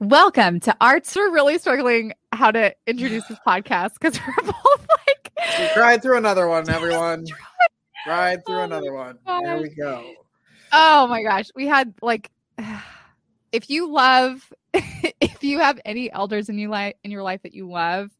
Welcome 0.00 0.60
to 0.60 0.76
Arts. 0.78 1.16
We're 1.16 1.32
really 1.32 1.56
struggling 1.56 2.12
how 2.30 2.50
to 2.50 2.74
introduce 2.86 3.26
this 3.28 3.38
podcast 3.46 3.94
because 3.94 4.20
we're 4.20 4.44
both 4.44 4.86
like 5.06 5.32
we 5.58 5.68
cried 5.72 6.02
through 6.02 6.18
another 6.18 6.48
one, 6.48 6.68
everyone. 6.70 7.24
Cried 8.04 8.44
through 8.44 8.58
Oh 8.58 8.64
another 8.64 8.92
one. 8.92 9.18
There 9.26 9.56
we 9.56 9.70
go. 9.70 10.04
Oh 10.70 11.06
my 11.06 11.22
gosh. 11.22 11.46
We 11.54 11.66
had 11.66 11.94
like 12.02 12.30
if 13.52 13.70
you 13.70 13.90
love 13.90 14.52
if 14.74 15.42
you 15.42 15.60
have 15.60 15.80
any 15.86 16.12
elders 16.12 16.50
in 16.50 16.58
you 16.58 16.68
life 16.68 16.94
in 17.02 17.10
your 17.10 17.22
life 17.22 17.40
that 17.44 17.54
you 17.54 17.66
love, 17.66 18.10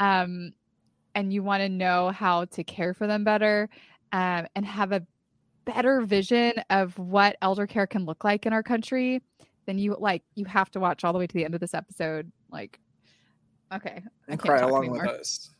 um, 0.00 0.54
and 1.14 1.32
you 1.32 1.40
want 1.44 1.60
to 1.60 1.68
know 1.68 2.10
how 2.10 2.46
to 2.46 2.64
care 2.64 2.94
for 2.94 3.06
them 3.06 3.22
better, 3.22 3.68
um, 4.10 4.48
and 4.56 4.66
have 4.66 4.90
a 4.90 5.06
better 5.66 6.00
vision 6.00 6.54
of 6.68 6.98
what 6.98 7.36
elder 7.42 7.68
care 7.68 7.86
can 7.86 8.06
look 8.06 8.24
like 8.24 8.44
in 8.44 8.52
our 8.52 8.64
country, 8.64 9.22
then 9.66 9.78
you 9.78 9.96
like 9.98 10.22
you 10.34 10.44
have 10.46 10.70
to 10.72 10.80
watch 10.80 11.04
all 11.04 11.12
the 11.12 11.18
way 11.18 11.26
to 11.26 11.34
the 11.34 11.44
end 11.44 11.54
of 11.54 11.60
this 11.60 11.74
episode. 11.74 12.30
Like, 12.50 12.78
okay, 13.72 14.02
I 14.28 14.32
And 14.32 14.40
cry 14.40 14.60
along 14.60 14.90
with 14.90 15.06
us. 15.06 15.50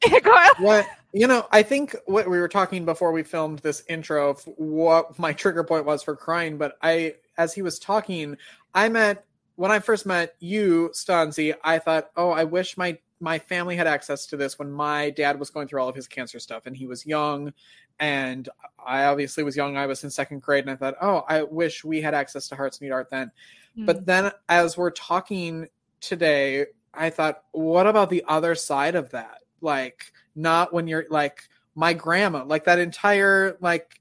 What 0.58 0.86
you 1.12 1.26
know, 1.26 1.46
I 1.50 1.62
think 1.62 1.94
what 2.06 2.28
we 2.28 2.38
were 2.38 2.48
talking 2.48 2.84
before 2.84 3.12
we 3.12 3.22
filmed 3.22 3.58
this 3.60 3.82
intro 3.88 4.30
of 4.30 4.42
what 4.56 5.18
my 5.18 5.32
trigger 5.32 5.64
point 5.64 5.84
was 5.84 6.02
for 6.02 6.16
crying, 6.16 6.56
but 6.56 6.78
I 6.82 7.14
as 7.36 7.52
he 7.52 7.62
was 7.62 7.78
talking, 7.78 8.36
I 8.74 8.88
met 8.88 9.24
when 9.56 9.70
I 9.70 9.78
first 9.80 10.06
met 10.06 10.36
you, 10.38 10.90
Stanzi, 10.92 11.54
I 11.64 11.78
thought, 11.78 12.10
oh, 12.16 12.30
I 12.30 12.44
wish 12.44 12.76
my 12.76 12.98
my 13.20 13.38
family 13.38 13.76
had 13.76 13.86
access 13.86 14.26
to 14.26 14.36
this 14.36 14.58
when 14.58 14.70
my 14.70 15.10
dad 15.10 15.38
was 15.38 15.50
going 15.50 15.66
through 15.66 15.80
all 15.80 15.88
of 15.88 15.94
his 15.94 16.06
cancer 16.06 16.38
stuff 16.38 16.66
and 16.66 16.76
he 16.76 16.86
was 16.86 17.06
young 17.06 17.52
and 17.98 18.48
I 18.84 19.04
obviously 19.04 19.42
was 19.42 19.56
young. 19.56 19.76
I 19.76 19.86
was 19.86 20.04
in 20.04 20.10
second 20.10 20.42
grade 20.42 20.64
and 20.64 20.70
I 20.70 20.76
thought, 20.76 20.96
oh, 21.00 21.24
I 21.28 21.42
wish 21.42 21.82
we 21.82 22.00
had 22.00 22.14
access 22.14 22.48
to 22.48 22.56
Hearts 22.56 22.80
Need 22.80 22.90
Art 22.90 23.08
then. 23.10 23.30
But 23.76 23.98
hmm. 23.98 24.04
then 24.04 24.32
as 24.48 24.76
we're 24.76 24.90
talking 24.90 25.68
today, 26.00 26.66
I 26.94 27.10
thought, 27.10 27.42
what 27.52 27.86
about 27.86 28.10
the 28.10 28.24
other 28.26 28.54
side 28.54 28.94
of 28.94 29.10
that? 29.10 29.38
Like, 29.60 30.12
not 30.34 30.72
when 30.72 30.86
you're 30.86 31.06
like 31.10 31.48
my 31.74 31.92
grandma, 31.92 32.44
like 32.44 32.64
that 32.64 32.78
entire 32.78 33.56
like 33.60 34.00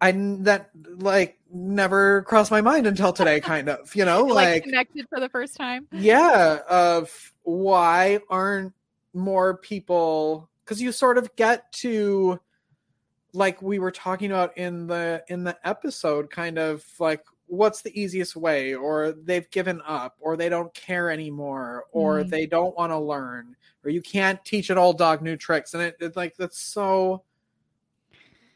I 0.00 0.12
that 0.40 0.70
like 0.98 1.38
never 1.52 2.22
crossed 2.22 2.50
my 2.50 2.60
mind 2.60 2.86
until 2.86 3.12
today, 3.12 3.40
kind 3.40 3.68
of, 3.68 3.94
you 3.94 4.04
know, 4.04 4.24
like, 4.24 4.34
like 4.34 4.64
connected 4.64 5.06
for 5.08 5.20
the 5.20 5.28
first 5.28 5.56
time. 5.56 5.86
yeah, 5.92 6.58
of 6.68 7.32
why 7.42 8.20
aren't 8.28 8.72
more 9.12 9.56
people 9.56 10.48
because 10.64 10.80
you 10.80 10.92
sort 10.92 11.18
of 11.18 11.34
get 11.36 11.70
to 11.72 12.38
like 13.32 13.60
we 13.60 13.78
were 13.78 13.90
talking 13.90 14.30
about 14.30 14.56
in 14.56 14.86
the 14.86 15.22
in 15.28 15.44
the 15.44 15.56
episode 15.66 16.30
kind 16.30 16.58
of 16.58 16.84
like 16.98 17.24
what's 17.50 17.82
the 17.82 18.00
easiest 18.00 18.36
way 18.36 18.74
or 18.74 19.12
they've 19.24 19.50
given 19.50 19.82
up 19.84 20.14
or 20.20 20.36
they 20.36 20.48
don't 20.48 20.72
care 20.72 21.10
anymore 21.10 21.84
or 21.90 22.22
Mhm. 22.22 22.30
they 22.30 22.46
don't 22.46 22.76
want 22.76 22.92
to 22.92 22.98
learn 22.98 23.56
or 23.84 23.90
you 23.90 24.00
can't 24.00 24.42
teach 24.44 24.70
an 24.70 24.78
old 24.78 24.96
dog 24.98 25.20
new 25.20 25.36
tricks 25.36 25.74
and 25.74 25.82
it, 25.82 25.96
it 26.00 26.14
like 26.14 26.36
that's 26.36 26.60
so 26.60 27.24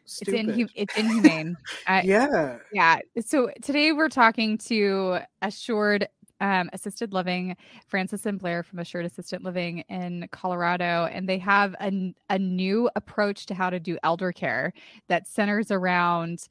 It's 0.04 0.16
stupid. 0.16 0.46
inhu- 0.46 0.70
it's 0.76 0.96
inhumane. 0.96 1.56
I, 1.88 2.02
yeah 2.02 2.58
yeah. 2.72 2.98
So 3.24 3.50
today 3.62 3.90
we're 3.92 4.08
talking 4.08 4.58
to 4.58 5.18
Assured 5.42 6.08
um, 6.40 6.68
Assisted 6.72 7.12
Living, 7.12 7.56
Francis 7.86 8.26
and 8.26 8.38
Blair 8.38 8.62
from 8.62 8.80
Assured 8.80 9.06
Assisted 9.06 9.42
Living 9.42 9.78
in 9.88 10.28
Colorado, 10.30 11.08
and 11.10 11.28
they 11.28 11.38
have 11.38 11.74
a 11.80 12.38
new 12.38 12.90
approach 12.96 13.46
to 13.46 13.54
how 13.54 13.70
to 13.70 13.78
do 13.80 13.96
elder 14.02 14.30
care 14.32 14.72
that 15.08 15.26
centers 15.26 15.70
around 15.70 16.48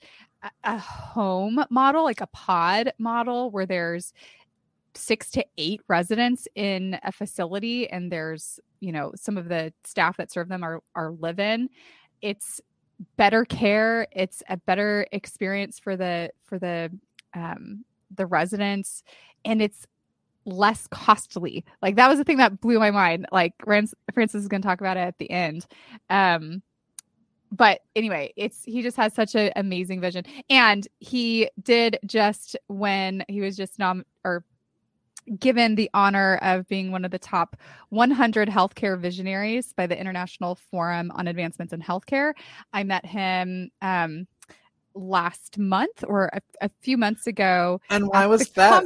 a, 0.64 0.78
home 0.78 1.64
model, 1.70 2.04
like 2.04 2.22
a 2.22 2.28
pod 2.28 2.94
model, 2.98 3.52
where 3.52 3.66
there's 3.66 4.14
six 4.96 5.32
to 5.32 5.46
eight 5.58 5.82
residents 5.88 6.48
in 6.56 7.00
a 7.04 7.12
facility, 7.12 7.90
and 7.90 8.12
there's 8.12 8.60
you 8.80 8.92
know 8.92 9.12
some 9.16 9.38
of 9.38 9.50
the 9.50 9.74
staff 9.84 10.18
that 10.18 10.32
serve 10.32 10.50
them 10.50 10.64
are 10.64 10.82
are 10.96 11.12
live 11.12 11.40
in. 11.40 11.70
It's 12.22 12.62
better 13.18 13.46
care 13.46 14.08
it's 14.12 14.44
a 14.50 14.58
better 14.58 15.06
experience 15.12 15.80
for 15.80 15.96
the 15.96 16.32
for 16.46 16.60
the 16.60 16.92
um 17.34 17.84
the 18.16 18.26
residents 18.26 19.04
and 19.46 19.62
it's 19.62 19.88
less 20.46 20.88
costly. 20.88 21.64
Like 21.82 21.96
that 21.96 22.10
was 22.10 22.18
the 22.18 22.24
thing 22.24 22.38
that 22.38 22.60
blew 22.60 22.80
my 22.80 22.92
mind. 22.92 23.28
Like 23.32 23.54
francis 23.64 24.42
is 24.42 24.48
going 24.48 24.62
to 24.62 24.68
talk 24.68 24.82
about 24.82 24.98
it 24.98 25.02
at 25.02 25.18
the 25.18 25.32
end. 25.32 25.66
Um 26.10 26.62
but 27.54 27.82
anyway 27.96 28.34
it's 28.36 28.64
he 28.66 28.82
just 28.82 28.98
has 28.98 29.14
such 29.14 29.36
an 29.36 29.52
amazing 29.56 30.02
vision 30.02 30.26
and 30.50 30.88
he 31.00 31.50
did 31.62 31.98
just 32.06 32.58
when 32.68 33.24
he 33.30 33.40
was 33.40 33.56
just 33.56 33.80
nom 33.80 34.04
or 34.26 34.44
given 35.40 35.76
the 35.76 35.90
honor 35.94 36.38
of 36.42 36.68
being 36.68 36.92
one 36.92 37.06
of 37.06 37.12
the 37.12 37.20
top 37.20 37.56
100 37.90 38.50
healthcare 38.50 39.00
visionaries 39.00 39.74
by 39.74 39.88
the 39.88 39.98
International 39.98 40.56
Forum 40.56 41.12
on 41.16 41.28
Advancements 41.28 41.74
in 41.74 41.82
Healthcare. 41.82 42.34
I 42.74 42.84
met 42.84 43.06
him 43.06 43.72
um, 43.82 44.28
last 44.96 45.58
month 45.58 46.04
or 46.08 46.30
a, 46.34 46.42
a 46.62 46.70
few 46.82 46.98
months 46.98 47.28
ago. 47.28 47.80
and 47.90 48.08
why 48.08 48.26
was 48.26 48.50
that. 48.50 48.84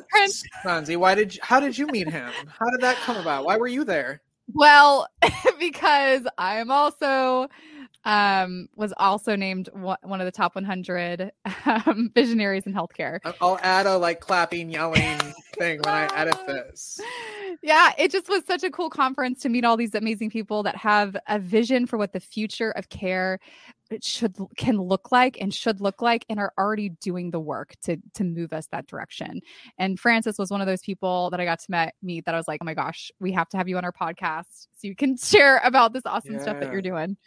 Stanzi? 0.64 0.96
why 0.98 1.16
did 1.16 1.36
you, 1.36 1.42
how 1.44 1.60
did 1.60 1.78
you 1.78 1.88
meet 1.88 2.10
him 2.10 2.32
how 2.48 2.70
did 2.70 2.82
that 2.82 2.96
come 2.98 3.18
about 3.18 3.46
why 3.46 3.58
were 3.58 3.68
you 3.68 3.84
there 3.84 4.22
Well, 4.54 5.08
because 5.60 6.22
I'm 6.38 6.72
also 6.72 7.50
um 8.08 8.70
was 8.76 8.94
also 8.96 9.36
named 9.36 9.70
one, 9.74 10.22
of 10.22 10.26
the 10.26 10.32
top 10.32 10.56
100 10.56 11.30
um, 11.66 12.10
visionaries 12.16 12.66
in 12.66 12.74
healthcare. 12.74 13.20
I'll 13.42 13.60
add 13.62 13.86
a 13.86 13.98
like 13.98 14.22
clapping, 14.22 14.70
yelling 14.70 15.20
thing 15.58 15.82
when 15.84 15.94
I 15.94 16.06
edit 16.16 16.38
this. 16.48 17.02
yeah, 17.62 17.92
it 17.98 18.12
just 18.12 18.30
was 18.30 18.46
such 18.46 18.64
a 18.64 18.72
cool 18.72 18.90
conference 18.90 19.42
to 19.42 19.50
meet 19.50 19.66
all 19.66 19.76
these 19.76 19.94
amazing 19.94 20.30
people 20.30 20.64
that 20.64 20.78
have 20.78 21.18
a 21.28 21.38
vision 21.38 21.86
for 21.86 21.98
what 21.98 22.14
the 22.14 22.22
future 22.22 22.72
of 22.72 22.88
care 22.88 23.40
should 24.02 24.38
can 24.56 24.78
look 24.78 25.12
like 25.12 25.38
and 25.42 25.54
should 25.54 25.82
look 25.82 26.02
like 26.02 26.26
and 26.30 26.40
are 26.40 26.54
already 26.58 26.90
doing 27.02 27.32
the 27.32 27.40
work 27.42 27.74
to 27.84 27.98
to 28.14 28.24
move 28.24 28.54
us 28.54 28.68
that 28.68 28.88
direction. 28.88 29.42
And 29.78 30.00
Francis 30.00 30.38
was 30.38 30.50
one 30.50 30.62
of 30.62 30.68
those 30.68 30.82
people 30.82 31.30
that 31.32 31.42
I 31.42 31.46
got 31.46 31.60
to 31.60 31.72
met, 31.72 31.94
meet 32.02 32.24
that 32.26 32.34
I 32.34 32.38
was 32.38 32.48
like, 32.48 32.60
"Oh 32.62 32.66
my 32.66 32.74
gosh, 32.74 33.12
we 33.20 33.34
have 33.34 33.50
to 33.50 33.58
have 33.58 33.68
you 33.68 33.78
on 33.78 33.84
our 33.84 33.92
podcast 33.92 34.68
so 34.78 34.88
you 34.88 34.96
can 34.96 35.18
share 35.22 35.60
about 35.66 35.92
this 35.92 36.04
awesome 36.06 36.40
stuff 36.40 36.62
that 36.62 36.72
you're 36.72 36.82
doing." 36.82 37.18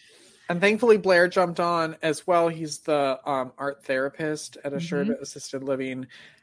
And 0.50 0.61
thankfully, 0.61 0.97
Blair 0.97 1.28
jumped 1.28 1.61
on 1.61 1.97
as 2.03 2.27
well. 2.27 2.49
He's 2.49 2.78
the 2.81 3.21
um, 3.25 3.53
art 3.56 3.84
therapist 3.84 4.59
at 4.65 4.72
Assured 4.72 5.06
Mm-hmm. 5.06 5.22
Assisted 5.22 5.62
Living, 5.62 5.93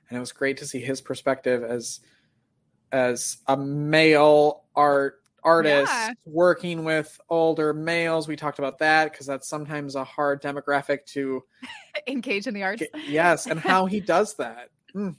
and 0.10 0.18
it 0.18 0.20
was 0.20 0.32
great 0.32 0.56
to 0.58 0.66
see 0.66 0.80
his 0.80 1.02
perspective 1.02 1.62
as 1.62 2.00
as 2.94 3.40
a 3.48 3.58
male 3.58 4.64
art 4.78 5.20
artist 5.44 5.92
Yeah. 5.92 6.14
working 6.26 6.86
with 6.86 7.20
older 7.30 7.74
males. 7.74 8.30
We 8.30 8.38
talked 8.38 8.60
about 8.60 8.80
that 8.80 9.12
because 9.12 9.26
that's 9.26 9.50
sometimes 9.50 9.96
a 9.96 10.06
hard 10.06 10.42
demographic 10.42 11.06
to 11.08 11.44
Engage 12.08 12.48
in 12.48 12.54
the 12.54 12.64
arts. 12.64 12.84
Yes, 13.10 13.46
and 13.48 13.60
how 13.60 13.88
he 13.88 14.00
does 14.16 14.36
that. 14.36 14.70
Mm, 14.96 15.18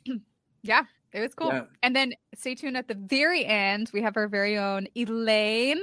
Yeah, 0.62 0.84
it 1.12 1.20
was 1.20 1.34
cool. 1.34 1.48
Yeah. 1.48 1.64
And 1.82 1.96
then 1.96 2.12
stay 2.34 2.54
tuned 2.54 2.76
at 2.76 2.88
the 2.88 2.94
very 2.94 3.44
end. 3.44 3.90
We 3.92 4.02
have 4.02 4.16
our 4.16 4.28
very 4.28 4.58
own 4.58 4.88
Elaine. 4.94 5.82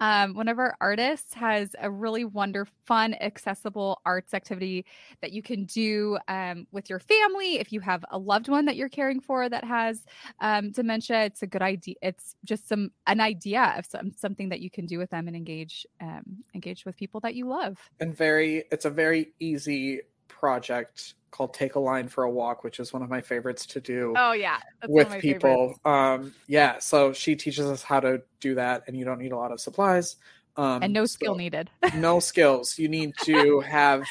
Um, 0.00 0.34
one 0.34 0.48
of 0.48 0.58
our 0.58 0.76
artists 0.80 1.34
has 1.34 1.74
a 1.80 1.90
really 1.90 2.24
wonderful, 2.24 2.72
fun, 2.84 3.14
accessible 3.14 4.00
arts 4.04 4.34
activity 4.34 4.84
that 5.20 5.32
you 5.32 5.42
can 5.42 5.64
do 5.64 6.18
um, 6.28 6.66
with 6.72 6.88
your 6.90 6.98
family. 6.98 7.58
If 7.58 7.72
you 7.72 7.80
have 7.80 8.04
a 8.10 8.18
loved 8.18 8.48
one 8.48 8.64
that 8.66 8.76
you're 8.76 8.88
caring 8.88 9.20
for 9.20 9.48
that 9.48 9.64
has 9.64 10.04
um, 10.40 10.72
dementia, 10.72 11.24
it's 11.24 11.42
a 11.42 11.46
good 11.46 11.62
idea. 11.62 11.94
It's 12.02 12.36
just 12.44 12.68
some 12.68 12.90
an 13.06 13.20
idea 13.20 13.74
of 13.76 13.86
some 13.86 14.12
something 14.16 14.48
that 14.50 14.60
you 14.60 14.70
can 14.70 14.86
do 14.86 14.98
with 14.98 15.10
them 15.10 15.26
and 15.26 15.36
engage 15.36 15.86
um, 16.00 16.44
engage 16.54 16.84
with 16.84 16.96
people 16.96 17.20
that 17.20 17.34
you 17.34 17.48
love. 17.48 17.78
and 18.00 18.16
very 18.16 18.64
it's 18.70 18.84
a 18.84 18.90
very 18.90 19.32
easy 19.40 20.00
project 20.46 21.14
called 21.32 21.52
take 21.52 21.74
a 21.74 21.78
line 21.80 22.06
for 22.06 22.22
a 22.22 22.30
walk 22.30 22.62
which 22.62 22.78
is 22.78 22.92
one 22.92 23.02
of 23.02 23.10
my 23.10 23.20
favorites 23.20 23.66
to 23.66 23.80
do 23.80 24.14
Oh 24.16 24.30
yeah, 24.30 24.58
that's 24.80 24.88
one 24.92 25.02
of 25.02 25.08
with 25.08 25.14
my 25.16 25.20
people 25.20 25.74
um 25.84 26.32
yeah 26.46 26.78
so 26.78 27.12
she 27.12 27.34
teaches 27.34 27.66
us 27.66 27.82
how 27.82 27.98
to 27.98 28.22
do 28.38 28.54
that 28.54 28.84
and 28.86 28.96
you 28.96 29.04
don't 29.04 29.18
need 29.18 29.32
a 29.32 29.36
lot 29.36 29.50
of 29.50 29.60
supplies 29.60 30.16
um 30.56 30.84
and 30.84 30.92
no 30.92 31.04
skill 31.04 31.34
so- 31.34 31.38
needed. 31.38 31.68
no 31.96 32.20
skills 32.30 32.78
you 32.78 32.88
need 32.88 33.12
to 33.24 33.58
have 33.60 34.04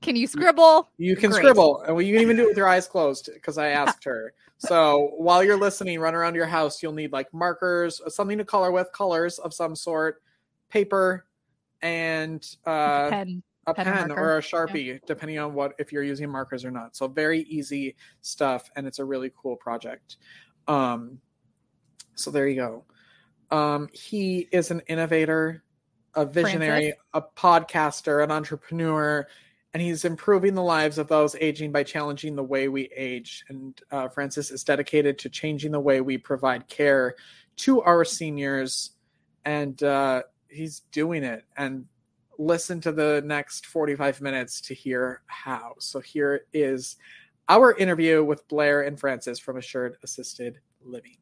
Can 0.00 0.16
you 0.16 0.26
scribble? 0.26 0.88
you 0.96 1.14
can 1.14 1.30
Great. 1.30 1.40
scribble 1.42 1.82
and 1.82 1.94
you 2.06 2.14
can 2.14 2.22
even 2.22 2.36
do 2.38 2.44
it 2.44 2.48
with 2.48 2.56
your 2.56 2.68
eyes 2.68 2.88
closed 2.88 3.28
because 3.34 3.58
i 3.58 3.68
asked 3.82 4.02
her 4.04 4.32
so 4.56 5.10
while 5.18 5.44
you're 5.44 5.60
listening 5.60 6.00
run 6.00 6.14
around 6.14 6.34
your 6.34 6.46
house 6.46 6.82
you'll 6.82 6.94
need 6.94 7.12
like 7.12 7.32
markers 7.34 8.00
something 8.08 8.38
to 8.38 8.46
color 8.46 8.72
with 8.72 8.88
colors 8.92 9.38
of 9.38 9.52
some 9.52 9.76
sort 9.76 10.22
paper 10.70 11.26
and 11.82 12.56
uh 12.64 13.10
Pen. 13.10 13.42
A 13.70 13.74
pen 13.74 13.86
pen, 13.86 14.10
or 14.12 14.38
a 14.38 14.40
sharpie 14.40 15.00
depending 15.06 15.38
on 15.38 15.54
what 15.54 15.74
if 15.78 15.92
you're 15.92 16.02
using 16.02 16.28
markers 16.28 16.64
or 16.64 16.70
not 16.70 16.96
so 16.96 17.08
very 17.08 17.40
easy 17.42 17.96
stuff 18.20 18.70
and 18.76 18.86
it's 18.86 18.98
a 18.98 19.04
really 19.04 19.32
cool 19.36 19.56
project 19.56 20.16
um 20.68 21.18
so 22.14 22.30
there 22.30 22.48
you 22.48 22.56
go 22.56 22.84
um 23.56 23.88
he 23.92 24.48
is 24.52 24.70
an 24.70 24.80
innovator 24.88 25.62
a 26.14 26.24
visionary 26.24 26.92
Francis? 26.92 27.00
a 27.14 27.22
podcaster 27.22 28.22
an 28.22 28.30
entrepreneur 28.30 29.26
and 29.72 29.82
he's 29.82 30.04
improving 30.04 30.54
the 30.54 30.62
lives 30.62 30.98
of 30.98 31.08
those 31.08 31.36
aging 31.36 31.70
by 31.70 31.84
challenging 31.84 32.34
the 32.34 32.42
way 32.42 32.68
we 32.68 32.90
age. 32.96 33.44
And 33.48 33.80
uh, 33.90 34.08
Francis 34.08 34.50
is 34.50 34.64
dedicated 34.64 35.18
to 35.20 35.28
changing 35.28 35.70
the 35.70 35.80
way 35.80 36.00
we 36.00 36.18
provide 36.18 36.66
care 36.68 37.14
to 37.58 37.80
our 37.82 38.04
seniors, 38.04 38.90
and 39.44 39.80
uh, 39.82 40.22
he's 40.48 40.80
doing 40.92 41.22
it. 41.22 41.44
And 41.56 41.86
listen 42.40 42.80
to 42.80 42.90
the 42.90 43.22
next 43.26 43.66
45 43.66 44.22
minutes 44.22 44.62
to 44.62 44.74
hear 44.74 45.20
how. 45.26 45.74
So 45.78 46.00
here 46.00 46.46
is 46.54 46.96
our 47.50 47.76
interview 47.76 48.24
with 48.24 48.48
Blair 48.48 48.82
and 48.82 48.98
Francis 48.98 49.38
from 49.38 49.58
Assured 49.58 49.96
Assisted 50.02 50.58
Living. 50.82 51.18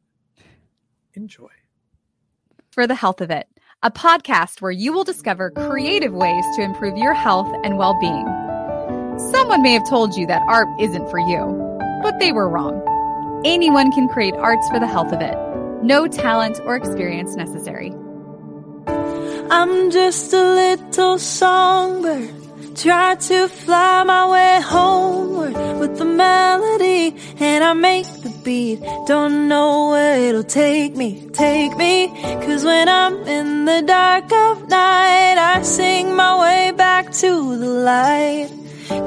Enjoy. 1.15 1.49
For 2.71 2.87
the 2.87 2.95
health 2.95 3.19
of 3.19 3.31
it, 3.31 3.47
a 3.83 3.91
podcast 3.91 4.61
where 4.61 4.71
you 4.71 4.93
will 4.93 5.03
discover 5.03 5.51
creative 5.51 6.13
ways 6.13 6.45
to 6.55 6.61
improve 6.61 6.97
your 6.97 7.13
health 7.13 7.53
and 7.65 7.77
well 7.77 7.99
being. 7.99 8.25
Someone 9.31 9.61
may 9.61 9.73
have 9.73 9.89
told 9.89 10.15
you 10.15 10.25
that 10.27 10.43
art 10.47 10.69
isn't 10.79 11.09
for 11.09 11.19
you, 11.19 11.79
but 12.01 12.19
they 12.19 12.31
were 12.31 12.47
wrong. 12.47 12.81
Anyone 13.43 13.91
can 13.91 14.07
create 14.07 14.35
arts 14.35 14.69
for 14.69 14.79
the 14.79 14.87
health 14.87 15.11
of 15.11 15.19
it. 15.19 15.35
No 15.83 16.07
talent 16.07 16.61
or 16.63 16.77
experience 16.77 17.35
necessary. 17.35 17.93
I'm 19.51 19.89
just 19.89 20.31
a 20.31 20.43
little 20.43 21.17
songbird. 21.17 22.75
Try 22.75 23.15
to 23.15 23.47
fly 23.47 24.03
my 24.03 24.29
way 24.29 24.61
homeward 24.61 25.55
with 25.79 25.97
the 25.97 26.05
melody, 26.05 27.15
and 27.39 27.63
I 27.63 27.73
make 27.73 28.05
the 28.21 28.29
beat. 28.43 28.79
Don't 29.07 29.47
know 29.47 29.89
where 29.89 30.19
it'll 30.19 30.43
take 30.43 30.95
me, 30.95 31.27
take 31.33 31.75
me. 31.77 32.07
Cause 32.45 32.63
when 32.63 32.87
I'm 32.87 33.15
in 33.27 33.65
the 33.65 33.81
dark 33.81 34.31
of 34.31 34.69
night, 34.69 35.37
I 35.37 35.63
sing 35.63 36.15
my 36.15 36.39
way 36.39 36.71
back 36.71 37.11
to 37.13 37.57
the 37.57 37.67
light. 37.67 38.49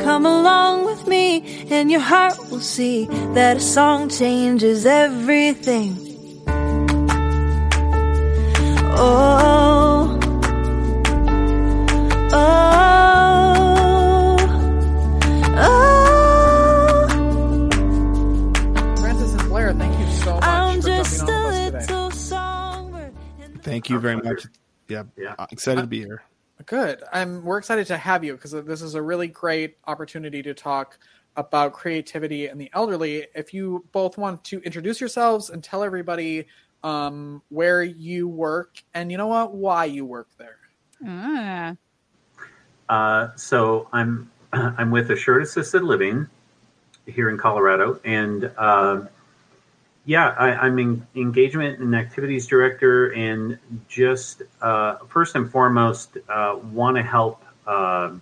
Come 0.00 0.26
along 0.26 0.86
with 0.86 1.06
me, 1.06 1.66
and 1.70 1.88
your 1.88 2.00
heart 2.00 2.36
will 2.50 2.60
see 2.60 3.06
that 3.34 3.58
a 3.58 3.60
song 3.60 4.08
changes 4.08 4.86
everything. 4.86 5.96
Oh. 8.94 10.21
Thank 19.74 19.98
you 19.98 20.06
so 20.16 20.34
much 20.34 20.44
I'm 20.44 20.80
for 20.80 20.88
jumping 20.88 21.02
just 21.04 21.22
on 21.22 21.28
a 21.30 21.48
with 21.48 21.74
us 21.74 21.88
little 21.90 22.10
songbird. 22.10 23.14
Thank 23.62 23.90
you 23.90 23.98
very 23.98 24.16
much. 24.16 24.46
Yeah, 24.88 25.04
Yeah. 25.16 25.34
uh, 25.38 25.46
excited 25.50 25.82
to 25.82 25.86
be 25.86 26.00
here. 26.00 26.22
Good. 26.66 27.02
I'm 27.12 27.44
we're 27.44 27.58
excited 27.58 27.86
to 27.88 27.96
have 27.96 28.22
you 28.22 28.34
because 28.34 28.52
this 28.52 28.82
is 28.82 28.94
a 28.94 29.02
really 29.02 29.28
great 29.28 29.78
opportunity 29.86 30.42
to 30.42 30.54
talk 30.54 30.98
about 31.36 31.72
creativity 31.72 32.46
and 32.46 32.60
the 32.60 32.70
elderly. 32.72 33.26
If 33.34 33.52
you 33.54 33.84
both 33.92 34.16
want 34.18 34.44
to 34.44 34.60
introduce 34.60 35.00
yourselves 35.00 35.50
and 35.50 35.64
tell 35.64 35.82
everybody 35.82 36.46
um, 36.84 37.42
where 37.48 37.82
you 37.82 38.28
work 38.28 38.82
and 38.94 39.10
you 39.10 39.18
know 39.18 39.26
what, 39.28 39.54
why 39.54 39.86
you 39.86 40.04
work 40.04 40.28
there. 40.38 40.58
Ah, 41.04 41.74
Uh, 42.88 43.28
so 43.36 43.88
I'm 43.92 44.30
I'm 44.52 44.90
with 44.90 45.10
Assured 45.10 45.42
Assisted 45.42 45.82
Living 45.82 46.28
here 47.06 47.30
in 47.30 47.38
Colorado, 47.38 48.00
and 48.04 48.50
uh, 48.56 49.02
yeah, 50.04 50.34
I, 50.38 50.50
I'm 50.66 50.78
in 50.78 51.06
engagement 51.14 51.78
and 51.78 51.94
activities 51.94 52.46
director, 52.46 53.12
and 53.12 53.58
just 53.88 54.42
uh, 54.60 54.96
first 55.08 55.36
and 55.36 55.50
foremost 55.50 56.18
uh, 56.28 56.58
want 56.72 56.96
to 56.96 57.02
help 57.02 57.42
uh, 57.66 58.12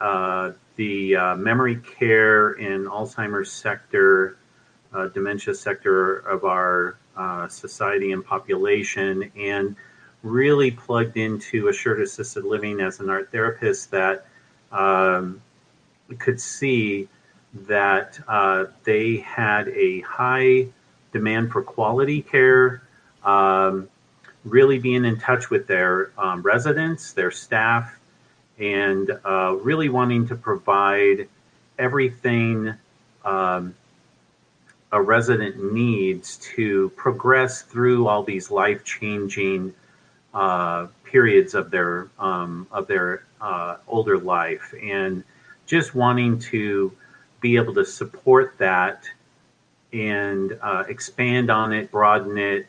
uh, 0.00 0.52
the 0.76 1.16
uh, 1.16 1.36
memory 1.36 1.76
care 1.76 2.52
and 2.52 2.86
Alzheimer's 2.86 3.50
sector, 3.50 4.36
uh, 4.92 5.08
dementia 5.08 5.54
sector 5.54 6.18
of 6.18 6.44
our 6.44 6.96
society 7.48 8.12
and 8.12 8.24
population, 8.24 9.30
and 9.36 9.74
really 10.22 10.70
plugged 10.70 11.16
into 11.16 11.68
assured 11.68 12.00
assisted 12.00 12.44
living 12.44 12.80
as 12.80 13.00
an 13.00 13.08
art 13.08 13.30
therapist 13.30 13.90
that 13.90 14.26
um, 14.72 15.40
could 16.18 16.40
see 16.40 17.08
that 17.54 18.18
uh, 18.28 18.66
they 18.84 19.18
had 19.18 19.68
a 19.68 20.00
high 20.00 20.66
demand 21.12 21.50
for 21.50 21.62
quality 21.62 22.22
care, 22.22 22.82
um, 23.24 23.88
really 24.44 24.78
being 24.78 25.04
in 25.04 25.18
touch 25.18 25.50
with 25.50 25.66
their 25.66 26.12
um, 26.18 26.42
residents, 26.42 27.12
their 27.12 27.30
staff, 27.30 27.98
and 28.58 29.18
uh, 29.24 29.56
really 29.62 29.88
wanting 29.88 30.26
to 30.26 30.34
provide 30.34 31.28
everything 31.78 32.74
um, 33.24 33.74
a 34.92 35.00
resident 35.00 35.72
needs 35.72 36.36
to 36.38 36.90
progress 36.90 37.62
through 37.62 38.08
all 38.08 38.22
these 38.22 38.50
life 38.50 38.84
changing 38.84 39.72
periods 41.04 41.54
of 41.54 41.70
their 41.70 42.08
um, 42.18 42.66
of 42.70 42.86
their 42.86 43.24
uh, 43.40 43.76
older 43.86 44.18
life, 44.18 44.74
and 44.82 45.24
just 45.66 45.94
wanting 45.94 46.38
to 46.38 46.92
be 47.40 47.56
able 47.56 47.74
to 47.74 47.84
support 47.84 48.54
that 48.58 49.04
and 49.92 50.58
uh, 50.62 50.84
expand 50.88 51.50
on 51.50 51.72
it, 51.72 51.90
broaden 51.90 52.36
it, 52.36 52.66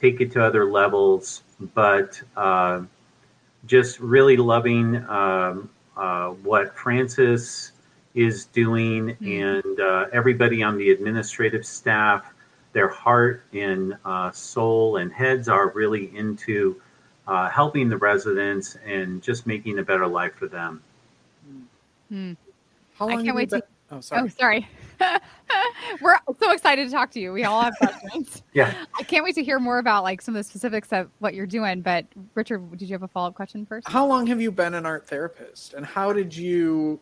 take 0.00 0.20
it 0.20 0.32
to 0.32 0.42
other 0.42 0.64
levels, 0.64 1.42
but 1.74 2.20
uh, 2.36 2.82
just 3.66 4.00
really 4.00 4.36
loving 4.36 4.96
um, 5.08 5.70
uh, 5.96 6.28
what 6.30 6.76
Francis 6.76 7.72
is 8.14 8.46
doing 8.46 9.16
and 9.20 9.80
uh, 9.80 10.06
everybody 10.12 10.62
on 10.62 10.78
the 10.78 10.90
administrative 10.90 11.64
staff. 11.64 12.32
Their 12.72 12.88
heart 12.88 13.44
and 13.52 13.96
uh, 14.04 14.30
soul 14.32 14.96
and 14.96 15.12
heads 15.12 15.48
are 15.48 15.70
really 15.70 16.14
into 16.16 16.80
uh, 17.26 17.48
helping 17.50 17.88
the 17.88 17.96
residents 17.96 18.76
and 18.86 19.22
just 19.22 19.46
making 19.46 19.78
a 19.78 19.82
better 19.82 20.06
life 20.06 20.34
for 20.34 20.46
them. 20.46 20.82
hmm. 22.08 22.32
How 22.98 23.08
I 23.08 23.22
can't 23.22 23.34
wait 23.36 23.42
you 23.52 23.58
to- 23.58 23.64
been- 23.64 23.68
Oh, 23.88 24.00
sorry. 24.00 24.22
Oh, 24.22 24.28
sorry. 24.36 24.68
We're 26.00 26.18
so 26.40 26.50
excited 26.50 26.86
to 26.88 26.92
talk 26.92 27.12
to 27.12 27.20
you. 27.20 27.32
We 27.32 27.44
all 27.44 27.62
have 27.62 27.76
questions. 27.76 28.42
Yeah. 28.52 28.74
I 28.98 29.04
can't 29.04 29.22
wait 29.22 29.36
to 29.36 29.44
hear 29.44 29.60
more 29.60 29.78
about 29.78 30.02
like 30.02 30.20
some 30.20 30.34
of 30.34 30.40
the 30.40 30.44
specifics 30.48 30.92
of 30.92 31.08
what 31.20 31.34
you're 31.34 31.46
doing. 31.46 31.82
But 31.82 32.04
Richard, 32.34 32.68
did 32.76 32.88
you 32.88 32.94
have 32.94 33.04
a 33.04 33.08
follow 33.08 33.28
up 33.28 33.34
question 33.34 33.64
first? 33.64 33.86
How 33.88 34.04
long 34.04 34.26
have 34.26 34.40
you 34.40 34.50
been 34.50 34.74
an 34.74 34.86
art 34.86 35.06
therapist 35.06 35.74
and 35.74 35.86
how 35.86 36.12
did 36.12 36.34
you 36.36 36.98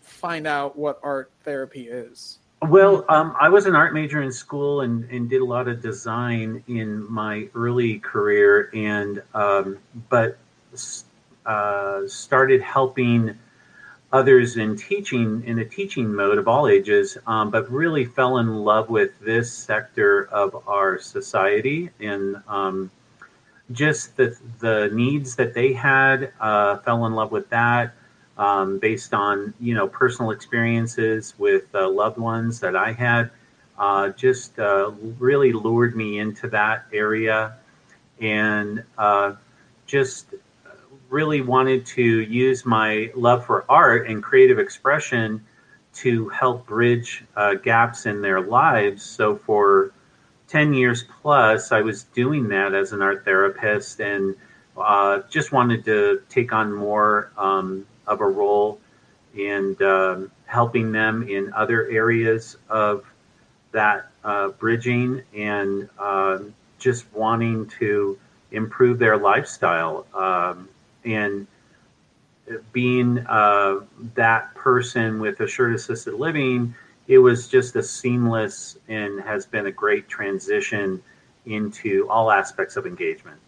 find 0.00 0.46
out 0.46 0.78
what 0.78 0.98
art 1.02 1.30
therapy 1.42 1.88
is? 1.88 2.38
Well, 2.68 3.04
um, 3.10 3.36
I 3.38 3.50
was 3.50 3.66
an 3.66 3.76
art 3.76 3.92
major 3.92 4.22
in 4.22 4.32
school 4.32 4.80
and, 4.80 5.04
and 5.10 5.28
did 5.28 5.42
a 5.42 5.44
lot 5.44 5.68
of 5.68 5.82
design 5.82 6.64
in 6.66 7.10
my 7.12 7.46
early 7.54 7.98
career, 7.98 8.70
and 8.72 9.22
um, 9.34 9.78
but 10.08 10.38
uh, 11.44 12.08
started 12.08 12.62
helping 12.62 13.36
others 14.14 14.56
in 14.56 14.78
teaching 14.78 15.44
in 15.44 15.58
a 15.58 15.64
teaching 15.66 16.14
mode 16.14 16.38
of 16.38 16.48
all 16.48 16.66
ages, 16.66 17.18
um, 17.26 17.50
but 17.50 17.70
really 17.70 18.06
fell 18.06 18.38
in 18.38 18.48
love 18.64 18.88
with 18.88 19.10
this 19.20 19.52
sector 19.52 20.24
of 20.28 20.66
our 20.66 20.98
society 20.98 21.90
and 22.00 22.42
um, 22.48 22.90
just 23.72 24.16
the 24.16 24.38
the 24.60 24.88
needs 24.94 25.36
that 25.36 25.52
they 25.52 25.74
had. 25.74 26.32
Uh, 26.40 26.78
fell 26.78 27.04
in 27.04 27.12
love 27.12 27.30
with 27.30 27.50
that 27.50 27.92
um, 28.36 28.78
based 28.78 29.14
on 29.14 29.54
you 29.60 29.74
know 29.74 29.88
personal 29.88 30.30
experiences 30.30 31.34
with 31.38 31.74
uh, 31.74 31.88
loved 31.88 32.18
ones 32.18 32.60
that 32.60 32.76
I 32.76 32.92
had. 32.92 33.30
Uh, 33.76 34.10
just 34.10 34.58
uh, 34.60 34.92
really 35.18 35.52
lured 35.52 35.96
me 35.96 36.18
into 36.20 36.48
that 36.48 36.86
area, 36.92 37.56
and 38.20 38.84
uh, 38.96 39.32
just 39.86 40.26
really 41.10 41.40
wanted 41.40 41.86
to 41.86 42.02
use 42.02 42.64
my 42.64 43.10
love 43.14 43.44
for 43.44 43.64
art 43.68 44.08
and 44.08 44.22
creative 44.22 44.58
expression 44.58 45.44
to 45.92 46.28
help 46.30 46.66
bridge 46.66 47.24
uh, 47.36 47.54
gaps 47.54 48.06
in 48.06 48.20
their 48.20 48.40
lives. 48.40 49.02
So 49.02 49.36
for 49.36 49.92
10 50.48 50.74
years 50.74 51.04
plus, 51.22 51.72
I 51.72 51.80
was 51.82 52.04
doing 52.04 52.48
that 52.48 52.74
as 52.74 52.92
an 52.92 53.00
art 53.00 53.24
therapist 53.24 54.00
and 54.00 54.34
uh, 54.76 55.20
just 55.30 55.52
wanted 55.52 55.84
to 55.84 56.22
take 56.28 56.52
on 56.52 56.72
more 56.72 57.30
um, 57.38 57.86
of 58.06 58.20
a 58.20 58.26
role 58.26 58.80
in 59.36 59.76
um, 59.82 60.30
helping 60.46 60.92
them 60.92 61.28
in 61.28 61.52
other 61.52 61.88
areas 61.88 62.56
of 62.68 63.04
that 63.72 64.08
uh, 64.22 64.48
bridging 64.48 65.22
and 65.34 65.88
um 65.98 66.54
just 66.84 67.10
wanting 67.14 67.66
to 67.66 68.18
improve 68.52 68.98
their 68.98 69.16
lifestyle. 69.16 70.06
Um, 70.14 70.68
and 71.04 71.46
being 72.72 73.18
uh, 73.26 73.80
that 74.14 74.54
person 74.54 75.18
with 75.18 75.40
assured 75.40 75.74
assisted 75.74 76.14
living, 76.14 76.74
it 77.08 77.18
was 77.18 77.48
just 77.48 77.74
a 77.76 77.82
seamless 77.82 78.78
and 78.88 79.20
has 79.22 79.46
been 79.46 79.66
a 79.66 79.72
great 79.72 80.08
transition 80.08 81.02
into 81.46 82.08
all 82.10 82.30
aspects 82.30 82.76
of 82.76 82.86
engagement. 82.86 83.40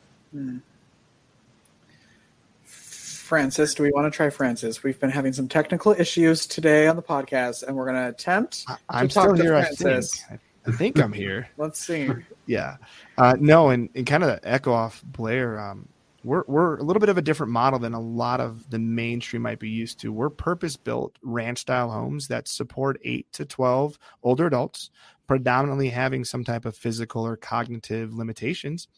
Francis. 3.26 3.74
Do 3.74 3.82
we 3.82 3.90
want 3.90 4.10
to 4.10 4.16
try 4.16 4.30
Francis? 4.30 4.82
We've 4.82 4.98
been 4.98 5.10
having 5.10 5.32
some 5.32 5.48
technical 5.48 5.92
issues 5.92 6.46
today 6.46 6.86
on 6.86 6.96
the 6.96 7.02
podcast, 7.02 7.64
and 7.64 7.76
we're 7.76 7.84
going 7.84 7.96
to 7.96 8.08
attempt. 8.08 8.64
I, 8.88 9.00
am 9.00 9.08
to 9.08 9.14
talk 9.14 9.34
still 9.34 9.44
here. 9.44 9.56
I 9.56 9.62
Francis. 9.62 10.24
think. 10.24 10.40
I 10.66 10.72
think 10.72 11.00
I'm 11.00 11.12
here. 11.12 11.48
Let's 11.56 11.84
see. 11.84 12.08
yeah. 12.46 12.76
Uh, 13.18 13.36
no, 13.38 13.70
and, 13.70 13.90
and 13.94 14.06
kind 14.06 14.22
of 14.24 14.38
echo 14.42 14.72
off 14.72 15.02
Blair. 15.04 15.58
Um, 15.58 15.88
we're 16.22 16.44
we're 16.46 16.76
a 16.76 16.82
little 16.82 17.00
bit 17.00 17.08
of 17.08 17.18
a 17.18 17.22
different 17.22 17.52
model 17.52 17.78
than 17.78 17.94
a 17.94 18.00
lot 18.00 18.40
of 18.40 18.68
the 18.70 18.78
mainstream 18.78 19.42
might 19.42 19.60
be 19.60 19.68
used 19.68 20.00
to. 20.00 20.12
We're 20.12 20.30
purpose 20.30 20.76
built 20.76 21.16
ranch 21.22 21.58
style 21.58 21.90
homes 21.90 22.28
that 22.28 22.48
support 22.48 22.98
eight 23.04 23.32
to 23.34 23.44
twelve 23.44 23.96
older 24.24 24.46
adults, 24.46 24.90
predominantly 25.26 25.88
having 25.88 26.24
some 26.24 26.44
type 26.44 26.64
of 26.64 26.76
physical 26.76 27.26
or 27.26 27.36
cognitive 27.36 28.14
limitations. 28.14 28.88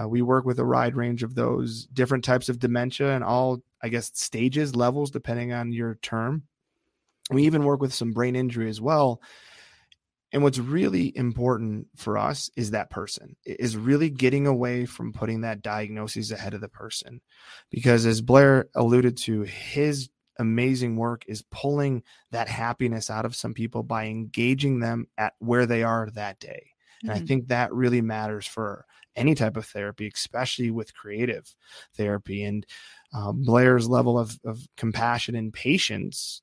Uh, 0.00 0.08
we 0.08 0.22
work 0.22 0.44
with 0.44 0.58
a 0.58 0.64
wide 0.64 0.96
range 0.96 1.22
of 1.22 1.34
those 1.34 1.86
different 1.86 2.24
types 2.24 2.48
of 2.48 2.58
dementia 2.58 3.14
and 3.14 3.24
all, 3.24 3.62
I 3.82 3.88
guess, 3.88 4.10
stages, 4.14 4.74
levels, 4.76 5.10
depending 5.10 5.52
on 5.52 5.72
your 5.72 5.96
term. 6.02 6.44
We 7.30 7.44
even 7.44 7.64
work 7.64 7.80
with 7.80 7.92
some 7.92 8.12
brain 8.12 8.36
injury 8.36 8.68
as 8.68 8.80
well. 8.80 9.20
And 10.32 10.42
what's 10.42 10.58
really 10.58 11.16
important 11.16 11.88
for 11.96 12.18
us 12.18 12.50
is 12.54 12.72
that 12.72 12.90
person 12.90 13.36
is 13.46 13.76
really 13.76 14.10
getting 14.10 14.46
away 14.46 14.84
from 14.84 15.12
putting 15.12 15.40
that 15.40 15.62
diagnosis 15.62 16.30
ahead 16.30 16.52
of 16.52 16.60
the 16.60 16.68
person. 16.68 17.22
Because 17.70 18.04
as 18.04 18.20
Blair 18.20 18.68
alluded 18.74 19.16
to, 19.18 19.42
his 19.42 20.10
amazing 20.38 20.96
work 20.96 21.24
is 21.26 21.44
pulling 21.50 22.02
that 22.30 22.48
happiness 22.48 23.10
out 23.10 23.24
of 23.24 23.36
some 23.36 23.54
people 23.54 23.82
by 23.82 24.06
engaging 24.06 24.80
them 24.80 25.06
at 25.16 25.34
where 25.38 25.66
they 25.66 25.82
are 25.82 26.08
that 26.14 26.38
day. 26.38 26.70
And 27.02 27.10
mm-hmm. 27.10 27.22
I 27.22 27.26
think 27.26 27.48
that 27.48 27.72
really 27.72 28.00
matters 28.00 28.46
for 28.46 28.84
any 29.16 29.34
type 29.34 29.56
of 29.56 29.66
therapy, 29.66 30.10
especially 30.14 30.70
with 30.70 30.94
creative 30.94 31.54
therapy. 31.96 32.44
And 32.44 32.64
uh, 33.12 33.32
Blair's 33.32 33.88
level 33.88 34.18
of, 34.18 34.38
of 34.44 34.60
compassion 34.76 35.34
and 35.34 35.52
patience 35.52 36.42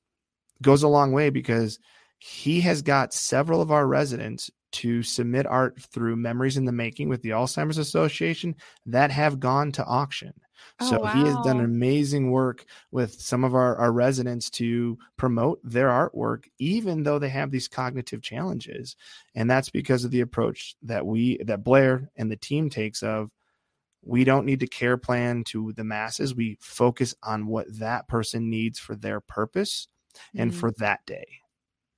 goes 0.62 0.82
a 0.82 0.88
long 0.88 1.12
way 1.12 1.30
because 1.30 1.78
he 2.18 2.60
has 2.62 2.82
got 2.82 3.12
several 3.12 3.60
of 3.60 3.70
our 3.70 3.86
residents 3.86 4.50
to 4.72 5.02
submit 5.02 5.46
art 5.46 5.80
through 5.80 6.16
Memories 6.16 6.56
in 6.56 6.64
the 6.64 6.72
Making 6.72 7.08
with 7.08 7.22
the 7.22 7.30
Alzheimer's 7.30 7.78
Association 7.78 8.54
that 8.86 9.10
have 9.10 9.40
gone 9.40 9.72
to 9.72 9.84
auction. 9.84 10.34
Oh, 10.80 10.90
so 10.90 11.00
wow. 11.00 11.12
he 11.12 11.20
has 11.20 11.36
done 11.44 11.60
amazing 11.60 12.30
work 12.30 12.64
with 12.90 13.20
some 13.20 13.44
of 13.44 13.54
our, 13.54 13.76
our 13.76 13.92
residents 13.92 14.50
to 14.50 14.98
promote 15.16 15.60
their 15.62 15.88
artwork, 15.88 16.44
even 16.58 17.02
though 17.02 17.18
they 17.18 17.28
have 17.28 17.50
these 17.50 17.68
cognitive 17.68 18.22
challenges. 18.22 18.96
And 19.34 19.50
that's 19.50 19.70
because 19.70 20.04
of 20.04 20.10
the 20.10 20.20
approach 20.20 20.76
that 20.82 21.06
we, 21.06 21.38
that 21.44 21.64
Blair 21.64 22.10
and 22.16 22.30
the 22.30 22.36
team 22.36 22.70
takes 22.70 23.02
of 23.02 23.30
we 24.02 24.24
don't 24.24 24.46
need 24.46 24.60
to 24.60 24.66
care 24.66 24.96
plan 24.96 25.42
to 25.44 25.72
the 25.72 25.84
masses. 25.84 26.34
We 26.34 26.56
focus 26.60 27.14
on 27.22 27.46
what 27.46 27.66
that 27.78 28.06
person 28.08 28.48
needs 28.48 28.78
for 28.78 28.94
their 28.94 29.20
purpose 29.20 29.88
mm-hmm. 30.14 30.42
and 30.42 30.54
for 30.54 30.72
that 30.78 31.04
day. 31.06 31.26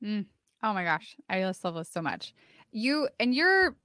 Mm. 0.02 0.26
Oh 0.62 0.72
my 0.72 0.84
gosh. 0.84 1.16
I 1.28 1.40
just 1.40 1.64
love 1.64 1.74
this 1.74 1.90
so 1.90 2.02
much. 2.02 2.34
You 2.72 3.08
and 3.20 3.34
you're 3.34 3.76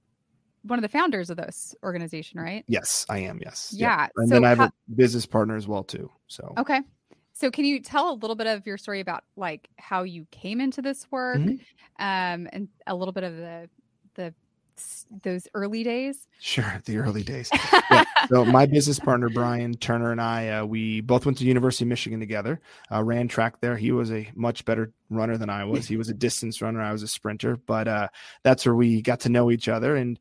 one 0.64 0.78
of 0.78 0.82
the 0.82 0.88
founders 0.88 1.30
of 1.30 1.36
this 1.36 1.74
organization, 1.82 2.40
right? 2.40 2.64
Yes, 2.66 3.06
I 3.08 3.18
am. 3.18 3.38
Yes. 3.42 3.72
Yeah. 3.76 4.08
And 4.16 4.28
so 4.28 4.34
then 4.34 4.44
I 4.44 4.48
have 4.48 4.58
how, 4.58 4.64
a 4.66 4.72
business 4.94 5.26
partner 5.26 5.56
as 5.56 5.68
well 5.68 5.84
too. 5.84 6.10
So 6.26 6.52
okay. 6.58 6.80
So 7.34 7.50
can 7.50 7.64
you 7.64 7.80
tell 7.80 8.10
a 8.10 8.14
little 8.14 8.36
bit 8.36 8.46
of 8.46 8.66
your 8.66 8.78
story 8.78 9.00
about 9.00 9.24
like 9.36 9.68
how 9.76 10.04
you 10.04 10.26
came 10.30 10.60
into 10.60 10.80
this 10.80 11.06
work, 11.10 11.38
mm-hmm. 11.38 11.54
um, 11.98 12.48
and 12.52 12.68
a 12.86 12.94
little 12.94 13.12
bit 13.12 13.24
of 13.24 13.36
the 13.36 13.68
the 14.14 14.34
those 15.22 15.46
early 15.54 15.84
days? 15.84 16.28
Sure, 16.40 16.82
the 16.84 16.98
early 16.98 17.22
days. 17.22 17.50
yeah. 17.90 18.04
So 18.28 18.44
my 18.44 18.64
business 18.64 18.98
partner 18.98 19.28
Brian 19.28 19.74
Turner 19.74 20.10
and 20.10 20.20
I, 20.20 20.48
uh, 20.48 20.64
we 20.64 21.02
both 21.02 21.26
went 21.26 21.36
to 21.38 21.44
University 21.44 21.84
of 21.84 21.88
Michigan 21.88 22.20
together. 22.20 22.60
Uh, 22.90 23.02
ran 23.02 23.28
track 23.28 23.60
there. 23.60 23.76
He 23.76 23.92
was 23.92 24.10
a 24.10 24.30
much 24.34 24.64
better 24.64 24.92
runner 25.10 25.36
than 25.36 25.50
I 25.50 25.64
was. 25.64 25.86
He 25.86 25.98
was 25.98 26.08
a 26.08 26.14
distance 26.14 26.62
runner. 26.62 26.80
I 26.80 26.92
was 26.92 27.02
a 27.02 27.08
sprinter. 27.08 27.58
But 27.66 27.86
uh, 27.86 28.08
that's 28.42 28.64
where 28.64 28.74
we 28.74 29.02
got 29.02 29.20
to 29.20 29.28
know 29.28 29.50
each 29.50 29.68
other. 29.68 29.96
And 29.96 30.18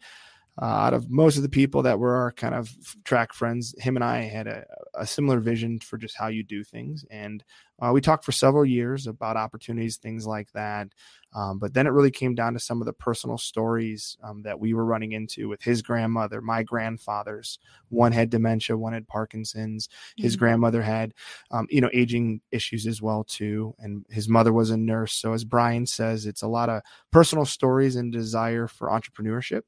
uh, 0.61 0.65
out 0.65 0.93
of 0.93 1.09
most 1.09 1.35
of 1.35 1.43
the 1.43 1.49
people 1.49 1.81
that 1.81 1.97
were 1.97 2.15
our 2.15 2.31
kind 2.31 2.53
of 2.53 2.71
track 3.03 3.33
friends, 3.33 3.73
him 3.79 3.95
and 3.95 4.03
I 4.03 4.21
had 4.21 4.47
a, 4.47 4.65
a 4.93 5.07
similar 5.07 5.39
vision 5.39 5.79
for 5.79 5.97
just 5.97 6.15
how 6.15 6.27
you 6.27 6.43
do 6.43 6.63
things. 6.63 7.03
And 7.09 7.43
uh, 7.81 7.91
we 7.91 8.01
talked 8.01 8.23
for 8.23 8.31
several 8.31 8.63
years 8.63 9.07
about 9.07 9.35
opportunities, 9.35 9.97
things 9.97 10.27
like 10.27 10.51
that. 10.53 10.89
Um, 11.35 11.57
but 11.57 11.73
then 11.73 11.87
it 11.87 11.89
really 11.89 12.11
came 12.11 12.35
down 12.35 12.53
to 12.53 12.59
some 12.59 12.81
of 12.81 12.85
the 12.85 12.93
personal 12.93 13.39
stories 13.39 14.15
um, 14.23 14.43
that 14.43 14.59
we 14.59 14.75
were 14.75 14.85
running 14.85 15.13
into 15.13 15.49
with 15.49 15.63
his 15.63 15.81
grandmother, 15.81 16.39
my 16.39 16.61
grandfathers. 16.61 17.57
One 17.89 18.11
had 18.11 18.29
dementia, 18.29 18.77
one 18.77 18.93
had 18.93 19.07
Parkinson's. 19.07 19.89
His 20.15 20.33
mm-hmm. 20.33 20.39
grandmother 20.39 20.83
had, 20.83 21.15
um, 21.49 21.65
you 21.71 21.81
know, 21.81 21.89
aging 21.93 22.41
issues 22.51 22.85
as 22.85 23.01
well 23.01 23.23
too, 23.23 23.73
and 23.79 24.05
his 24.11 24.29
mother 24.29 24.53
was 24.53 24.69
a 24.69 24.77
nurse. 24.77 25.13
So 25.13 25.33
as 25.33 25.43
Brian 25.43 25.87
says, 25.87 26.27
it's 26.27 26.43
a 26.43 26.47
lot 26.47 26.69
of 26.69 26.83
personal 27.11 27.45
stories 27.45 27.95
and 27.95 28.13
desire 28.13 28.67
for 28.67 28.89
entrepreneurship 28.89 29.63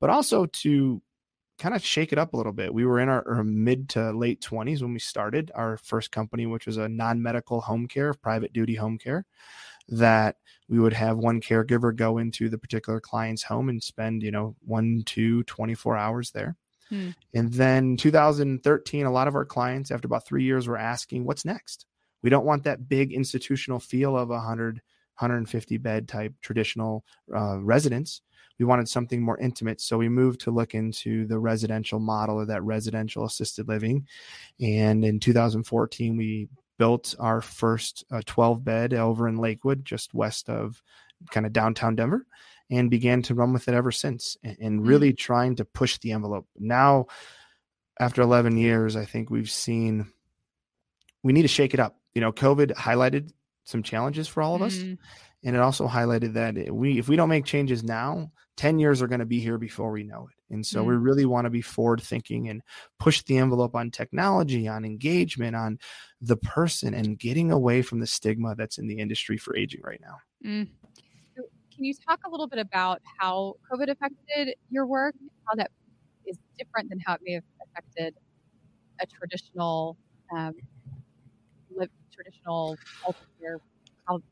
but 0.00 0.10
also 0.10 0.46
to 0.46 1.00
kind 1.60 1.74
of 1.74 1.84
shake 1.84 2.12
it 2.12 2.18
up 2.18 2.32
a 2.32 2.36
little 2.36 2.52
bit. 2.52 2.72
We 2.72 2.86
were 2.86 2.98
in 2.98 3.08
our, 3.08 3.22
our 3.28 3.44
mid 3.44 3.90
to 3.90 4.12
late 4.12 4.40
20s 4.40 4.80
when 4.80 4.94
we 4.94 4.98
started 4.98 5.52
our 5.54 5.76
first 5.76 6.10
company, 6.10 6.46
which 6.46 6.66
was 6.66 6.78
a 6.78 6.88
non 6.88 7.22
medical 7.22 7.60
home 7.60 7.86
care, 7.86 8.14
private 8.14 8.52
duty 8.52 8.74
home 8.74 8.98
care, 8.98 9.26
that 9.88 10.36
we 10.68 10.80
would 10.80 10.94
have 10.94 11.18
one 11.18 11.40
caregiver 11.40 11.94
go 11.94 12.18
into 12.18 12.48
the 12.48 12.58
particular 12.58 12.98
client's 12.98 13.42
home 13.42 13.68
and 13.68 13.82
spend, 13.82 14.22
you 14.22 14.30
know, 14.30 14.56
one, 14.64 15.02
two, 15.04 15.42
24 15.44 15.96
hours 15.96 16.30
there. 16.30 16.56
Hmm. 16.88 17.10
And 17.34 17.52
then 17.52 17.96
2013, 17.96 19.06
a 19.06 19.12
lot 19.12 19.28
of 19.28 19.34
our 19.34 19.44
clients, 19.44 19.90
after 19.90 20.06
about 20.06 20.26
three 20.26 20.44
years, 20.44 20.66
were 20.66 20.78
asking, 20.78 21.24
what's 21.24 21.44
next? 21.44 21.86
We 22.22 22.30
don't 22.30 22.46
want 22.46 22.64
that 22.64 22.88
big 22.88 23.12
institutional 23.12 23.80
feel 23.80 24.16
of 24.16 24.30
a 24.30 24.34
100, 24.34 24.76
150 24.76 25.76
bed 25.78 26.08
type 26.08 26.34
traditional 26.40 27.04
uh, 27.34 27.58
residence 27.60 28.22
we 28.60 28.66
wanted 28.66 28.88
something 28.88 29.22
more 29.22 29.38
intimate. 29.38 29.80
So 29.80 29.96
we 29.96 30.10
moved 30.10 30.42
to 30.42 30.50
look 30.50 30.74
into 30.74 31.26
the 31.26 31.38
residential 31.38 31.98
model 31.98 32.38
of 32.38 32.48
that 32.48 32.62
residential 32.62 33.24
assisted 33.24 33.66
living. 33.66 34.06
And 34.60 35.02
in 35.02 35.18
2014, 35.18 36.14
we 36.14 36.48
built 36.76 37.14
our 37.18 37.40
first 37.40 38.04
uh, 38.12 38.20
12 38.26 38.62
bed 38.62 38.92
over 38.92 39.26
in 39.28 39.38
Lakewood, 39.38 39.82
just 39.82 40.12
west 40.12 40.50
of 40.50 40.82
kind 41.30 41.46
of 41.46 41.54
downtown 41.54 41.96
Denver, 41.96 42.26
and 42.70 42.90
began 42.90 43.22
to 43.22 43.34
run 43.34 43.54
with 43.54 43.66
it 43.66 43.74
ever 43.74 43.90
since 43.90 44.36
and, 44.44 44.58
and 44.60 44.80
mm. 44.82 44.86
really 44.86 45.14
trying 45.14 45.56
to 45.56 45.64
push 45.64 45.96
the 45.98 46.12
envelope. 46.12 46.46
Now, 46.58 47.06
after 47.98 48.20
11 48.20 48.58
years, 48.58 48.94
I 48.94 49.06
think 49.06 49.30
we've 49.30 49.50
seen 49.50 50.12
we 51.22 51.32
need 51.32 51.42
to 51.42 51.48
shake 51.48 51.72
it 51.72 51.80
up. 51.80 51.96
You 52.14 52.20
know, 52.20 52.32
COVID 52.32 52.72
highlighted 52.72 53.32
some 53.64 53.82
challenges 53.82 54.28
for 54.28 54.42
all 54.42 54.54
of 54.54 54.62
us. 54.62 54.76
Mm. 54.76 54.98
And 55.42 55.56
it 55.56 55.62
also 55.62 55.88
highlighted 55.88 56.34
that 56.34 56.72
we, 56.74 56.98
if 56.98 57.08
we 57.08 57.16
don't 57.16 57.28
make 57.28 57.46
changes 57.46 57.82
now, 57.82 58.30
10 58.56 58.78
years 58.78 59.00
are 59.00 59.06
going 59.06 59.20
to 59.20 59.26
be 59.26 59.40
here 59.40 59.56
before 59.56 59.90
we 59.90 60.04
know 60.04 60.28
it. 60.30 60.54
And 60.54 60.66
so 60.66 60.82
mm. 60.82 60.88
we 60.88 60.96
really 60.96 61.24
want 61.24 61.46
to 61.46 61.50
be 61.50 61.62
forward 61.62 62.02
thinking 62.02 62.48
and 62.48 62.60
push 62.98 63.22
the 63.22 63.38
envelope 63.38 63.74
on 63.74 63.90
technology, 63.90 64.68
on 64.68 64.84
engagement, 64.84 65.56
on 65.56 65.78
the 66.20 66.36
person, 66.36 66.92
and 66.92 67.18
getting 67.18 67.52
away 67.52 67.80
from 67.80 68.00
the 68.00 68.06
stigma 68.06 68.54
that's 68.54 68.76
in 68.76 68.86
the 68.86 68.98
industry 68.98 69.38
for 69.38 69.56
aging 69.56 69.80
right 69.82 70.00
now. 70.02 70.16
Mm. 70.44 70.68
So 71.36 71.44
can 71.74 71.84
you 71.84 71.94
talk 72.06 72.20
a 72.26 72.30
little 72.30 72.48
bit 72.48 72.58
about 72.58 73.00
how 73.18 73.54
COVID 73.72 73.88
affected 73.88 74.54
your 74.68 74.86
work, 74.86 75.14
how 75.44 75.54
that 75.54 75.70
is 76.26 76.36
different 76.58 76.90
than 76.90 77.00
how 77.00 77.14
it 77.14 77.20
may 77.24 77.32
have 77.34 77.44
affected 77.66 78.14
a 79.00 79.06
traditional, 79.06 79.96
um, 80.36 80.54
traditional 82.12 82.76
healthcare 83.02 83.58
um, 84.08 84.22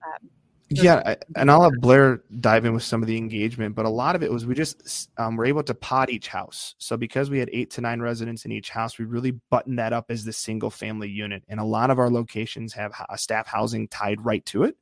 yeah, 0.71 1.03
I, 1.05 1.17
and 1.37 1.51
I'll 1.51 1.63
have 1.63 1.81
Blair 1.81 2.23
dive 2.41 2.65
in 2.65 2.75
with 2.75 2.83
some 2.83 3.03
of 3.03 3.07
the 3.07 3.17
engagement, 3.17 3.75
but 3.75 3.87
a 3.87 3.91
lot 3.91 4.15
of 4.15 4.23
it 4.23 4.31
was 4.31 4.45
we 4.45 4.55
just 4.55 5.11
um, 5.19 5.37
were 5.37 5.47
able 5.47 5.63
to 5.63 5.75
pod 5.75 6.11
each 6.11 6.29
house. 6.29 6.75
So 6.79 6.97
because 6.97 7.31
we 7.31 7.39
had 7.39 7.49
eight 7.53 7.71
to 7.73 7.81
nine 7.81 8.01
residents 8.01 8.45
in 8.45 8.53
each 8.53 8.71
house, 8.71 8.99
we 8.99 9.05
really 9.05 9.33
buttoned 9.51 9.79
that 9.79 9.93
up 9.93 10.11
as 10.11 10.25
the 10.25 10.33
single 10.33 10.71
family 10.71 11.09
unit. 11.09 11.43
And 11.49 11.59
a 11.59 11.65
lot 11.65 11.91
of 11.91 11.99
our 11.99 12.11
locations 12.11 12.73
have 12.75 12.93
staff 13.17 13.47
housing 13.47 13.89
tied 13.89 14.25
right 14.25 14.45
to 14.47 14.65
it, 14.65 14.77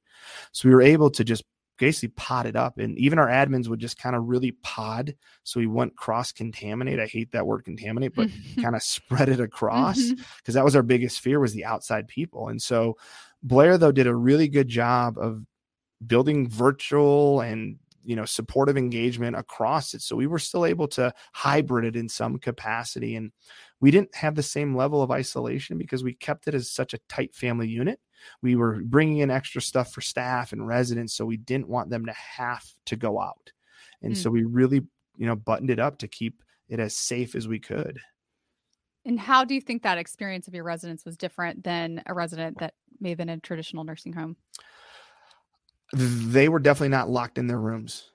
so 0.52 0.69
we 0.69 0.75
were 0.75 0.83
able 0.83 1.11
to 1.11 1.25
just 1.25 1.45
basically 1.78 2.09
pod 2.16 2.47
it 2.47 2.57
up. 2.57 2.78
And 2.78 2.99
even 2.99 3.19
our 3.19 3.28
admins 3.28 3.69
would 3.69 3.81
just 3.81 3.99
kind 3.99 4.16
of 4.16 4.25
really 4.25 4.52
pod, 4.52 5.14
so 5.45 5.61
we 5.61 5.66
wouldn't 5.66 5.97
cross 5.97 6.33
contaminate. 6.33 6.99
I 6.99 7.07
hate 7.07 7.33
that 7.33 7.47
word 7.47 7.64
contaminate, 7.64 8.14
but 8.14 8.28
kind 8.62 8.75
of 8.75 8.83
spread 8.83 9.28
it 9.28 9.40
across 9.40 9.97
because 9.97 10.19
mm-hmm. 10.19 10.52
that 10.52 10.64
was 10.64 10.76
our 10.76 10.83
biggest 10.83 11.21
fear 11.21 11.38
was 11.38 11.52
the 11.52 11.64
outside 11.64 12.09
people. 12.09 12.49
And 12.49 12.61
so 12.61 12.97
Blair 13.43 13.78
though 13.78 13.93
did 13.93 14.07
a 14.07 14.14
really 14.14 14.49
good 14.49 14.69
job 14.69 15.19
of 15.19 15.45
building 16.04 16.48
virtual 16.48 17.40
and 17.40 17.78
you 18.04 18.14
know 18.14 18.24
supportive 18.24 18.76
engagement 18.76 19.36
across 19.36 19.94
it 19.94 20.00
so 20.00 20.14
we 20.14 20.26
were 20.26 20.38
still 20.38 20.64
able 20.64 20.86
to 20.86 21.12
hybrid 21.32 21.84
it 21.84 21.96
in 21.96 22.08
some 22.08 22.38
capacity 22.38 23.16
and 23.16 23.32
we 23.80 23.90
didn't 23.90 24.14
have 24.14 24.34
the 24.34 24.42
same 24.42 24.76
level 24.76 25.02
of 25.02 25.10
isolation 25.10 25.76
because 25.76 26.04
we 26.04 26.14
kept 26.14 26.46
it 26.46 26.54
as 26.54 26.70
such 26.70 26.94
a 26.94 26.98
tight 27.08 27.34
family 27.34 27.68
unit 27.68 27.98
we 28.42 28.54
were 28.54 28.80
bringing 28.84 29.18
in 29.18 29.30
extra 29.30 29.60
stuff 29.60 29.92
for 29.92 30.00
staff 30.00 30.52
and 30.52 30.66
residents 30.66 31.14
so 31.14 31.24
we 31.24 31.36
didn't 31.36 31.68
want 31.68 31.90
them 31.90 32.06
to 32.06 32.12
have 32.12 32.64
to 32.84 32.96
go 32.96 33.20
out 33.20 33.52
and 34.02 34.12
mm. 34.12 34.16
so 34.16 34.30
we 34.30 34.44
really 34.44 34.82
you 35.16 35.26
know 35.26 35.36
buttoned 35.36 35.70
it 35.70 35.80
up 35.80 35.98
to 35.98 36.06
keep 36.06 36.42
it 36.68 36.78
as 36.78 36.96
safe 36.96 37.34
as 37.34 37.48
we 37.48 37.58
could 37.58 37.98
And 39.04 39.18
how 39.20 39.44
do 39.44 39.54
you 39.54 39.60
think 39.60 39.82
that 39.82 39.98
experience 39.98 40.48
of 40.48 40.54
your 40.54 40.64
residents 40.64 41.04
was 41.04 41.16
different 41.16 41.62
than 41.64 42.02
a 42.06 42.14
resident 42.14 42.58
that 42.58 42.74
may 43.00 43.10
have 43.10 43.18
been 43.18 43.28
in 43.28 43.38
a 43.38 43.40
traditional 43.40 43.84
nursing 43.84 44.12
home? 44.12 44.36
They 45.93 46.49
were 46.49 46.59
definitely 46.59 46.88
not 46.88 47.11
locked 47.11 47.38
in 47.38 47.47
their 47.47 47.61
rooms 47.61 48.11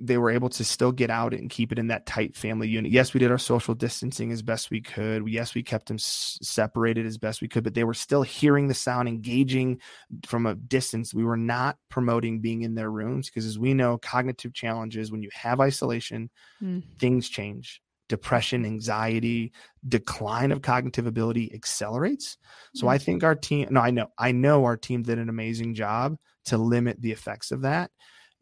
they 0.00 0.18
were 0.18 0.30
able 0.30 0.48
to 0.48 0.64
still 0.64 0.90
get 0.90 1.10
out 1.10 1.32
and 1.32 1.50
keep 1.50 1.70
it 1.70 1.78
in 1.78 1.86
that 1.86 2.04
tight 2.04 2.36
family 2.36 2.68
unit. 2.68 2.90
Yes, 2.90 3.14
we 3.14 3.20
did 3.20 3.30
our 3.30 3.38
social 3.38 3.74
distancing 3.74 4.32
as 4.32 4.42
best 4.42 4.70
we 4.70 4.80
could. 4.80 5.28
Yes, 5.28 5.54
we 5.54 5.62
kept 5.62 5.86
them 5.86 5.96
s- 5.96 6.38
separated 6.42 7.06
as 7.06 7.16
best 7.16 7.40
we 7.40 7.48
could, 7.48 7.62
but 7.62 7.74
they 7.74 7.84
were 7.84 7.94
still 7.94 8.22
hearing 8.22 8.66
the 8.66 8.74
sound, 8.74 9.08
engaging 9.08 9.80
from 10.26 10.46
a 10.46 10.56
distance. 10.56 11.14
We 11.14 11.24
were 11.24 11.36
not 11.36 11.76
promoting 11.90 12.40
being 12.40 12.62
in 12.62 12.74
their 12.74 12.90
rooms 12.90 13.28
because, 13.28 13.46
as 13.46 13.58
we 13.58 13.72
know, 13.72 13.98
cognitive 13.98 14.52
challenges, 14.52 15.12
when 15.12 15.22
you 15.22 15.30
have 15.32 15.60
isolation, 15.60 16.28
mm. 16.60 16.82
things 16.98 17.28
change. 17.28 17.80
Depression, 18.08 18.64
anxiety, 18.64 19.52
decline 19.86 20.52
of 20.52 20.62
cognitive 20.62 21.06
ability 21.06 21.52
accelerates. 21.54 22.38
So 22.74 22.86
mm. 22.86 22.90
I 22.90 22.98
think 22.98 23.22
our 23.22 23.34
team, 23.34 23.68
no, 23.70 23.80
I 23.80 23.90
know, 23.90 24.06
I 24.18 24.32
know 24.32 24.64
our 24.64 24.76
team 24.76 25.02
did 25.02 25.18
an 25.18 25.28
amazing 25.28 25.74
job 25.74 26.16
to 26.46 26.58
limit 26.58 27.00
the 27.00 27.12
effects 27.12 27.50
of 27.50 27.62
that. 27.62 27.90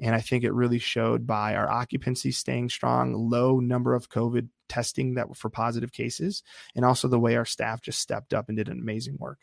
And 0.01 0.15
I 0.15 0.21
think 0.21 0.45
it 0.45 0.53
really 0.53 0.79
showed 0.79 1.27
by 1.27 1.55
our 1.55 1.71
occupancy 1.71 2.31
staying 2.31 2.69
strong, 2.69 3.15
low 3.15 3.61
number 3.61 3.95
of 3.95 4.11
COVID 4.11 4.49
testing 4.69 5.15
that 5.15 5.29
were 5.29 5.35
for 5.35 5.49
positive 5.49 5.93
cases, 5.93 6.43
and 6.75 6.85
also 6.85 7.09
the 7.09 7.19
way 7.19 7.37
our 7.37 7.45
staff 7.45 7.81
just 7.81 8.01
stepped 8.01 8.35
up 8.35 8.49
and 8.49 8.59
did 8.59 8.69
an 8.69 8.79
amazing 8.79 9.17
work. 9.19 9.39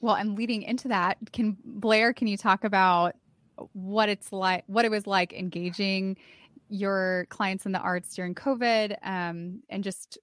Well, 0.00 0.14
and 0.14 0.36
leading 0.36 0.62
into 0.62 0.88
that, 0.88 1.18
can 1.32 1.58
Blair, 1.64 2.12
can 2.12 2.26
you 2.26 2.36
talk 2.36 2.64
about 2.64 3.16
what 3.72 4.08
it's 4.08 4.32
like, 4.32 4.64
what 4.66 4.84
it 4.84 4.90
was 4.90 5.06
like 5.06 5.32
engaging 5.32 6.16
your 6.70 7.26
clients 7.28 7.66
in 7.66 7.72
the 7.72 7.78
arts 7.80 8.14
during 8.14 8.34
COVID, 8.34 8.96
um, 9.02 9.62
and 9.68 9.84
just 9.84 10.18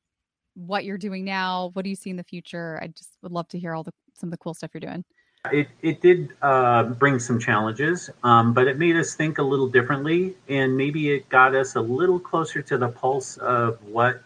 what 0.56 0.86
you're 0.86 0.98
doing 0.98 1.24
now? 1.24 1.70
What 1.74 1.84
do 1.84 1.90
you 1.90 1.96
see 1.96 2.10
in 2.10 2.16
the 2.16 2.24
future? 2.24 2.80
I 2.82 2.88
just 2.88 3.12
would 3.22 3.32
love 3.32 3.48
to 3.50 3.60
hear 3.60 3.76
all 3.76 3.84
the 3.84 3.94
some 4.14 4.28
of 4.28 4.32
the 4.32 4.38
cool 4.38 4.54
stuff 4.54 4.72
you're 4.74 4.82
doing. 4.82 5.04
It, 5.52 5.68
it 5.82 6.02
did 6.02 6.34
uh, 6.42 6.84
bring 6.84 7.20
some 7.20 7.40
challenges, 7.40 8.10
um, 8.24 8.54
but 8.54 8.68
it 8.68 8.78
made 8.78 8.96
us 8.96 9.14
think 9.14 9.38
a 9.38 9.44
little 9.44 9.68
differently, 9.68 10.36
and 10.50 10.76
maybe 10.76 11.12
it 11.12 11.30
got 11.30 11.56
us 11.56 11.76
a 11.76 11.82
little 11.82 12.20
closer 12.20 12.62
to 12.64 12.78
the 12.78 12.90
pulse 12.90 13.38
of 13.38 13.82
what 13.86 14.22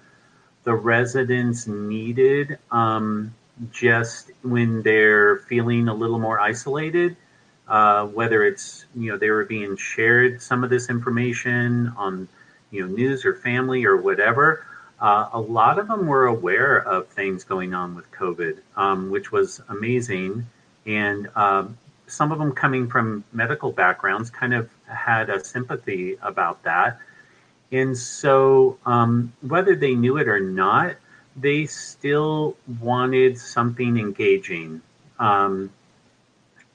the 0.63 0.73
residents 0.73 1.67
needed 1.67 2.57
um, 2.71 3.33
just 3.71 4.31
when 4.43 4.81
they're 4.81 5.39
feeling 5.39 5.89
a 5.89 5.93
little 5.93 6.17
more 6.17 6.39
isolated. 6.39 7.17
Uh, 7.71 8.05
whether 8.07 8.43
it's 8.43 8.85
you 8.95 9.09
know 9.09 9.17
they 9.17 9.29
were 9.29 9.45
being 9.45 9.77
shared 9.77 10.41
some 10.41 10.63
of 10.63 10.69
this 10.69 10.89
information 10.89 11.91
on 11.95 12.27
you 12.71 12.81
know 12.81 12.93
news 12.93 13.23
or 13.25 13.35
family 13.35 13.85
or 13.85 13.95
whatever. 13.95 14.65
Uh, 14.99 15.29
a 15.33 15.39
lot 15.39 15.79
of 15.79 15.87
them 15.87 16.05
were 16.05 16.27
aware 16.27 16.77
of 16.77 17.07
things 17.07 17.43
going 17.43 17.73
on 17.73 17.95
with 17.95 18.11
COVID, 18.11 18.59
um, 18.75 19.09
which 19.09 19.31
was 19.31 19.61
amazing 19.69 20.45
and 20.85 21.29
um, 21.35 21.77
some 22.07 22.31
of 22.31 22.39
them 22.39 22.51
coming 22.51 22.89
from 22.89 23.23
medical 23.31 23.71
backgrounds 23.71 24.29
kind 24.29 24.53
of 24.53 24.69
had 24.85 25.29
a 25.29 25.43
sympathy 25.43 26.17
about 26.21 26.61
that. 26.63 26.99
And 27.71 27.97
so, 27.97 28.77
um, 28.85 29.31
whether 29.41 29.75
they 29.75 29.95
knew 29.95 30.17
it 30.17 30.27
or 30.27 30.39
not, 30.39 30.95
they 31.37 31.65
still 31.67 32.57
wanted 32.81 33.37
something 33.37 33.97
engaging. 33.97 34.81
Um, 35.19 35.71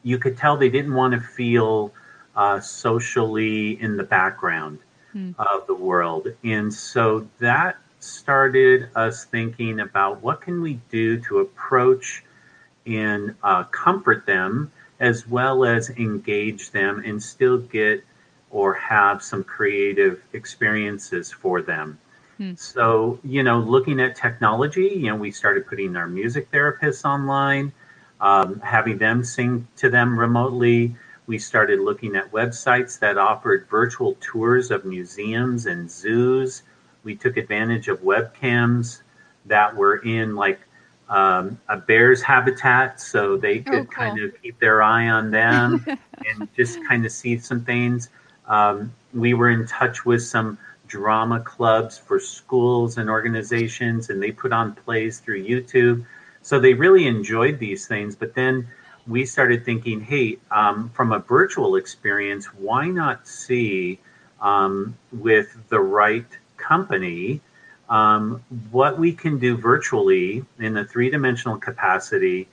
you 0.07 0.19
could 0.19 0.37
tell 0.37 0.57
they 0.57 0.69
didn't 0.69 0.95
want 0.95 1.13
to 1.13 1.21
feel 1.21 1.93
uh, 2.37 2.61
socially 2.61 3.83
in 3.83 3.97
the 3.97 4.05
background 4.05 4.79
hmm. 5.11 5.33
of 5.37 5.67
the 5.67 5.75
world. 5.75 6.29
And 6.45 6.73
so 6.73 7.27
that 7.41 7.77
started 7.99 8.89
us 8.95 9.25
thinking 9.25 9.81
about 9.81 10.23
what 10.23 10.41
can 10.41 10.63
we 10.63 10.75
do 10.91 11.19
to 11.23 11.41
approach 11.41 12.23
and 12.87 13.35
uh, 13.43 13.65
comfort 13.65 14.27
them 14.27 14.71
as 15.01 15.27
well 15.27 15.65
as 15.65 15.91
engage 15.91 16.71
them 16.71 17.03
and 17.05 17.21
still 17.21 17.59
get 17.59 18.05
or 18.51 18.75
have 18.75 19.25
some 19.25 19.43
creative 19.43 20.23
experiences 20.35 21.33
for 21.33 21.63
them. 21.63 21.99
Hmm. 22.37 22.55
So, 22.55 23.19
you 23.25 23.43
know, 23.43 23.59
looking 23.59 23.99
at 23.99 24.15
technology, 24.15 24.87
you 24.87 25.09
know, 25.09 25.17
we 25.17 25.33
started 25.33 25.67
putting 25.67 25.97
our 25.97 26.07
music 26.07 26.49
therapists 26.53 27.05
online, 27.05 27.73
um, 28.20 28.61
having 28.61 28.98
them 28.98 29.24
sing 29.24 29.66
to 29.76 29.90
them 29.90 30.18
remotely. 30.18 30.94
We 31.26 31.38
started 31.38 31.81
looking 31.81 32.16
at 32.16 32.31
websites 32.33 32.98
that 33.00 33.18
offered 33.18 33.66
virtual 33.68 34.16
tours 34.20 34.70
of 34.70 34.85
museums 34.85 35.66
and 35.66 35.90
zoos. 35.90 36.62
We 37.02 37.16
took 37.16 37.37
advantage 37.37 37.88
of 37.88 38.00
webcams 38.00 39.02
that 39.46 39.74
were 39.74 39.96
in 39.98 40.35
like 40.35 40.61
um, 41.09 41.61
a 41.68 41.76
bear's 41.76 42.22
habitat 42.22 43.00
so 43.00 43.37
they 43.37 43.61
oh, 43.61 43.62
could 43.62 43.74
oh, 43.74 43.85
cool. 43.85 43.87
kind 43.87 44.20
of 44.20 44.42
keep 44.42 44.59
their 44.59 44.83
eye 44.83 45.09
on 45.09 45.31
them 45.31 45.85
and 46.38 46.48
just 46.57 46.79
kind 46.88 47.05
of 47.05 47.12
see 47.12 47.38
some 47.38 47.64
things. 47.64 48.11
Um, 48.46 48.92
we 49.12 49.35
were 49.35 49.50
in 49.50 49.66
touch 49.66 50.05
with 50.05 50.22
some 50.22 50.59
drama 50.87 51.40
clubs 51.40 51.98
for 51.98 52.20
schools 52.20 52.98
and 52.98 53.11
organizations, 53.11 54.11
and 54.11 54.22
they 54.22 54.31
put 54.31 54.52
on 54.52 54.74
plays 54.74 55.18
through 55.18 55.44
YouTube. 55.44 56.05
So 56.46 56.61
they 56.61 56.74
really 56.74 57.06
enjoyed 57.06 57.59
these 57.59 57.87
things. 57.87 58.14
But 58.14 58.35
then 58.35 58.68
we 59.06 59.26
started 59.26 59.64
thinking, 59.64 60.00
hey, 60.00 60.38
um, 60.50 60.90
from 60.90 61.12
a 61.12 61.18
virtual 61.18 61.76
experience, 61.76 62.46
why 62.46 62.88
not 62.88 63.26
see 63.26 63.98
um, 64.40 64.96
with 65.12 65.48
the 65.68 65.80
right 65.80 66.26
company? 66.56 67.40
um, 67.88 68.42
what 68.70 68.98
we 68.98 69.12
can 69.12 69.38
do 69.38 69.56
virtually 69.56 70.44
in 70.59 70.76
a 70.76 70.85
three 70.85 71.11
dimensional 71.11 71.56
capacity, 71.56 72.48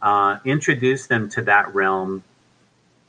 uh, 0.00 0.38
introduce 0.44 1.06
them 1.06 1.28
to 1.30 1.42
that 1.42 1.72
realm, 1.74 2.22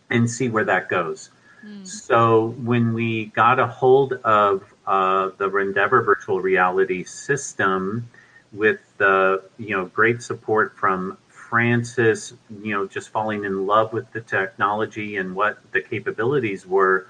and 0.09 0.29
see 0.29 0.49
where 0.49 0.65
that 0.65 0.89
goes. 0.89 1.31
Mm. 1.65 1.87
So 1.87 2.55
when 2.63 2.93
we 2.93 3.27
got 3.27 3.59
a 3.59 3.65
hold 3.65 4.13
of 4.23 4.63
uh, 4.85 5.31
the 5.37 5.49
Rendever 5.49 6.05
virtual 6.05 6.41
reality 6.41 7.03
system, 7.03 8.07
with 8.53 8.79
the 8.97 9.43
you 9.57 9.75
know 9.75 9.85
great 9.85 10.21
support 10.21 10.77
from 10.77 11.17
Francis, 11.27 12.33
you 12.61 12.73
know 12.73 12.87
just 12.87 13.09
falling 13.09 13.43
in 13.45 13.65
love 13.65 13.93
with 13.93 14.11
the 14.11 14.21
technology 14.21 15.17
and 15.17 15.35
what 15.35 15.59
the 15.71 15.81
capabilities 15.81 16.65
were, 16.65 17.07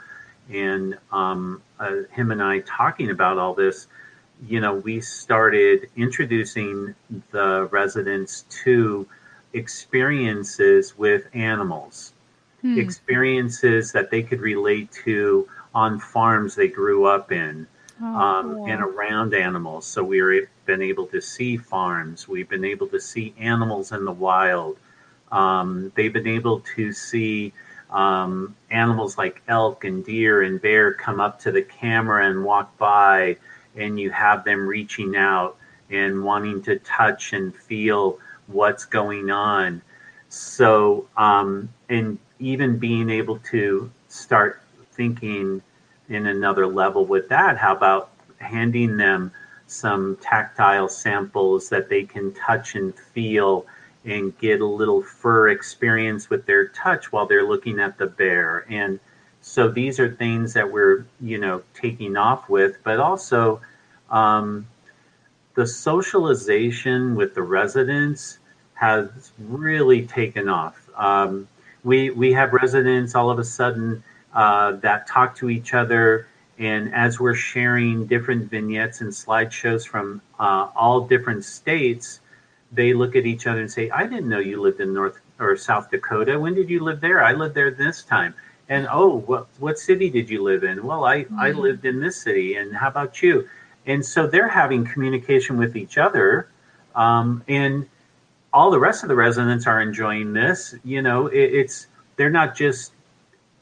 and 0.49 0.97
um, 1.12 1.62
uh, 1.79 1.97
him 2.12 2.32
and 2.32 2.41
I 2.41 2.60
talking 2.60 3.10
about 3.10 3.38
all 3.38 3.53
this 3.53 3.88
you 4.47 4.60
know, 4.60 4.75
we 4.75 4.99
started 5.01 5.89
introducing 5.95 6.95
the 7.32 7.67
residents 7.71 8.45
to 8.63 9.08
experiences 9.53 10.97
with 10.97 11.27
animals, 11.34 12.13
hmm. 12.62 12.77
experiences 12.79 13.91
that 13.91 14.10
they 14.10 14.23
could 14.23 14.41
relate 14.41 14.91
to 15.06 15.47
on 15.73 15.99
farms 15.99 16.56
they 16.56 16.67
grew 16.67 17.06
up 17.06 17.32
in. 17.32 17.67
Oh, 18.01 18.06
um, 18.06 18.56
cool. 18.56 18.65
and 18.65 18.82
around 18.82 19.34
animals. 19.36 19.86
So 19.86 20.03
we've 20.03 20.49
been 20.65 20.82
able 20.82 21.08
to 21.08 21.21
see 21.21 21.58
farms. 21.58 22.28
We've 22.28 22.49
been 22.49 22.65
able 22.65 22.88
to 22.88 22.99
see 22.99 23.34
animals 23.38 23.91
in 23.91 24.06
the 24.06 24.12
wild. 24.12 24.78
Um, 25.32 25.91
they've 25.95 26.13
been 26.13 26.28
able 26.28 26.62
to 26.76 26.91
see 26.93 27.54
um, 27.89 28.56
animals 28.71 29.17
like 29.17 29.41
elk 29.47 29.84
and 29.84 30.04
deer 30.04 30.43
and 30.43 30.62
bear 30.62 30.93
come 30.93 31.19
up 31.19 31.39
to 31.41 31.52
the 31.52 31.62
camera 31.62 32.30
and 32.30 32.43
walk 32.43 32.78
by 32.78 33.38
and 33.76 33.99
you 33.99 34.10
have 34.12 34.43
them 34.43 34.67
reaching 34.67 35.15
out 35.15 35.58
and 35.89 36.23
wanting 36.23 36.62
to 36.63 36.78
touch 36.80 37.34
and 37.34 37.56
feel 37.56 38.19
what's 38.47 38.86
going 38.86 39.30
on. 39.30 39.82
So, 40.30 41.08
um, 41.17 41.69
and 41.89 42.17
even 42.39 42.78
being 42.78 43.10
able 43.10 43.38
to 43.52 43.91
start 44.08 44.62
thinking 44.91 45.62
in 46.10 46.28
another 46.28 46.67
level 46.67 47.06
with 47.06 47.30
that, 47.30 47.58
how 47.58 47.76
about 47.76 48.12
handing 48.38 48.97
them 48.97 49.32
some 49.73 50.17
tactile 50.21 50.88
samples 50.88 51.69
that 51.69 51.89
they 51.89 52.03
can 52.03 52.33
touch 52.33 52.75
and 52.75 52.95
feel 52.95 53.65
and 54.05 54.38
get 54.38 54.62
a 54.62 54.65
little 54.65 55.01
fur 55.01 55.49
experience 55.49 56.29
with 56.29 56.45
their 56.45 56.67
touch 56.69 57.12
while 57.12 57.25
they're 57.25 57.47
looking 57.47 57.79
at 57.79 57.97
the 57.97 58.05
bear. 58.05 58.65
And 58.69 58.99
so 59.41 59.69
these 59.69 59.99
are 59.99 60.13
things 60.15 60.53
that 60.53 60.71
we're 60.71 61.05
you 61.19 61.38
know 61.38 61.62
taking 61.73 62.15
off 62.15 62.49
with 62.49 62.77
but 62.83 62.99
also 62.99 63.62
um, 64.09 64.67
the 65.55 65.67
socialization 65.67 67.15
with 67.15 67.36
the 67.36 67.41
residents 67.41 68.39
has 68.73 69.31
really 69.39 70.05
taken 70.05 70.49
off. 70.49 70.89
Um, 70.95 71.47
we 71.83 72.09
we 72.12 72.31
have 72.33 72.53
residents 72.53 73.15
all 73.15 73.29
of 73.29 73.39
a 73.39 73.43
sudden 73.43 74.03
uh, 74.33 74.73
that 74.77 75.07
talk 75.07 75.36
to 75.38 75.49
each 75.49 75.73
other 75.73 76.27
and 76.60 76.94
as 76.94 77.20
we're 77.20 77.34
sharing 77.34 78.06
different 78.06 78.50
vignettes 78.50 79.02
and 79.02 79.12
slideshows 79.12 79.88
from 79.88 80.22
uh, 80.39 80.70
all 80.76 81.02
different 81.02 81.44
states 81.44 82.20
they 82.72 82.94
look 82.94 83.16
at 83.16 83.26
each 83.26 83.48
other 83.48 83.62
and 83.62 83.72
say 83.72 83.89
i 83.92 84.06
didn't 84.06 84.30
know 84.30 84.39
you 84.39 84.62
lived 84.62 84.80
in 84.80 84.94
north 84.94 85.20
or 85.39 85.58
south 85.58 85.89
dakota 85.92 86.39
when 86.39 86.54
did 86.54 86.70
you 86.70 86.80
live 86.84 87.02
there 87.02 87.24
i 87.24 87.34
lived 87.34 87.56
there 87.56 87.72
this 87.72 88.04
time 88.04 88.34
and 88.70 88.88
oh, 88.92 89.18
what 89.20 89.48
what 89.60 89.78
city 89.78 90.10
did 90.10 90.30
you 90.30 90.42
live 90.44 90.63
in? 90.63 90.84
Well, 90.84 91.04
I 91.06 91.24
mm-hmm. 91.24 91.39
I 91.39 91.52
lived 91.52 91.86
in 91.86 92.00
this 92.00 92.22
city, 92.22 92.56
and 92.56 92.76
how 92.76 92.88
about 92.88 93.22
you? 93.22 93.48
And 93.86 94.06
so 94.06 94.28
they're 94.28 94.48
having 94.48 94.86
communication 94.86 95.58
with 95.58 95.76
each 95.76 95.98
other 95.98 96.50
Um, 96.96 97.44
and 97.48 97.88
all 98.54 98.72
the 98.72 98.80
rest 98.80 99.04
of 99.04 99.10
the 99.10 99.16
residents 99.16 99.68
are 99.68 99.82
enjoying 99.82 100.34
this. 100.34 100.76
You 100.84 101.02
know, 101.02 101.28
it, 101.28 101.39
it's 101.39 101.88
they're 102.18 102.30
not 102.30 102.56
just 102.56 102.92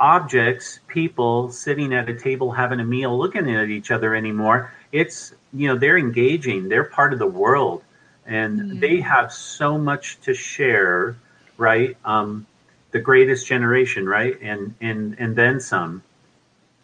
objects, 0.02 0.80
people 0.88 1.52
sitting 1.52 1.94
at 1.94 2.10
a 2.10 2.14
table 2.14 2.52
having 2.52 2.80
a 2.80 2.84
meal, 2.84 3.18
looking 3.18 3.50
at 3.50 3.70
each 3.70 3.92
other 3.92 4.16
anymore. 4.16 4.74
It's 4.92 5.34
you 5.54 5.68
know 5.68 5.78
they're 5.78 5.98
engaging. 5.98 6.68
They're 6.68 6.84
part 6.84 7.14
of 7.14 7.20
the 7.20 7.28
world, 7.28 7.84
and 8.26 8.60
mm-hmm. 8.60 8.80
they 8.80 9.00
have 9.00 9.32
so 9.32 9.78
much 9.78 10.20
to 10.22 10.34
share. 10.34 11.16
Right, 11.58 11.96
um, 12.04 12.48
the 12.90 13.00
greatest 13.00 13.46
generation, 13.46 14.10
right, 14.10 14.38
and 14.42 14.74
and 14.82 15.16
and 15.20 15.36
then 15.36 15.60
some. 15.60 16.04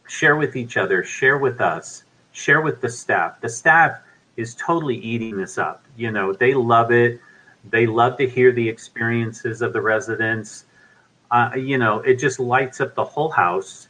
Share 0.08 0.38
with 0.38 0.56
each 0.56 0.78
other. 0.78 1.04
Share 1.04 1.38
with 1.38 1.60
us. 1.60 2.04
Share 2.32 2.62
with 2.62 2.80
the 2.80 2.90
staff. 2.90 3.42
The 3.42 3.50
staff 3.50 4.00
is 4.38 4.56
totally 4.56 4.96
eating 4.96 5.36
this 5.36 5.58
up. 5.58 5.84
You 5.98 6.12
know, 6.12 6.32
they 6.32 6.54
love 6.54 6.92
it 6.92 7.20
they 7.70 7.86
love 7.86 8.18
to 8.18 8.28
hear 8.28 8.52
the 8.52 8.68
experiences 8.68 9.62
of 9.62 9.74
the 9.74 9.82
residents. 9.82 10.66
Uh, 11.30 11.52
you 11.56 11.78
know, 11.78 12.00
it 12.00 12.16
just 12.16 12.40
lights 12.40 12.80
up 12.80 12.96
the 12.96 13.04
whole 13.04 13.30
house. 13.30 13.90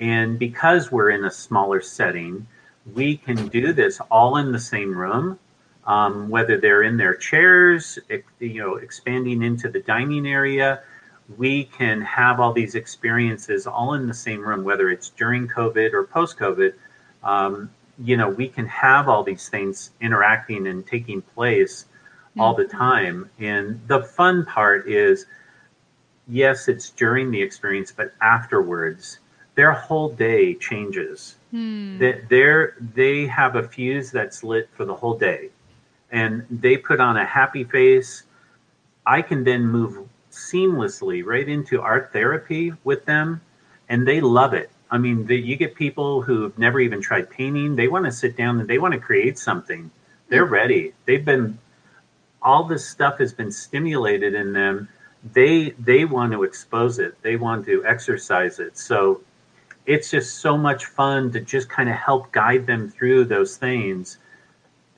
And 0.00 0.38
because 0.38 0.92
we're 0.92 1.10
in 1.10 1.24
a 1.24 1.30
smaller 1.30 1.80
setting, 1.80 2.46
we 2.94 3.16
can 3.16 3.48
do 3.48 3.72
this 3.72 4.00
all 4.10 4.36
in 4.36 4.52
the 4.52 4.60
same 4.60 4.96
room, 4.96 5.38
um, 5.86 6.28
whether 6.28 6.56
they're 6.56 6.84
in 6.84 6.96
their 6.96 7.14
chairs, 7.14 7.98
you 8.38 8.62
know, 8.62 8.76
expanding 8.76 9.42
into 9.42 9.68
the 9.68 9.80
dining 9.80 10.26
area. 10.26 10.82
We 11.36 11.64
can 11.64 12.00
have 12.02 12.40
all 12.40 12.52
these 12.52 12.74
experiences 12.74 13.66
all 13.66 13.94
in 13.94 14.06
the 14.06 14.14
same 14.14 14.40
room, 14.40 14.64
whether 14.64 14.88
it's 14.88 15.10
during 15.10 15.48
COVID 15.48 15.92
or 15.92 16.04
post 16.04 16.38
COVID. 16.38 16.72
Um, 17.22 17.70
you 18.02 18.16
know, 18.16 18.28
we 18.28 18.48
can 18.48 18.66
have 18.66 19.08
all 19.08 19.24
these 19.24 19.48
things 19.48 19.90
interacting 20.00 20.68
and 20.68 20.86
taking 20.86 21.20
place 21.20 21.86
all 22.38 22.54
the 22.54 22.64
mm-hmm. 22.64 22.78
time. 22.78 23.30
And 23.38 23.80
the 23.88 24.02
fun 24.02 24.46
part 24.46 24.88
is, 24.88 25.26
yes, 26.28 26.68
it's 26.68 26.90
during 26.90 27.30
the 27.30 27.40
experience, 27.40 27.92
but 27.92 28.12
afterwards, 28.20 29.18
their 29.54 29.72
whole 29.72 30.10
day 30.10 30.54
changes. 30.54 31.36
Hmm. 31.50 31.98
They, 31.98 32.22
they're, 32.28 32.74
they 32.94 33.26
have 33.26 33.56
a 33.56 33.66
fuse 33.66 34.10
that's 34.10 34.44
lit 34.44 34.68
for 34.74 34.84
the 34.84 34.94
whole 34.94 35.18
day, 35.18 35.50
and 36.12 36.46
they 36.50 36.76
put 36.76 37.00
on 37.00 37.16
a 37.16 37.24
happy 37.24 37.64
face. 37.64 38.24
I 39.06 39.22
can 39.22 39.42
then 39.42 39.66
move 39.66 40.08
seamlessly 40.30 41.24
right 41.24 41.48
into 41.48 41.80
art 41.80 42.12
therapy 42.12 42.72
with 42.84 43.04
them, 43.04 43.40
and 43.88 44.06
they 44.06 44.20
love 44.20 44.54
it. 44.54 44.70
I 44.90 44.98
mean, 44.98 45.26
the, 45.26 45.36
you 45.36 45.56
get 45.56 45.74
people 45.74 46.22
who've 46.22 46.56
never 46.58 46.80
even 46.80 47.02
tried 47.02 47.28
painting. 47.28 47.76
They 47.76 47.88
want 47.88 48.04
to 48.04 48.12
sit 48.12 48.36
down 48.36 48.60
and 48.60 48.68
they 48.68 48.78
want 48.78 48.94
to 48.94 49.00
create 49.00 49.38
something. 49.38 49.90
They're 50.28 50.46
hmm. 50.46 50.52
ready. 50.54 50.92
They've 51.06 51.24
been 51.24 51.58
all 52.40 52.64
this 52.64 52.88
stuff 52.88 53.18
has 53.18 53.32
been 53.32 53.50
stimulated 53.50 54.34
in 54.34 54.52
them 54.52 54.88
they 55.32 55.70
they 55.78 56.04
want 56.04 56.32
to 56.32 56.44
expose 56.44 56.98
it. 56.98 57.20
They 57.22 57.36
want 57.36 57.64
to 57.66 57.84
exercise 57.84 58.58
it. 58.58 58.78
So 58.78 59.20
it's 59.86 60.10
just 60.10 60.38
so 60.38 60.56
much 60.56 60.86
fun 60.86 61.32
to 61.32 61.40
just 61.40 61.68
kind 61.68 61.88
of 61.88 61.96
help 61.96 62.30
guide 62.32 62.66
them 62.66 62.90
through 62.90 63.24
those 63.24 63.56
things. 63.56 64.18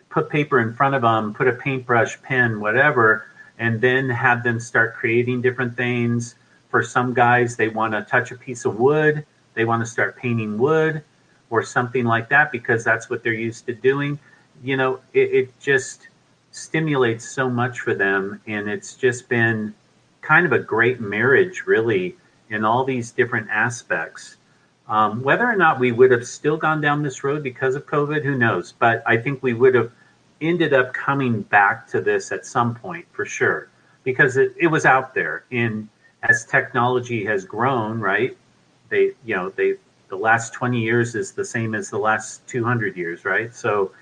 Put 0.09 0.29
paper 0.29 0.61
in 0.61 0.75
front 0.75 0.95
of 0.95 1.03
them 1.03 1.35
put 1.35 1.49
a 1.49 1.53
paintbrush 1.53 2.21
pen 2.23 2.61
whatever 2.61 3.27
and 3.59 3.81
then 3.81 4.09
have 4.09 4.43
them 4.43 4.59
start 4.59 4.95
creating 4.95 5.43
different 5.43 5.77
things. 5.77 6.35
For 6.69 6.83
some 6.83 7.15
guys 7.15 7.57
they 7.57 7.69
want 7.69 7.93
to 7.93 8.03
touch 8.03 8.31
a 8.31 8.37
piece 8.37 8.65
of 8.65 8.79
wood 8.79 9.25
they 9.55 9.65
want 9.65 9.83
to 9.83 9.87
start 9.87 10.17
painting 10.17 10.59
wood 10.59 11.03
or 11.51 11.63
something 11.63 12.05
like 12.05 12.29
that 12.29 12.53
because 12.53 12.85
that's 12.85 13.11
what 13.11 13.23
they're 13.23 13.33
used 13.33 13.67
to 13.67 13.75
doing. 13.75 14.19
You 14.63 14.77
know 14.77 15.01
it, 15.13 15.33
it 15.33 15.61
just 15.61 16.09
stimulates 16.51 17.29
so 17.29 17.49
much 17.49 17.81
for 17.81 17.95
them. 17.95 18.41
And 18.47 18.69
it's 18.69 18.95
just 18.95 19.29
been 19.29 19.75
kind 20.23 20.47
of 20.47 20.53
a 20.53 20.59
great 20.59 21.01
marriage, 21.01 21.65
really, 21.67 22.17
in 22.49 22.65
all 22.65 22.85
these 22.85 23.11
different 23.11 23.49
aspects. 23.51 24.37
Um, 24.89 25.23
whether 25.23 25.47
or 25.47 25.57
not 25.57 25.79
we 25.79 25.93
would 25.93 26.11
have 26.11 26.27
still 26.27 26.57
gone 26.57 26.81
down 26.81 27.03
this 27.03 27.23
road 27.23 27.43
because 27.43 27.77
of 27.77 27.87
COVID, 27.87 28.25
who 28.25 28.37
knows? 28.37 28.73
But 28.73 29.03
I 29.07 29.17
think 29.17 29.43
we 29.43 29.55
would 29.55 29.75
have 29.75 29.93
ended 30.41 30.73
up 30.73 30.93
coming 30.93 31.43
back 31.43 31.87
to 31.89 32.01
this 32.01 32.33
at 32.33 32.45
some 32.45 32.75
point 32.75 33.07
for 33.13 33.25
sure 33.25 33.69
because 34.05 34.37
it, 34.37 34.55
it 34.59 34.67
was 34.67 34.85
out 34.85 35.15
there. 35.15 35.45
And 35.53 35.89
as 36.23 36.45
technology 36.45 37.25
has 37.25 37.45
grown, 37.45 38.01
right? 38.01 38.37
They, 38.89 39.13
you 39.25 39.37
know, 39.37 39.51
they, 39.51 39.75
the 40.09 40.17
last 40.17 40.53
20 40.53 40.81
years 40.81 41.15
is 41.15 41.33
the 41.33 41.45
same 41.45 41.75
as 41.75 41.91
the 41.91 41.99
last 41.99 42.47
200 42.49 42.97
years, 42.97 43.25
right? 43.25 43.55
So 43.55 43.93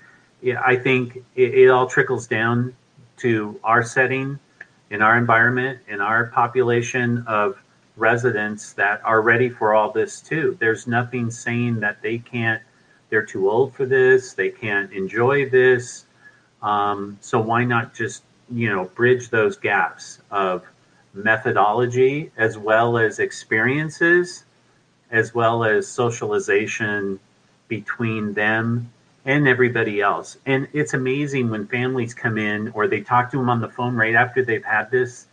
yeah, 0.41 0.61
I 0.65 0.75
think 0.75 1.17
it, 1.35 1.53
it 1.53 1.69
all 1.69 1.87
trickles 1.87 2.27
down 2.27 2.75
to 3.17 3.59
our 3.63 3.83
setting, 3.83 4.39
in 4.89 5.01
our 5.01 5.17
environment, 5.17 5.79
in 5.87 6.01
our 6.01 6.27
population 6.27 7.23
of 7.27 7.61
residents 7.95 8.73
that 8.73 9.01
are 9.03 9.21
ready 9.21 9.49
for 9.49 9.73
all 9.73 9.91
this 9.91 10.21
too. 10.21 10.57
There's 10.59 10.87
nothing 10.87 11.29
saying 11.29 11.79
that 11.81 12.01
they 12.01 12.17
can't, 12.17 12.61
they're 13.09 13.25
too 13.25 13.49
old 13.49 13.73
for 13.75 13.85
this, 13.85 14.33
they 14.33 14.49
can't 14.49 14.91
enjoy 14.91 15.49
this. 15.49 16.05
Um, 16.61 17.17
so 17.21 17.39
why 17.39 17.63
not 17.65 17.93
just, 17.93 18.23
you 18.51 18.69
know, 18.69 18.85
bridge 18.85 19.29
those 19.29 19.57
gaps 19.57 20.19
of 20.31 20.65
methodology 21.13 22.31
as 22.37 22.57
well 22.57 22.97
as 22.97 23.19
experiences, 23.19 24.45
as 25.11 25.33
well 25.33 25.63
as 25.63 25.87
socialization 25.87 27.19
between 27.67 28.33
them 28.33 28.91
and 29.29 29.47
everybody 29.47 30.01
else. 30.01 30.37
And 30.47 30.67
it's 30.73 30.95
amazing 30.95 31.51
when 31.51 31.67
families 31.67 32.15
come 32.15 32.39
in 32.39 32.69
or 32.69 32.87
they 32.87 33.01
talk 33.01 33.29
to 33.29 33.37
them 33.37 33.47
on 33.47 33.61
the 33.61 33.69
phone 33.69 33.95
right 33.95 34.15
after 34.15 34.43
they've 34.43 34.65
had 34.65 34.89
this 34.89 35.27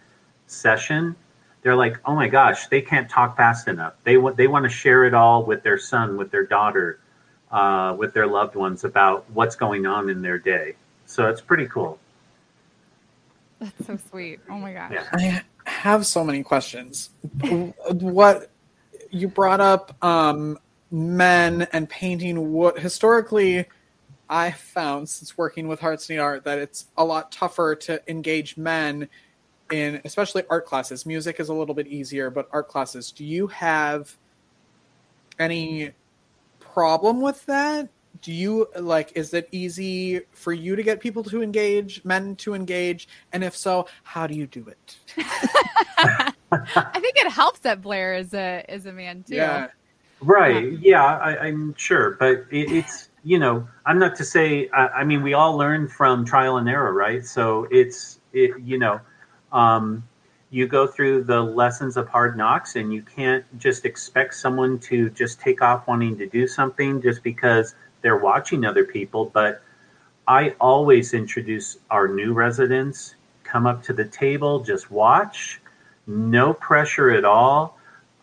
session. 0.46 1.16
They're 1.62 1.74
like, 1.74 1.98
"Oh 2.04 2.14
my 2.14 2.28
gosh, 2.28 2.66
they 2.66 2.82
can't 2.82 3.09
talk 3.09 3.38
fast 3.38 3.68
enough. 3.68 3.94
They 4.04 4.18
want 4.18 4.37
they 4.37 4.48
want 4.48 4.64
to 4.64 4.68
share 4.68 5.06
it 5.06 5.14
all 5.14 5.44
with 5.44 5.62
their 5.62 5.78
son, 5.78 6.18
with 6.18 6.30
their 6.30 6.44
daughter, 6.44 7.00
uh, 7.50 7.96
with 7.98 8.12
their 8.12 8.26
loved 8.26 8.54
ones 8.54 8.85
about 8.85 9.24
what's 9.30 9.56
going 9.56 9.87
on 9.87 10.11
in 10.11 10.20
their 10.20 10.38
day." 10.38 10.76
So 11.06 11.28
it's 11.30 11.40
pretty 11.40 11.66
cool. 11.66 11.98
That's 13.61 13.87
so 13.87 13.98
sweet. 14.11 14.40
Oh 14.50 14.59
my 14.59 14.74
gosh. 14.74 14.92
Yeah. 14.92 15.09
I 15.14 15.42
have 15.70 16.04
so 16.04 16.22
many 16.22 16.42
questions. 16.42 17.11
what 17.88 18.50
you 19.11 19.28
brought 19.28 19.62
up 19.62 19.96
um, 20.04 20.59
men 20.90 21.66
and 21.72 21.88
painting 21.88 22.52
what 22.52 22.78
historically 22.78 23.66
I 24.28 24.50
found 24.50 25.08
since 25.08 25.38
working 25.38 25.68
with 25.68 25.80
Hearts 25.80 26.08
Need 26.08 26.18
Art 26.18 26.44
that 26.44 26.58
it's 26.58 26.86
a 26.96 27.04
lot 27.04 27.30
tougher 27.30 27.74
to 27.76 28.02
engage 28.10 28.56
men 28.56 29.08
in 29.70 30.00
especially 30.04 30.42
art 30.50 30.66
classes. 30.66 31.06
Music 31.06 31.40
is 31.40 31.48
a 31.48 31.54
little 31.54 31.74
bit 31.74 31.86
easier, 31.86 32.30
but 32.30 32.48
art 32.52 32.68
classes. 32.68 33.12
Do 33.12 33.24
you 33.24 33.46
have 33.48 34.16
any 35.38 35.92
problem 36.60 37.20
with 37.20 37.44
that? 37.46 37.88
Do 38.22 38.32
you 38.32 38.68
like 38.78 39.12
is 39.14 39.34
it 39.34 39.48
easy 39.52 40.22
for 40.32 40.52
you 40.52 40.74
to 40.74 40.82
get 40.82 41.00
people 41.00 41.22
to 41.24 41.42
engage, 41.42 42.04
men 42.04 42.36
to 42.36 42.54
engage? 42.54 43.08
And 43.32 43.44
if 43.44 43.56
so, 43.56 43.86
how 44.04 44.26
do 44.26 44.34
you 44.34 44.46
do 44.46 44.66
it? 44.66 44.96
I 46.52 47.00
think 47.00 47.16
it 47.16 47.30
helps 47.30 47.60
that 47.60 47.82
Blair 47.82 48.14
is 48.14 48.32
a 48.34 48.64
is 48.68 48.86
a 48.86 48.92
man 48.92 49.22
too. 49.22 49.36
Yeah. 49.36 49.68
Right. 50.20 50.78
Yeah, 50.78 51.04
I, 51.04 51.48
am 51.48 51.74
sure, 51.76 52.16
but 52.18 52.46
it, 52.50 52.72
it's 52.72 53.05
you 53.26 53.40
know, 53.40 53.66
I'm 53.84 53.98
not 53.98 54.14
to 54.16 54.24
say. 54.24 54.68
I, 54.68 54.86
I, 55.00 55.04
mean, 55.04 55.20
we 55.20 55.34
all 55.34 55.56
learn 55.56 55.88
from 55.88 56.24
trial 56.24 56.58
and 56.58 56.68
error, 56.68 56.92
right? 56.92 57.26
So 57.26 57.66
it's 57.72 58.20
it, 58.32 58.52
you 58.62 58.78
know, 58.78 59.00
um, 59.50 60.06
you 60.50 60.68
go 60.68 60.86
through 60.86 61.24
the 61.24 61.42
lessons 61.42 61.96
of 61.96 62.06
hard 62.08 62.36
knocks, 62.36 62.76
and 62.76 62.94
you 62.94 63.02
can't 63.02 63.44
just 63.58 63.84
expect 63.84 64.34
someone 64.34 64.78
to 64.78 65.10
just 65.10 65.40
take 65.40 65.60
off 65.60 65.88
wanting 65.88 66.16
to 66.18 66.26
do 66.26 66.46
something 66.46 67.02
just 67.02 67.24
because 67.24 67.74
they're 68.00 68.18
watching 68.18 68.64
other 68.64 68.84
people. 68.84 69.24
But 69.34 69.60
I 70.28 70.54
always 70.60 71.12
introduce 71.12 71.78
our 71.90 72.06
new 72.06 72.32
residents. 72.32 73.16
Come 73.42 73.66
up 73.66 73.82
to 73.84 73.92
the 73.92 74.04
table, 74.04 74.60
just 74.60 74.88
watch, 74.92 75.60
no 76.06 76.54
pressure 76.54 77.10
at 77.10 77.24
all 77.24 77.76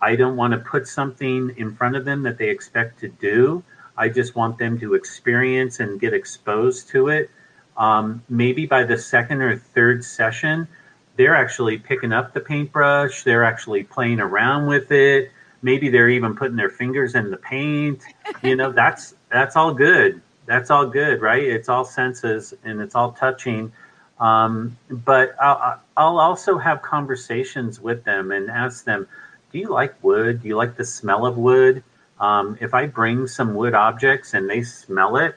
I 0.04 0.18
don't 0.18 0.36
want 0.36 0.52
to 0.52 0.58
put 0.58 0.86
something 0.86 1.54
in 1.56 1.74
front 1.74 1.96
of 1.96 2.04
them 2.04 2.24
that 2.24 2.38
they 2.38 2.50
expect 2.50 3.00
to 3.00 3.08
do. 3.08 3.64
I 3.98 4.10
just 4.10 4.36
want 4.36 4.58
them 4.58 4.80
to 4.80 4.96
experience 4.96 5.80
and 5.80 6.00
get 6.00 6.14
exposed 6.14 6.90
to 6.90 7.10
it. 7.10 7.30
Um, 7.78 8.24
maybe 8.30 8.66
by 8.66 8.84
the 8.84 8.98
second 8.98 9.42
or 9.42 9.58
third 9.58 10.04
session, 10.04 10.68
they're 11.16 11.36
actually 11.36 11.78
picking 11.78 12.12
up 12.12 12.34
the 12.34 12.40
paintbrush, 12.40 13.24
they're 13.24 13.44
actually 13.44 13.84
playing 13.84 14.20
around 14.20 14.68
with 14.68 14.92
it. 14.92 15.32
Maybe 15.62 15.90
they're 15.90 16.10
even 16.10 16.36
putting 16.36 16.58
their 16.58 16.70
fingers 16.70 17.16
in 17.16 17.32
the 17.32 17.38
paint. 17.38 18.04
You 18.42 18.56
know, 18.56 18.72
that's 18.82 19.16
that's 19.30 19.56
all 19.56 19.74
good. 19.74 20.22
That's 20.46 20.70
all 20.70 20.86
good, 20.88 21.22
right? 21.22 21.44
It's 21.44 21.70
all 21.70 21.86
senses 21.86 22.54
and 22.64 22.82
it's 22.82 22.96
all 22.96 23.12
touching. 23.14 23.72
Um, 24.20 24.78
but 24.90 25.36
I'll, 25.42 25.82
I'll 25.96 26.20
also 26.20 26.58
have 26.58 26.82
conversations 26.82 27.80
with 27.80 28.04
them 28.04 28.32
and 28.32 28.50
ask 28.50 28.84
them, 28.84 29.08
do 29.52 29.60
you 29.60 29.70
like 29.70 30.02
wood? 30.04 30.42
Do 30.42 30.48
you 30.48 30.58
like 30.58 30.76
the 30.76 30.86
smell 30.86 31.26
of 31.26 31.38
wood? 31.38 31.84
Um, 32.24 32.58
if 32.62 32.74
I 32.74 32.88
bring 32.88 33.28
some 33.28 33.54
wood 33.54 33.74
objects 33.74 34.34
and 34.34 34.50
they 34.50 34.64
smell 34.64 35.18
it, 35.18 35.36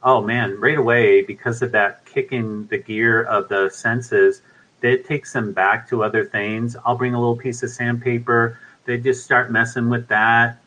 oh 0.00 0.22
man, 0.22 0.60
right 0.60 0.78
away, 0.78 1.22
because 1.22 1.60
of 1.60 1.72
that 1.72 2.06
kicking 2.06 2.68
the 2.68 2.78
gear 2.78 3.24
of 3.24 3.48
the 3.48 3.68
senses, 3.68 4.42
that 4.80 5.04
takes 5.04 5.32
them 5.32 5.52
back 5.52 5.88
to 5.88 6.04
other 6.04 6.24
things. 6.24 6.76
I'll 6.86 6.96
bring 6.96 7.14
a 7.14 7.18
little 7.18 7.36
piece 7.36 7.64
of 7.64 7.70
sandpaper. 7.70 8.60
They 8.84 8.98
just 8.98 9.24
start 9.24 9.50
messing 9.50 9.90
with 9.90 10.06
that. 10.06 10.58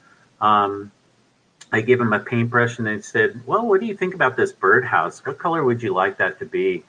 Um, 0.42 0.92
I 1.72 1.80
give 1.80 1.98
them 1.98 2.12
a 2.12 2.20
paintbrush 2.20 2.78
and 2.78 2.86
they 2.86 3.00
said, 3.00 3.42
well, 3.48 3.66
what 3.66 3.80
do 3.80 3.86
you 3.86 3.96
think 3.96 4.14
about 4.14 4.36
this 4.36 4.52
birdhouse? 4.52 5.26
What 5.26 5.40
color 5.40 5.64
would 5.64 5.82
you 5.82 5.94
like 5.94 6.18
that 6.18 6.40
to 6.40 6.46
be? 6.46 6.84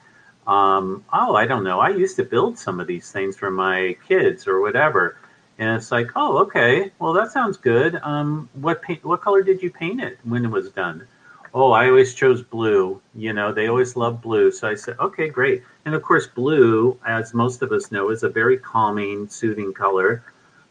Um, 0.47 1.05
oh, 1.13 1.33
I 1.33 1.47
don't 1.47 1.63
know. 1.63 1.79
I 1.79 1.89
used 1.89 2.17
to 2.17 2.25
build 2.25 2.59
some 2.59 2.81
of 2.81 2.87
these 2.87 3.09
things 3.09 3.37
for 3.37 3.49
my 3.49 3.95
kids 4.05 4.47
or 4.47 4.59
whatever. 4.59 5.17
And 5.57 5.69
it's 5.69 5.91
like, 5.91 6.11
oh, 6.15 6.37
okay. 6.39 6.91
Well, 6.99 7.13
that 7.13 7.31
sounds 7.31 7.57
good. 7.57 7.95
Um, 8.03 8.49
what 8.53 8.81
paint? 8.81 9.03
What 9.03 9.21
color 9.21 9.41
did 9.41 9.61
you 9.63 9.71
paint 9.71 10.01
it 10.01 10.19
when 10.23 10.43
it 10.43 10.51
was 10.51 10.69
done? 10.71 11.07
Oh, 11.53 11.71
I 11.71 11.87
always 11.87 12.13
chose 12.13 12.41
blue. 12.41 13.01
You 13.13 13.31
know, 13.31 13.53
they 13.53 13.67
always 13.67 13.95
love 13.95 14.21
blue. 14.21 14.51
So 14.51 14.67
I 14.67 14.75
said, 14.75 14.97
okay, 14.99 15.29
great. 15.29 15.63
And 15.85 15.95
of 15.95 16.01
course, 16.01 16.27
blue, 16.27 16.99
as 17.07 17.33
most 17.33 17.61
of 17.61 17.71
us 17.71 17.91
know, 17.91 18.09
is 18.09 18.23
a 18.23 18.29
very 18.29 18.57
calming, 18.57 19.29
soothing 19.29 19.73
color 19.73 20.23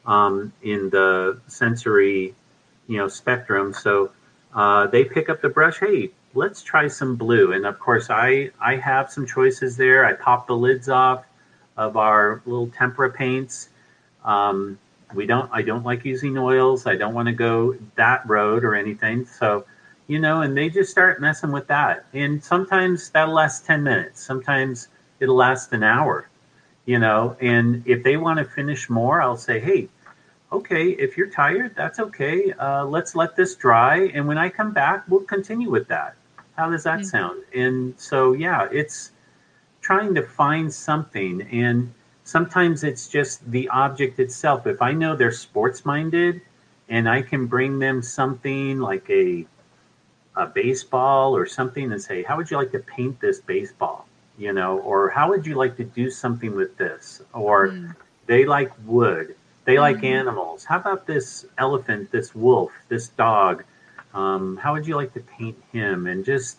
um, 0.04 0.52
in 0.62 0.90
the 0.90 1.40
sensory, 1.46 2.34
you 2.86 2.98
know, 2.98 3.08
spectrum. 3.08 3.72
So 3.72 4.12
uh, 4.54 4.86
they 4.88 5.04
pick 5.04 5.30
up 5.30 5.40
the 5.40 5.48
brush. 5.48 5.78
Hey, 5.78 6.10
let's 6.34 6.62
try 6.62 6.88
some 6.88 7.16
blue. 7.16 7.52
And 7.52 7.64
of 7.64 7.78
course, 7.78 8.10
I 8.10 8.50
I 8.60 8.76
have 8.76 9.10
some 9.10 9.26
choices 9.26 9.76
there. 9.76 10.04
I 10.04 10.12
pop 10.12 10.46
the 10.46 10.56
lids 10.56 10.90
off 10.90 11.24
of 11.76 11.96
our 11.96 12.42
little 12.44 12.68
tempera 12.68 13.10
paints. 13.10 13.70
Um, 14.24 14.78
we 15.14 15.26
don't. 15.26 15.50
I 15.52 15.62
don't 15.62 15.84
like 15.84 16.04
using 16.04 16.36
oils. 16.38 16.86
I 16.86 16.96
don't 16.96 17.14
want 17.14 17.26
to 17.26 17.32
go 17.34 17.76
that 17.96 18.28
road 18.28 18.64
or 18.64 18.74
anything. 18.74 19.26
So, 19.26 19.64
you 20.06 20.18
know, 20.18 20.42
and 20.42 20.56
they 20.56 20.68
just 20.70 20.90
start 20.90 21.20
messing 21.20 21.52
with 21.52 21.66
that. 21.68 22.06
And 22.12 22.42
sometimes 22.42 23.10
that'll 23.10 23.34
last 23.34 23.66
ten 23.66 23.82
minutes. 23.82 24.24
Sometimes 24.24 24.88
it'll 25.20 25.36
last 25.36 25.72
an 25.72 25.82
hour. 25.82 26.28
You 26.86 26.98
know, 26.98 27.36
and 27.40 27.82
if 27.86 28.02
they 28.02 28.18
want 28.18 28.38
to 28.38 28.44
finish 28.44 28.90
more, 28.90 29.22
I'll 29.22 29.38
say, 29.38 29.58
hey, 29.58 29.88
okay, 30.52 30.90
if 30.90 31.16
you're 31.16 31.30
tired, 31.30 31.74
that's 31.74 31.98
okay. 31.98 32.52
Uh, 32.52 32.84
let's 32.84 33.14
let 33.16 33.36
this 33.36 33.54
dry, 33.54 34.10
and 34.12 34.28
when 34.28 34.36
I 34.36 34.50
come 34.50 34.72
back, 34.72 35.04
we'll 35.08 35.20
continue 35.20 35.70
with 35.70 35.88
that. 35.88 36.14
How 36.56 36.70
does 36.70 36.84
that 36.84 37.00
mm-hmm. 37.00 37.04
sound? 37.04 37.42
And 37.54 37.94
so, 37.98 38.34
yeah, 38.34 38.68
it's 38.70 39.12
trying 39.80 40.14
to 40.14 40.22
find 40.22 40.70
something. 40.72 41.40
And 41.50 41.92
sometimes 42.24 42.84
it's 42.84 43.06
just 43.06 43.48
the 43.50 43.68
object 43.68 44.18
itself. 44.18 44.66
If 44.66 44.82
I 44.82 44.92
know 44.92 45.14
they're 45.14 45.30
sports 45.30 45.84
minded 45.84 46.40
and 46.88 47.08
I 47.08 47.22
can 47.22 47.46
bring 47.46 47.78
them 47.78 48.02
something 48.02 48.80
like 48.80 49.08
a, 49.08 49.46
a 50.34 50.46
baseball 50.46 51.36
or 51.36 51.46
something 51.46 51.92
and 51.92 52.02
say, 52.02 52.22
how 52.22 52.36
would 52.36 52.50
you 52.50 52.56
like 52.56 52.72
to 52.72 52.80
paint 52.80 53.20
this 53.20 53.40
baseball? 53.40 54.08
You 54.36 54.52
know, 54.52 54.78
or 54.80 55.10
how 55.10 55.28
would 55.28 55.46
you 55.46 55.54
like 55.54 55.76
to 55.76 55.84
do 55.84 56.10
something 56.10 56.56
with 56.56 56.76
this? 56.76 57.22
Or 57.32 57.68
mm. 57.68 57.94
they 58.26 58.44
like 58.44 58.72
wood, 58.84 59.36
they 59.64 59.78
like 59.78 59.98
mm-hmm. 59.98 60.06
animals. 60.06 60.64
How 60.64 60.78
about 60.78 61.06
this 61.06 61.46
elephant, 61.58 62.10
this 62.10 62.34
wolf, 62.34 62.72
this 62.88 63.08
dog? 63.08 63.64
Um, 64.12 64.56
how 64.56 64.72
would 64.72 64.86
you 64.86 64.96
like 64.96 65.12
to 65.14 65.20
paint 65.20 65.56
him? 65.72 66.06
And 66.06 66.24
just 66.24 66.58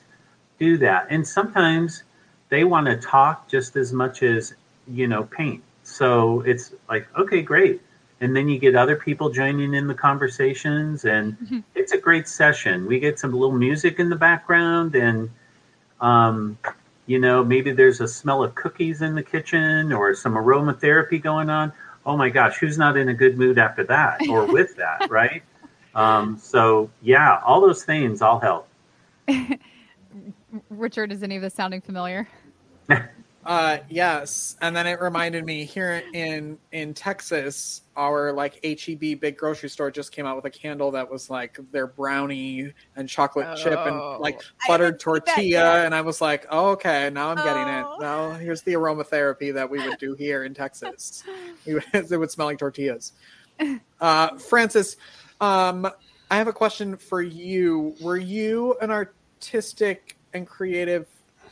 do 0.58 0.78
that. 0.78 1.08
And 1.10 1.28
sometimes 1.28 2.04
they 2.50 2.64
want 2.64 2.86
to 2.88 2.96
talk 2.96 3.48
just 3.50 3.76
as 3.76 3.92
much 3.92 4.24
as, 4.24 4.54
you 4.88 5.08
know, 5.08 5.24
paint. 5.24 5.64
So 5.84 6.42
it's 6.42 6.74
like, 6.90 7.08
okay, 7.18 7.42
great. 7.42 7.82
And 8.22 8.36
then 8.36 8.48
you 8.50 8.58
get 8.58 8.76
other 8.76 8.96
people 8.96 9.30
joining 9.30 9.74
in 9.74 9.88
the 9.88 9.94
conversations, 9.94 11.06
and 11.06 11.38
mm-hmm. 11.38 11.60
it's 11.76 11.92
a 11.92 11.98
great 11.98 12.28
session. 12.28 12.86
We 12.88 13.00
get 13.00 13.20
some 13.20 13.34
little 13.34 13.52
music 13.52 14.00
in 14.00 14.10
the 14.10 14.16
background, 14.16 14.96
and, 14.96 15.30
um, 16.00 16.58
you 17.06 17.20
know, 17.20 17.44
maybe 17.44 17.72
there's 17.72 18.02
a 18.02 18.08
smell 18.08 18.44
of 18.44 18.56
cookies 18.56 19.02
in 19.02 19.16
the 19.16 19.24
kitchen 19.24 19.92
or 19.92 20.16
some 20.16 20.34
aromatherapy 20.34 21.22
going 21.22 21.50
on. 21.50 21.74
Oh 22.06 22.16
my 22.16 22.30
gosh, 22.30 22.58
who's 22.58 22.78
not 22.78 22.98
in 22.98 23.10
a 23.10 23.14
good 23.14 23.38
mood 23.38 23.58
after 23.58 23.84
that 23.86 24.28
or 24.30 24.46
with 24.52 24.76
that, 24.78 25.10
right? 25.10 25.44
Um, 25.94 26.38
so 26.38 26.90
yeah, 27.02 27.42
all 27.46 27.62
those 27.62 27.84
things 27.84 28.22
all 28.22 28.40
help. 28.40 28.68
Richard, 30.70 31.12
is 31.12 31.24
any 31.24 31.36
of 31.36 31.42
this 31.42 31.54
sounding 31.54 31.82
familiar? 31.82 32.28
uh, 33.46 33.78
yes, 33.90 34.58
and 34.62 34.76
then 34.76 34.88
it 34.88 35.00
reminded 35.00 35.46
me 35.46 35.66
here 35.66 36.02
in 36.14 36.58
in 36.72 36.96
Texas, 36.96 37.84
our 37.96 38.34
like 38.34 38.60
HEB 38.66 39.20
big 39.20 39.38
grocery 39.38 39.70
store 39.70 39.92
just 39.92 40.12
came 40.12 40.26
out 40.26 40.36
with 40.36 40.46
a 40.46 40.50
candle 40.50 40.90
that 40.92 41.10
was 41.10 41.30
like 41.30 41.60
their 41.72 41.86
brownie 41.86 42.74
and 42.96 43.08
chocolate 43.08 43.46
oh, 43.50 43.56
chip 43.56 43.78
and 43.78 44.20
like 44.20 44.42
buttered 44.68 45.00
tortilla, 45.00 45.86
and 45.86 45.94
I 45.94 46.02
was 46.02 46.22
like, 46.22 46.48
oh, 46.50 46.70
okay, 46.70 47.12
now 47.12 47.30
I'm 47.30 47.38
getting 47.38 47.68
it. 47.68 47.86
Oh. 47.86 47.98
Now 48.00 48.32
here's 48.32 48.64
the 48.64 48.74
aromatherapy 48.74 49.54
that 49.54 49.70
we 49.70 49.78
would 49.88 50.00
do 50.00 50.16
here 50.16 50.44
in 50.44 50.56
Texas. 50.56 51.24
it 51.66 52.20
would 52.20 52.32
smell 52.32 52.48
like 52.48 52.58
tortillas. 52.58 53.14
Uh, 54.02 54.38
Francis, 54.38 54.98
um, 55.40 55.88
I 56.32 56.38
have 56.38 56.48
a 56.48 56.54
question 56.54 56.98
for 56.98 57.22
you. 57.22 57.96
Were 58.02 58.18
you 58.18 58.76
an 58.82 58.90
artistic 58.90 60.18
and 60.34 60.48
creative 60.48 61.08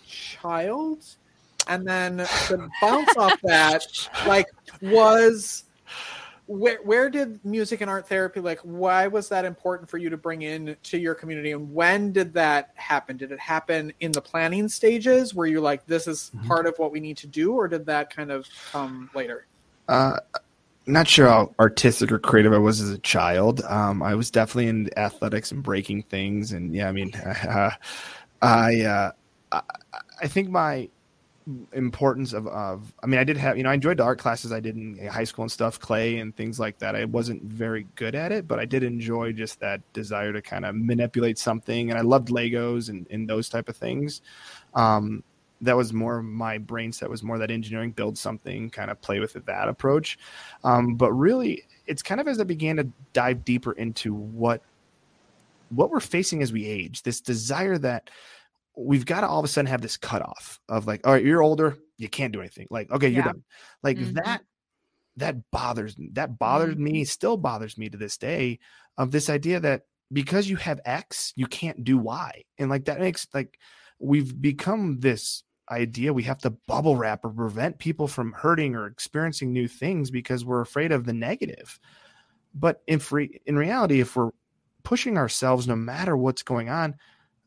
child? 0.08 1.06
And 1.67 1.88
then 1.88 2.17
to 2.17 2.69
bounce 2.82 3.15
off 3.17 3.39
that, 3.43 3.86
like, 4.26 4.47
was 4.82 5.63
where 6.45 6.80
where 6.84 7.10
did 7.10 7.43
music 7.45 7.80
and 7.80 7.89
art 7.89 8.08
therapy 8.08 8.41
like 8.41 8.60
why 8.63 9.08
was 9.08 9.30
that 9.30 9.45
important 9.45 9.89
for 9.89 9.97
you 9.97 10.10
to 10.10 10.17
bring 10.17 10.41
in 10.41 10.76
to 10.84 10.97
your 10.97 11.15
community 11.15 11.54
and 11.54 11.73
when 11.73 12.12
did 12.12 12.34
that 12.34 12.71
happen 12.76 13.15
did 13.15 13.32
it 13.32 13.39
happen 13.39 13.93
in 14.02 14.12
the 14.12 14.21
planning 14.21 14.67
stages 14.67 15.34
where 15.34 15.47
you're 15.47 15.62
like 15.62 15.86
this 15.86 16.06
is 16.06 16.32
mm-hmm. 16.36 16.47
part 16.47 16.65
of 16.65 16.78
what 16.78 16.91
we 16.91 16.99
need 16.99 17.15
to 17.15 17.28
do 17.28 17.54
or 17.54 17.69
did 17.69 17.86
that 17.86 18.13
kind 18.13 18.30
of 18.30 18.45
come 18.71 19.10
later 19.15 19.47
uh 19.88 20.17
not 20.86 21.08
sure 21.08 21.28
how 21.28 21.54
artistic 21.60 22.12
or 22.12 22.19
creative 22.19 22.52
I 22.52 22.58
was 22.58 22.82
as 22.82 22.89
a 22.89 22.97
child. 22.97 23.62
Um, 23.63 24.04
I 24.04 24.15
was 24.15 24.30
definitely 24.30 24.67
in 24.67 24.89
athletics 24.97 25.52
and 25.52 25.63
breaking 25.63 26.04
things, 26.04 26.52
and 26.52 26.76
yeah, 26.76 26.89
I 26.89 26.91
mean, 26.91 27.15
uh, 27.15 27.71
I, 28.41 28.82
uh, 28.82 29.12
I, 29.54 29.62
I 30.21 30.28
think 30.28 30.49
my 30.49 30.89
importance 31.73 32.34
of, 32.34 32.47
of 32.47 32.93
I 33.01 33.08
mean, 33.08 33.19
I 33.19 33.23
did 33.23 33.38
have 33.38 33.58
you 33.58 33.63
know 33.63 33.69
I 33.69 33.73
enjoyed 33.73 33.97
the 33.97 34.03
art 34.03 34.19
classes 34.19 34.51
I 34.51 34.60
did 34.60 34.75
in 34.75 35.08
high 35.08 35.23
school 35.23 35.43
and 35.43 35.51
stuff, 35.51 35.79
clay 35.79 36.17
and 36.19 36.36
things 36.36 36.60
like 36.60 36.79
that. 36.79 36.95
I 36.95 37.06
wasn't 37.06 37.43
very 37.43 37.88
good 37.95 38.15
at 38.15 38.32
it, 38.32 38.47
but 38.47 38.60
I 38.60 38.65
did 38.65 38.84
enjoy 38.84 39.34
just 39.34 39.60
that 39.60 39.82
desire 39.93 40.34
to 40.34 40.41
kind 40.41 40.65
of 40.65 40.75
manipulate 40.75 41.38
something, 41.38 41.89
and 41.89 41.97
I 41.97 42.01
loved 42.01 42.29
Legos 42.29 42.89
and, 42.89 43.08
and 43.10 43.29
those 43.29 43.49
type 43.49 43.69
of 43.69 43.75
things. 43.75 44.21
Um, 44.73 45.23
that 45.62 45.77
was 45.77 45.93
more 45.93 46.21
my 46.21 46.58
brain 46.58 46.91
set 46.91 47.10
was 47.10 47.23
more 47.23 47.38
that 47.38 47.49
engineering 47.49 47.91
build 47.91 48.17
something 48.17 48.69
kind 48.69 48.91
of 48.91 49.01
play 49.01 49.19
with 49.19 49.36
it 49.38 49.45
that 49.45 49.69
approach 49.69 50.19
um, 50.63 50.95
but 50.95 51.12
really 51.13 51.63
it's 51.88 52.01
kind 52.01 52.19
of 52.19 52.27
as 52.27 52.39
i 52.39 52.43
began 52.43 52.75
to 52.75 52.88
dive 53.13 53.45
deeper 53.45 53.71
into 53.73 54.13
what 54.13 54.62
what 55.69 55.89
we're 55.89 56.01
facing 56.01 56.43
as 56.43 56.51
we 56.51 56.65
age 56.65 57.01
this 57.03 57.21
desire 57.21 57.77
that 57.77 58.10
we've 58.75 59.05
got 59.05 59.21
to 59.21 59.27
all 59.27 59.39
of 59.39 59.45
a 59.45 59.47
sudden 59.47 59.67
have 59.67 59.81
this 59.81 59.97
cutoff 59.97 60.59
of 60.69 60.88
like 60.88 61.05
all 61.05 61.13
right 61.13 61.23
you're 61.23 61.43
older 61.43 61.77
you 61.97 62.09
can't 62.09 62.33
do 62.33 62.39
anything 62.39 62.67
like 62.69 62.91
okay 62.91 63.07
you're 63.07 63.23
done 63.23 63.43
like 63.83 63.97
mm-hmm. 63.97 64.13
that 64.13 64.41
that 65.17 65.51
bothers 65.51 65.97
me 65.97 66.09
that 66.13 66.39
bothered 66.39 66.75
mm-hmm. 66.75 66.83
me 66.83 67.03
still 67.03 67.38
bothers 67.38 67.77
me 67.77 67.89
to 67.89 67.97
this 67.97 68.17
day 68.17 68.59
of 68.97 69.12
this 69.12 69.29
idea 69.29 69.59
that 69.59 69.83
because 70.12 70.49
you 70.49 70.55
have 70.55 70.79
x 70.86 71.33
you 71.36 71.45
can't 71.45 71.83
do 71.83 71.97
y 71.97 72.43
and 72.57 72.69
like 72.69 72.86
that 72.86 72.99
makes 72.99 73.27
like 73.33 73.59
we've 73.99 74.41
become 74.41 74.99
this 74.99 75.43
idea 75.71 76.12
we 76.12 76.23
have 76.23 76.39
to 76.39 76.49
bubble 76.49 76.97
wrap 76.97 77.23
or 77.23 77.29
prevent 77.29 77.79
people 77.79 78.07
from 78.07 78.33
hurting 78.33 78.75
or 78.75 78.88
experiencing 78.88 79.53
new 79.53 79.67
things 79.67 80.12
because 80.12 80.43
we're 80.43 80.62
afraid 80.62 80.91
of 80.91 81.05
the 81.05 81.13
negative 81.13 81.79
but 82.53 82.81
in 82.88 82.99
free 82.99 83.39
in 83.45 83.55
reality 83.55 83.99
if 83.99 84.15
we're 84.15 84.31
pushing 84.83 85.17
ourselves 85.17 85.67
no 85.67 85.75
matter 85.75 86.17
what's 86.17 86.43
going 86.43 86.69
on 86.69 86.95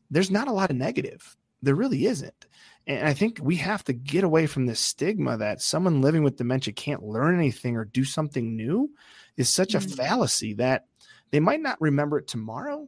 there's 0.09 0.31
not 0.31 0.47
a 0.47 0.53
lot 0.53 0.69
of 0.69 0.75
negative 0.75 1.37
there 1.61 1.75
really 1.75 2.05
isn't 2.05 2.47
and 2.85 3.07
i 3.07 3.13
think 3.13 3.39
we 3.41 3.55
have 3.55 3.83
to 3.83 3.93
get 3.93 4.23
away 4.23 4.45
from 4.45 4.65
this 4.65 4.79
stigma 4.79 5.37
that 5.37 5.61
someone 5.61 6.01
living 6.01 6.23
with 6.23 6.37
dementia 6.37 6.73
can't 6.73 7.03
learn 7.03 7.37
anything 7.37 7.75
or 7.75 7.85
do 7.85 8.03
something 8.03 8.55
new 8.55 8.89
is 9.37 9.49
such 9.49 9.69
mm-hmm. 9.69 9.91
a 9.91 9.95
fallacy 9.95 10.53
that 10.53 10.85
they 11.31 11.39
might 11.39 11.61
not 11.61 11.79
remember 11.81 12.17
it 12.17 12.27
tomorrow 12.27 12.87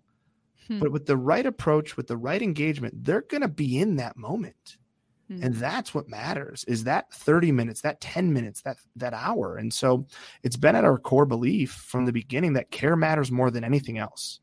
hmm. 0.67 0.79
but 0.79 0.91
with 0.91 1.05
the 1.05 1.17
right 1.17 1.45
approach 1.45 1.97
with 1.97 2.07
the 2.07 2.17
right 2.17 2.41
engagement 2.41 3.03
they're 3.03 3.21
going 3.21 3.41
to 3.41 3.47
be 3.47 3.79
in 3.79 3.95
that 3.97 4.17
moment 4.17 4.77
Mm-hmm. 5.31 5.43
And 5.43 5.55
that's 5.55 5.93
what 5.93 6.09
matters 6.09 6.63
is 6.67 6.85
that 6.85 7.13
30 7.13 7.51
minutes, 7.51 7.81
that 7.81 8.01
10 8.01 8.33
minutes, 8.33 8.61
that 8.63 8.77
that 8.95 9.13
hour. 9.13 9.57
And 9.57 9.71
so 9.73 10.07
it's 10.43 10.57
been 10.57 10.75
at 10.75 10.85
our 10.85 10.97
core 10.97 11.25
belief 11.25 11.71
from 11.71 12.05
the 12.05 12.11
beginning 12.11 12.53
that 12.53 12.71
care 12.71 12.95
matters 12.95 13.31
more 13.31 13.51
than 13.51 13.63
anything 13.63 13.99
else. 13.99 14.39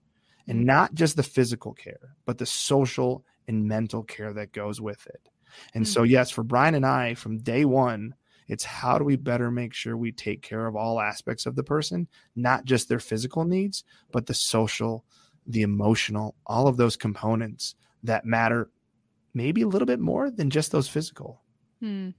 And 0.48 0.59
mm-hmm. 0.59 0.66
not 0.66 0.94
just 0.94 1.16
the 1.16 1.22
physical 1.22 1.72
care, 1.72 2.16
but 2.24 2.38
the 2.38 2.46
social 2.46 3.24
and 3.48 3.66
mental 3.66 4.02
care 4.02 4.32
that 4.32 4.52
goes 4.52 4.80
with 4.80 5.06
it. 5.06 5.28
And 5.74 5.85
mm-hmm. 5.85 5.92
so 5.92 6.02
yes, 6.02 6.30
for 6.30 6.42
Brian 6.42 6.74
and 6.74 6.87
I 6.87 7.14
from 7.14 7.38
day 7.38 7.64
1, 7.64 8.14
it's 8.48 8.64
how 8.64 8.98
do 8.98 9.04
we 9.04 9.16
better 9.16 9.50
make 9.50 9.74
sure 9.74 9.96
we 9.96 10.12
take 10.12 10.42
care 10.42 10.66
of 10.66 10.76
all 10.76 11.00
aspects 11.00 11.46
of 11.46 11.56
the 11.56 11.64
person, 11.64 12.06
not 12.37 12.64
just 12.64 12.88
their 12.88 13.00
physical 13.00 13.44
needs, 13.44 13.82
but 14.12 14.26
the 14.26 14.35
social, 14.35 15.04
the 15.46 15.62
emotional, 15.62 16.37
all 16.46 16.68
of 16.68 16.76
those 16.76 16.96
components 16.96 17.74
that 18.04 18.24
matter 18.24 18.70
maybe 19.35 19.62
a 19.62 19.68
little 19.68 19.87
bit 19.87 20.00
more 20.00 20.30
than 20.30 20.48
just 20.48 20.70
those 20.70 20.88
physical. 20.88 21.42
Hmm. 21.80 22.11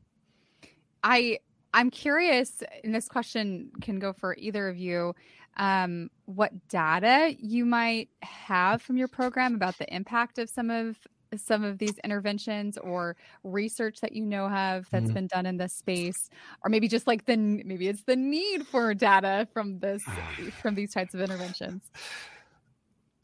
I 1.04 1.40
I'm 1.74 1.90
curious, 1.90 2.64
and 2.84 2.94
this 2.96 3.08
question 3.08 3.72
can 3.82 4.00
go 4.00 4.14
for 4.14 4.36
either 4.38 4.68
of 4.68 4.78
you. 4.78 5.14
Um, 5.58 6.10
what 6.26 6.52
data 6.70 7.36
you 7.40 7.66
might 7.66 8.10
have 8.22 8.82
from 8.82 8.98
your 8.98 9.08
program 9.08 9.56
about 9.56 9.78
the 9.78 9.94
impact 9.94 10.38
of 10.38 10.50
some 10.50 10.70
of 10.70 10.98
some 11.36 11.64
of 11.66 11.78
these 11.78 11.98
interventions 12.06 12.78
or 12.78 13.18
research 13.44 14.00
that 14.00 14.14
you 14.14 14.24
know 14.26 14.48
have 14.48 14.88
that's 14.92 15.10
Mhm. 15.12 15.14
been 15.14 15.28
done 15.28 15.46
in 15.46 15.58
this 15.58 15.74
space 15.74 16.30
or 16.64 16.70
maybe 16.70 16.88
just 16.88 17.06
like 17.06 17.26
the 17.26 17.36
maybe 17.36 17.90
it's 17.90 18.04
the 18.04 18.16
need 18.16 18.66
for 18.66 18.94
data 18.94 19.46
from 19.52 19.78
this 19.80 20.04
from 20.62 20.74
these 20.76 20.94
types 20.94 21.14
of 21.14 21.20
interventions 21.20 21.92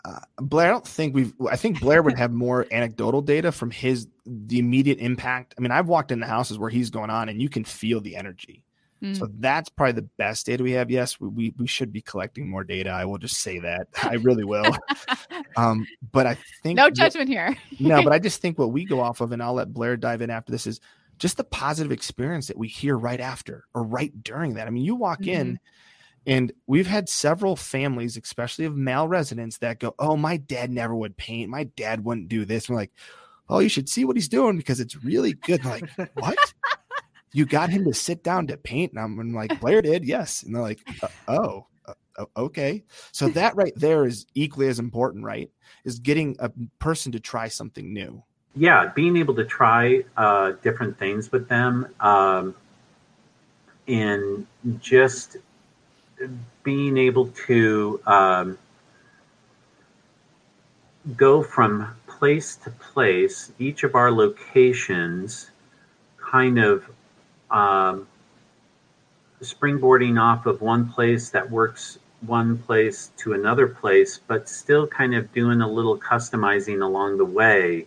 Uh, 0.06 0.20
Blair, 0.42 0.68
I 0.68 0.72
don't 0.72 0.86
think 0.86 1.16
we've. 1.16 1.34
I 1.50 1.56
think 1.56 1.80
Blair 1.80 2.04
would 2.04 2.18
have 2.18 2.34
more 2.34 2.68
anecdotal 2.72 3.22
data 3.22 3.54
from 3.54 3.72
his 3.72 4.10
the 4.26 4.60
immediate 4.60 5.00
impact. 5.00 5.56
I 5.58 5.62
mean, 5.62 5.72
I've 5.72 5.88
walked 5.88 6.12
into 6.12 6.26
houses 6.26 6.58
where 6.60 6.70
he's 6.70 6.90
going 6.90 7.10
on, 7.10 7.30
and 7.30 7.42
you 7.42 7.48
can 7.48 7.64
feel 7.64 8.02
the 8.02 8.18
energy. 8.18 8.66
Mm. 9.04 9.18
So 9.18 9.28
that's 9.40 9.70
probably 9.70 9.94
the 9.94 10.10
best 10.18 10.46
data 10.46 10.64
we 10.64 10.72
have. 10.72 10.90
Yes, 10.90 11.20
we, 11.20 11.28
we 11.28 11.54
we 11.58 11.68
should 11.68 11.92
be 11.92 12.02
collecting 12.02 12.50
more 12.50 12.64
data. 12.64 12.90
I 12.90 13.04
will 13.04 13.18
just 13.18 13.38
say 13.38 13.60
that. 13.60 13.88
I 14.04 14.16
really 14.16 14.44
will. 14.46 14.66
Um, 15.56 15.86
but 16.12 16.26
I 16.26 16.36
think 16.64 16.78
no 16.78 16.90
judgment 16.90 17.30
here 17.30 17.56
no, 17.80 18.02
but 18.02 18.14
I 18.14 18.20
just 18.24 18.42
think 18.42 18.58
what 18.58 18.72
we 18.72 18.86
go 18.86 19.00
off 19.00 19.22
of, 19.22 19.32
and 19.32 19.42
I'll 19.42 19.54
let 19.54 19.74
Blair 19.74 19.98
dive 19.98 20.22
in 20.22 20.30
after 20.30 20.52
this, 20.52 20.66
is 20.66 20.80
just 21.20 21.38
the 21.38 21.44
positive 21.44 21.92
experience 21.92 22.48
that 22.48 22.58
we 22.58 22.68
hear 22.68 22.98
right 22.98 23.20
after 23.20 23.66
or 23.74 23.84
right 23.84 24.12
during 24.24 24.56
that. 24.56 24.68
I 24.68 24.72
mean, 24.72 24.84
you 24.84 24.96
walk 24.96 25.28
in, 25.28 25.60
and 26.26 26.52
we've 26.66 26.88
had 26.88 27.08
several 27.08 27.56
families, 27.56 28.18
especially 28.18 28.66
of 28.66 28.76
male 28.76 29.08
residents, 29.08 29.60
that 29.60 29.80
go, 29.80 29.94
"Oh, 30.00 30.18
my 30.18 30.38
dad 30.38 30.72
never 30.72 30.96
would 30.96 31.18
paint. 31.18 31.50
My 31.50 31.66
dad 31.66 32.04
wouldn't 32.04 32.30
do 32.30 32.46
this." 32.46 32.70
we're 32.70 32.76
like, 32.76 32.92
"Oh, 33.50 33.60
you 33.60 33.70
should 33.70 33.90
see 33.90 34.06
what 34.06 34.16
he's 34.16 34.30
doing 34.30 34.58
because 34.58 34.80
it's 34.80 35.04
really 35.04 35.34
good." 35.34 35.64
And 35.64 35.70
like, 35.70 36.12
what? 36.16 36.54
You 37.34 37.46
got 37.46 37.70
him 37.70 37.84
to 37.86 37.94
sit 37.94 38.24
down 38.24 38.48
to 38.48 38.58
paint, 38.58 38.94
and 38.94 39.02
I'm, 39.02 39.20
I'm 39.20 39.34
like, 39.34 39.60
Blair 39.60 39.82
did, 39.82 40.06
yes. 40.06 40.44
And 40.44 40.54
they're 40.56 40.62
like, 40.62 40.80
"Uh, 41.02 41.08
"Oh, 41.28 41.68
uh, 42.18 42.26
okay." 42.38 42.84
So 43.12 43.28
that 43.30 43.56
right 43.56 43.74
there 43.76 44.06
is 44.06 44.26
equally 44.36 44.68
as 44.68 44.80
important, 44.80 45.24
right? 45.26 45.50
Is 45.84 46.00
getting 46.00 46.36
a 46.40 46.52
person 46.80 47.12
to 47.14 47.20
try 47.20 47.48
something 47.48 47.92
new. 47.94 48.24
yeah, 48.56 48.92
being 48.94 49.18
able 49.18 49.34
to 49.36 49.46
try 49.46 50.04
uh, 50.16 50.52
different 50.62 50.98
things 51.00 51.32
with 51.32 51.48
them, 51.50 51.88
um, 52.00 52.56
and 53.88 54.46
just 54.80 55.38
being 56.64 56.98
able 56.98 57.28
to 57.48 58.00
um, 58.06 58.58
go 61.18 61.44
from 61.44 61.96
place 62.08 62.56
to 62.58 62.70
place, 62.70 63.52
each 63.60 63.84
of 63.84 63.96
our 63.96 64.12
locations, 64.12 65.50
kind 66.18 66.60
of 66.60 66.86
um, 67.54 68.08
springboarding 69.42 70.20
off 70.20 70.46
of 70.46 70.62
one 70.62 70.90
place 70.90 71.30
that 71.30 71.50
works 71.50 72.00
one 72.22 72.58
place 72.58 73.12
to 73.18 73.34
another 73.34 73.68
place, 73.68 74.20
but 74.28 74.50
still 74.50 74.88
kind 74.88 75.14
of 75.14 75.32
doing 75.34 75.62
a 75.62 75.68
little 75.68 75.98
customizing 75.98 76.82
along 76.82 77.18
the 77.18 77.26
way. 77.26 77.86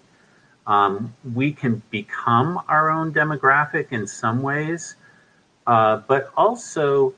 Um, 0.67 1.15
we 1.35 1.53
can 1.53 1.83
become 1.91 2.61
our 2.69 2.91
own 2.91 3.13
demographic 3.13 3.93
in 3.93 4.07
some 4.07 4.43
ways, 4.43 4.97
uh, 5.67 5.99
but 6.09 6.31
also 6.37 7.15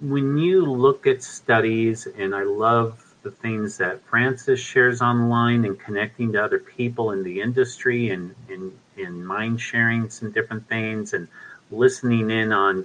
when 0.00 0.38
you 0.38 0.64
look 0.64 1.06
at 1.06 1.22
studies, 1.22 2.06
and 2.06 2.34
I 2.34 2.44
love 2.44 3.14
the 3.22 3.30
things 3.30 3.78
that 3.78 4.04
Francis 4.06 4.60
shares 4.60 5.00
online 5.00 5.64
and 5.64 5.78
connecting 5.78 6.32
to 6.32 6.44
other 6.44 6.58
people 6.58 7.12
in 7.12 7.22
the 7.24 7.40
industry 7.40 8.10
and 8.10 8.34
in, 8.48 8.72
in 8.96 9.24
mind 9.24 9.60
sharing 9.60 10.10
some 10.10 10.30
different 10.30 10.68
things 10.68 11.14
and 11.14 11.26
listening 11.70 12.30
in 12.30 12.52
on, 12.52 12.84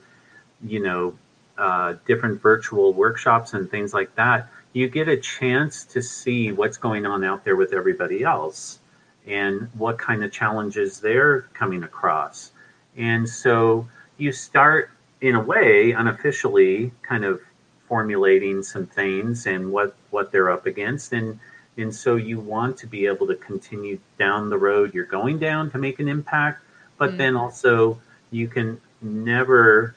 you 0.64 0.80
know, 0.82 1.18
uh, 1.58 1.96
different 2.08 2.42
virtual 2.42 2.94
workshops 2.94 3.54
and 3.54 3.70
things 3.70 3.94
like 3.94 4.14
that, 4.16 4.48
you 4.74 4.88
get 4.88 5.08
a 5.08 5.18
chance 5.18 5.84
to 5.84 6.02
see 6.02 6.52
what's 6.52 6.78
going 6.78 7.06
on 7.06 7.24
out 7.24 7.44
there 7.44 7.56
with 7.56 7.74
everybody 7.74 8.24
else 8.24 8.80
and 9.28 9.70
what 9.74 9.98
kind 9.98 10.24
of 10.24 10.32
challenges 10.32 11.00
they're 11.00 11.42
coming 11.54 11.84
across. 11.84 12.52
And 12.98 13.28
so 13.28 13.88
you 14.18 14.32
start, 14.32 14.92
in 15.22 15.36
a 15.36 15.42
way, 15.42 15.92
unofficially, 15.92 16.92
kind 17.02 17.26
of 17.26 17.42
formulating 17.88 18.64
some 18.64 18.86
things 18.86 19.48
and 19.48 19.72
what, 19.72 19.96
what 20.12 20.32
they're 20.32 20.52
up 20.52 20.66
against. 20.66 21.14
And, 21.14 21.40
and 21.78 21.94
so 21.94 22.16
you 22.16 22.40
want 22.40 22.78
to 22.78 22.88
be 22.88 23.06
able 23.08 23.28
to 23.28 23.36
continue 23.36 24.00
down 24.18 24.50
the 24.50 24.58
road 24.58 24.94
you're 24.94 25.06
going 25.06 25.40
down 25.40 25.72
to 25.72 25.78
make 25.78 26.00
an 26.00 26.08
impact, 26.08 26.64
but 26.98 27.12
Mm. 27.12 27.18
then 27.18 27.36
also 27.36 28.00
you 28.32 28.48
can 28.48 28.80
never 29.02 29.96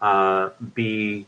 uh, 0.00 0.50
be 0.74 1.26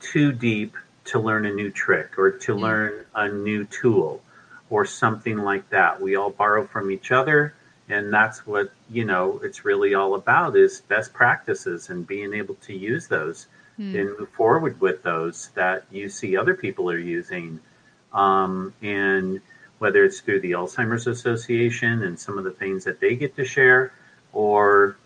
too 0.00 0.32
deep 0.32 0.74
to 1.04 1.18
learn 1.18 1.46
a 1.46 1.52
new 1.52 1.70
trick 1.70 2.18
or 2.18 2.30
to 2.30 2.54
Mm. 2.54 2.60
learn 2.60 3.04
a 3.14 3.28
new 3.28 3.64
tool 3.64 4.22
or 4.70 4.84
something 4.84 5.38
like 5.38 5.68
that. 5.70 6.00
We 6.00 6.16
all 6.16 6.30
borrow 6.30 6.66
from 6.66 6.90
each 6.90 7.12
other, 7.12 7.54
and 7.88 8.12
that's 8.12 8.46
what 8.46 8.72
you 8.90 9.04
know 9.04 9.40
it's 9.42 9.64
really 9.64 9.94
all 9.94 10.14
about 10.14 10.56
is 10.56 10.80
best 10.82 11.12
practices 11.12 11.90
and 11.90 12.06
being 12.06 12.32
able 12.34 12.54
to 12.56 12.74
use 12.74 13.06
those 13.06 13.46
Hmm. 13.76 13.96
and 13.96 14.18
move 14.18 14.28
forward 14.30 14.80
with 14.80 15.02
those 15.02 15.50
that 15.54 15.84
you 15.90 16.08
see 16.08 16.36
other 16.36 16.54
people 16.54 16.90
are 16.90 16.98
using. 16.98 17.60
Um, 18.12 18.72
and 18.82 19.40
whether 19.80 20.04
it's 20.04 20.20
through 20.20 20.40
the 20.40 20.52
Alzheimer's 20.52 21.06
Association 21.08 22.04
and 22.04 22.18
some 22.18 22.38
of 22.38 22.44
the 22.44 22.52
things 22.52 22.84
that 22.84 23.00
they 23.00 23.16
get 23.16 23.34
to 23.36 23.44
share, 23.44 23.92
or 24.32 24.96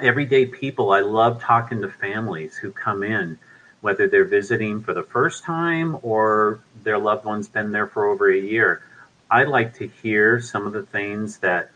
everyday 0.00 0.46
people. 0.46 0.90
I 0.90 1.00
love 1.00 1.40
talking 1.40 1.80
to 1.82 1.88
families 1.88 2.56
who 2.56 2.70
come 2.72 3.02
in, 3.02 3.38
whether 3.80 4.08
they're 4.08 4.24
visiting 4.24 4.82
for 4.82 4.94
the 4.94 5.02
first 5.02 5.44
time 5.44 5.98
or 6.02 6.60
their 6.82 6.98
loved 6.98 7.24
one's 7.24 7.48
been 7.48 7.70
there 7.70 7.86
for 7.86 8.06
over 8.06 8.30
a 8.30 8.38
year. 8.38 8.82
I 9.30 9.44
like 9.44 9.74
to 9.78 9.86
hear 9.86 10.40
some 10.40 10.66
of 10.66 10.72
the 10.72 10.84
things 10.84 11.38
that 11.38 11.70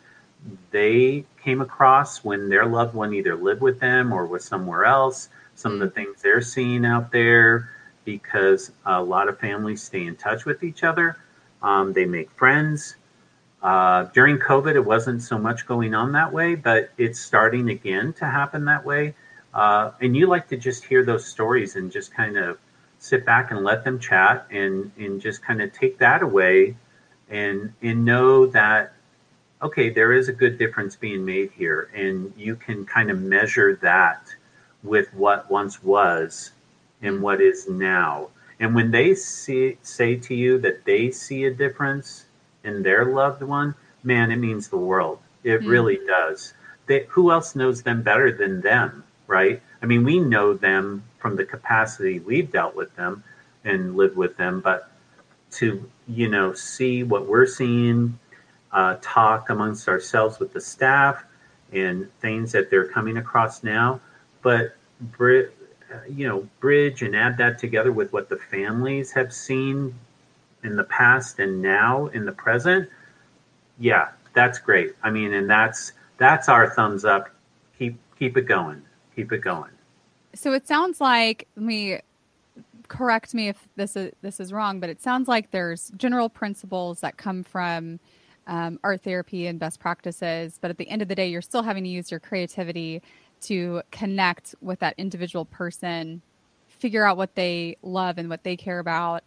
they 0.71 1.25
came 1.43 1.61
across 1.61 2.25
when 2.25 2.49
their 2.49 2.67
loved 2.67 2.95
one 2.95 3.13
either 3.15 3.35
lived 3.35 3.61
with 3.61 3.81
them 3.81 4.13
or 4.13 4.27
was 4.27 4.45
somewhere 4.45 4.85
else, 4.85 5.29
some 5.55 5.73
of 5.73 5.81
the 5.81 5.91
things 5.91 6.23
they're 6.23 6.41
seeing 6.41 6.85
out 6.85 7.11
there, 7.11 7.71
because 8.05 8.73
a 8.87 9.03
lot 9.03 9.29
of 9.29 9.39
families 9.39 9.83
stay 9.83 10.07
in 10.07 10.17
touch 10.17 10.45
with 10.45 10.63
each 10.63 10.85
other. 10.85 11.17
Um, 11.63 11.93
they 11.93 12.05
make 12.05 12.31
friends. 12.31 12.97
Uh, 13.63 14.05
during 14.15 14.39
COVID, 14.39 14.75
it 14.75 14.85
wasn't 14.85 15.21
so 15.23 15.37
much 15.37 15.67
going 15.67 15.95
on 15.95 16.13
that 16.13 16.33
way, 16.33 16.55
but 16.55 16.91
it's 16.97 17.19
starting 17.19 17.71
again 17.71 18.13
to 18.15 18.25
happen 18.25 18.65
that 18.67 18.85
way. 18.85 19.15
Uh, 19.53 19.91
and 20.01 20.17
you 20.17 20.27
like 20.27 20.49
to 20.49 20.57
just 20.57 20.85
hear 20.85 21.05
those 21.05 21.27
stories 21.27 21.75
and 21.77 21.91
just 21.91 22.15
kind 22.15 22.37
of 22.37 22.59
sit 22.99 23.25
back 23.25 23.51
and 23.51 23.65
let 23.65 23.85
them 23.85 23.99
chat 23.99 24.47
and, 24.51 24.91
and 24.99 25.21
just 25.21 25.43
kind 25.43 25.61
of 25.61 25.73
take 25.73 25.99
that 25.99 26.23
away 26.23 26.77
and, 27.29 27.73
and 27.83 28.05
know 28.05 28.47
that, 28.47 28.93
okay, 29.61 29.91
there 29.91 30.13
is 30.13 30.29
a 30.29 30.33
good 30.33 30.59
difference 30.59 30.95
being 30.95 31.25
made 31.25 31.51
here. 31.51 31.91
And 31.95 32.33
you 32.37 32.55
can 32.55 32.85
kind 32.85 33.11
of 33.11 33.21
measure 33.21 33.77
that 33.83 34.23
with 34.85 35.13
what 35.15 35.51
once 35.51 35.83
was 35.83 36.53
and 37.03 37.21
what 37.21 37.41
is 37.41 37.69
now. 37.69 38.29
And 38.61 38.75
when 38.75 38.91
they 38.91 39.15
see, 39.15 39.79
say 39.83 40.17
to 40.17 40.35
you 40.35 40.59
that 40.59 40.85
they 40.85 41.11
see 41.11 41.45
a 41.45 41.51
difference 41.51 42.27
in 42.69 42.83
their 42.83 43.05
loved 43.07 43.43
one, 43.43 43.75
man, 44.05 44.31
it 44.31 44.37
means 44.37 44.69
the 44.69 44.77
world. 44.77 45.19
It 45.43 45.61
Mm. 45.63 45.69
really 45.69 46.01
does. 46.07 46.55
They, 46.87 47.01
who 47.09 47.31
else 47.33 47.57
knows 47.57 47.83
them 47.83 48.03
better 48.03 48.31
than 48.33 48.61
them, 48.61 49.05
right? 49.27 49.61
I 49.83 49.87
mean, 49.87 50.05
we 50.05 50.19
know 50.21 50.55
them 50.55 51.03
from 51.19 51.37
the 51.37 51.45
capacity 51.45 52.21
we've 52.21 52.51
dealt 52.53 52.75
with 52.77 52.95
them 52.97 53.23
and 53.65 53.97
lived 53.97 54.17
with 54.17 54.37
them, 54.37 54.61
but 54.61 54.91
to 55.51 55.69
you 56.07 56.29
know 56.29 56.53
see 56.53 57.03
what 57.03 57.27
we're 57.27 57.47
seeing, 57.47 58.19
uh, 58.73 58.97
talk 59.01 59.51
amongst 59.51 59.89
ourselves 59.89 60.39
with 60.39 60.53
the 60.53 60.61
staff, 60.61 61.25
and 61.73 62.09
things 62.21 62.53
that 62.53 62.71
they're 62.71 62.89
coming 62.89 63.17
across 63.19 63.63
now, 63.63 64.01
but 64.43 64.75
uh, 65.93 65.99
you 66.09 66.27
know 66.29 66.47
bridge 66.61 67.03
and 67.03 67.15
add 67.17 67.37
that 67.39 67.59
together 67.59 67.93
with 67.93 68.13
what 68.13 68.29
the 68.29 68.37
families 68.37 69.13
have 69.13 69.33
seen 69.33 69.95
in 70.65 70.77
the 70.77 70.85
past 70.85 71.39
and 71.39 71.63
now 71.63 72.07
in 72.09 72.25
the 72.25 72.33
present 72.33 72.89
yeah 73.79 74.09
that's 74.35 74.59
great. 74.59 74.95
I 75.03 75.11
mean 75.11 75.33
and 75.35 75.49
that's 75.49 75.93
that's 76.17 76.49
our 76.49 76.71
thumbs 76.71 77.05
up. 77.05 77.31
Keep 77.79 77.99
keep 78.19 78.37
it 78.37 78.43
going. 78.43 78.83
Keep 79.17 79.33
it 79.33 79.41
going. 79.41 79.71
So 80.35 80.53
it 80.53 80.67
sounds 80.67 81.01
like 81.01 81.49
me 81.57 82.01
correct 82.89 83.35
me 83.35 83.49
if 83.49 83.69
this 83.77 83.97
is 83.97 84.13
this 84.23 84.41
is 84.41 84.53
wrong, 84.53 84.81
but 84.81 84.91
it 84.91 85.03
sounds 85.03 85.29
like 85.29 85.51
there's 85.51 85.91
general 85.97 86.29
principles 86.29 87.01
that 87.01 87.17
come 87.17 87.43
from 87.43 88.01
um, 88.47 88.81
art 88.83 89.03
therapy 89.03 89.47
and 89.47 89.59
best 89.59 89.79
practices, 89.79 90.59
but 90.61 90.71
at 90.71 90.79
the 90.79 90.89
end 90.89 91.03
of 91.03 91.09
the 91.09 91.15
day, 91.15 91.29
you're 91.29 91.43
still 91.43 91.63
having 91.63 91.85
to 91.85 91.91
use 91.91 92.11
your 92.11 92.19
creativity 92.19 93.03
to 93.43 93.83
connect 93.91 94.55
with 94.63 94.79
that 94.81 94.95
individual 94.97 95.45
person, 95.45 96.23
figure 96.67 97.05
out 97.05 97.17
what 97.17 97.35
they 97.35 97.77
love 97.83 98.17
and 98.19 98.31
what 98.31 98.43
they 98.43 98.57
care 98.57 98.79
about. 98.79 99.23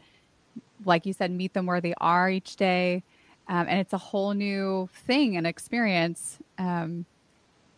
Like 0.85 1.05
you 1.05 1.13
said, 1.13 1.31
meet 1.31 1.53
them 1.53 1.65
where 1.65 1.81
they 1.81 1.93
are 1.99 2.29
each 2.29 2.55
day. 2.55 3.03
um, 3.47 3.67
and 3.67 3.79
it's 3.79 3.93
a 3.93 3.97
whole 3.97 4.33
new 4.33 4.89
thing 4.93 5.35
and 5.37 5.45
experience, 5.47 6.39
um, 6.57 7.05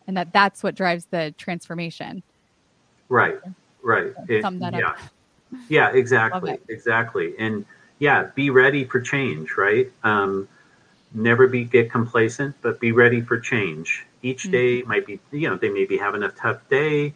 and 0.06 0.16
that 0.16 0.32
that's 0.32 0.62
what 0.62 0.74
drives 0.74 1.06
the 1.06 1.34
transformation. 1.38 2.22
Right, 3.08 3.38
right. 3.82 4.12
It, 4.28 4.46
yeah, 4.60 4.88
up. 4.90 4.98
yeah, 5.68 5.90
exactly, 5.92 6.58
exactly. 6.68 7.34
And 7.38 7.64
yeah, 7.98 8.24
be 8.34 8.50
ready 8.50 8.84
for 8.84 9.00
change. 9.00 9.56
Right. 9.56 9.90
Um, 10.04 10.48
never 11.14 11.46
be 11.48 11.64
get 11.64 11.90
complacent, 11.90 12.56
but 12.62 12.80
be 12.80 12.92
ready 12.92 13.20
for 13.20 13.38
change. 13.38 14.04
Each 14.22 14.46
Mhm. 14.46 14.52
day 14.52 14.82
might 14.82 15.06
be, 15.06 15.20
you 15.32 15.48
know, 15.48 15.56
they 15.56 15.70
may 15.70 15.84
be 15.86 15.96
having 15.98 16.22
a 16.22 16.30
tough 16.30 16.68
day. 16.68 17.14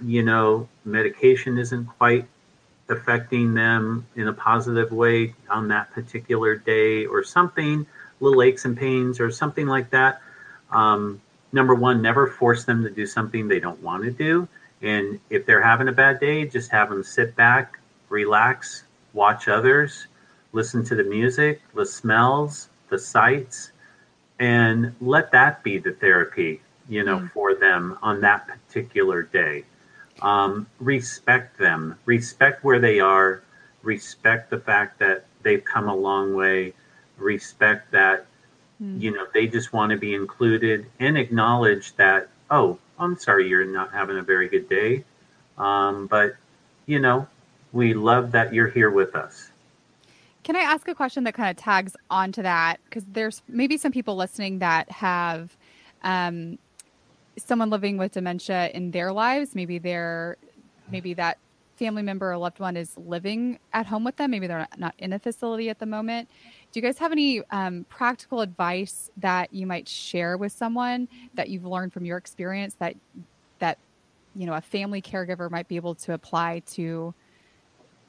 You 0.00 0.22
know, 0.22 0.68
medication 0.84 1.58
isn't 1.58 1.86
quite 1.86 2.26
affecting 2.92 3.54
them 3.54 4.06
in 4.16 4.28
a 4.28 4.32
positive 4.32 4.92
way 4.92 5.34
on 5.50 5.68
that 5.68 5.90
particular 5.92 6.56
day 6.56 7.04
or 7.06 7.24
something, 7.24 7.86
little 8.20 8.42
aches 8.42 8.64
and 8.64 8.76
pains 8.76 9.20
or 9.20 9.30
something 9.30 9.66
like 9.66 9.90
that. 9.90 10.20
Um, 10.70 11.20
number 11.52 11.74
one, 11.74 12.00
never 12.02 12.26
force 12.28 12.64
them 12.64 12.82
to 12.84 12.90
do 12.90 13.06
something 13.06 13.48
they 13.48 13.60
don't 13.60 13.82
want 13.82 14.04
to 14.04 14.10
do. 14.10 14.48
And 14.80 15.20
if 15.30 15.46
they're 15.46 15.62
having 15.62 15.88
a 15.88 15.92
bad 15.92 16.20
day, 16.20 16.46
just 16.46 16.70
have 16.70 16.90
them 16.90 17.02
sit 17.04 17.36
back, 17.36 17.78
relax, 18.08 18.84
watch 19.12 19.48
others, 19.48 20.06
listen 20.52 20.84
to 20.84 20.94
the 20.94 21.04
music, 21.04 21.60
the 21.74 21.86
smells, 21.86 22.68
the 22.88 22.98
sights, 22.98 23.72
and 24.38 24.94
let 25.00 25.30
that 25.32 25.62
be 25.62 25.78
the 25.78 25.92
therapy, 25.92 26.60
you 26.88 27.04
know, 27.04 27.18
Mm. 27.18 27.30
for 27.30 27.54
them 27.54 27.96
on 28.02 28.20
that 28.22 28.48
particular 28.48 29.22
day. 29.22 29.64
Um, 30.22 30.66
respect 30.78 31.58
them, 31.58 31.98
respect 32.06 32.62
where 32.64 32.78
they 32.78 33.00
are, 33.00 33.42
respect 33.82 34.50
the 34.50 34.58
fact 34.60 35.00
that 35.00 35.26
they've 35.42 35.64
come 35.64 35.88
a 35.88 35.96
long 35.96 36.34
way, 36.34 36.74
respect 37.18 37.90
that, 37.90 38.26
Mm. 38.80 39.00
you 39.00 39.10
know, 39.10 39.26
they 39.34 39.46
just 39.46 39.72
want 39.72 39.90
to 39.90 39.98
be 39.98 40.14
included 40.14 40.86
and 40.98 41.16
acknowledge 41.16 41.94
that, 41.96 42.28
oh, 42.50 42.78
I'm 42.98 43.16
sorry 43.18 43.48
you're 43.48 43.64
not 43.64 43.92
having 43.92 44.18
a 44.18 44.22
very 44.22 44.48
good 44.48 44.68
day. 44.68 45.04
Um, 45.58 46.06
but, 46.06 46.36
you 46.86 46.98
know, 46.98 47.26
we 47.72 47.94
love 47.94 48.32
that 48.32 48.52
you're 48.52 48.68
here 48.70 48.90
with 48.90 49.14
us. 49.14 49.50
Can 50.42 50.56
I 50.56 50.60
ask 50.60 50.88
a 50.88 50.94
question 50.94 51.24
that 51.24 51.34
kind 51.34 51.50
of 51.50 51.56
tags 51.56 51.96
onto 52.10 52.42
that? 52.42 52.80
Because 52.84 53.04
there's 53.04 53.42
maybe 53.46 53.76
some 53.76 53.92
people 53.92 54.16
listening 54.16 54.58
that 54.58 54.90
have 54.90 55.56
um, 56.02 56.58
someone 57.38 57.70
living 57.70 57.96
with 57.96 58.12
dementia 58.12 58.70
in 58.74 58.90
their 58.90 59.12
lives. 59.12 59.54
Maybe 59.54 59.78
they're 59.78 60.36
maybe 60.90 61.14
that 61.14 61.38
family 61.76 62.02
member 62.02 62.30
or 62.30 62.36
loved 62.36 62.60
one 62.60 62.76
is 62.76 62.96
living 62.96 63.58
at 63.72 63.86
home 63.86 64.04
with 64.04 64.16
them. 64.16 64.30
Maybe 64.30 64.46
they're 64.46 64.68
not, 64.76 64.94
in 64.98 65.12
a 65.12 65.18
facility 65.18 65.68
at 65.70 65.78
the 65.78 65.86
moment. 65.86 66.28
Do 66.70 66.80
you 66.80 66.82
guys 66.82 66.98
have 66.98 67.12
any 67.12 67.42
um, 67.50 67.86
practical 67.88 68.40
advice 68.40 69.10
that 69.16 69.52
you 69.52 69.66
might 69.66 69.88
share 69.88 70.36
with 70.36 70.52
someone 70.52 71.08
that 71.34 71.48
you've 71.48 71.64
learned 71.64 71.92
from 71.92 72.04
your 72.04 72.18
experience 72.18 72.74
that 72.78 72.94
that 73.58 73.78
you 74.34 74.46
know 74.46 74.54
a 74.54 74.60
family 74.60 75.02
caregiver 75.02 75.50
might 75.50 75.68
be 75.68 75.76
able 75.76 75.94
to 75.94 76.14
apply 76.14 76.62
to 76.72 77.14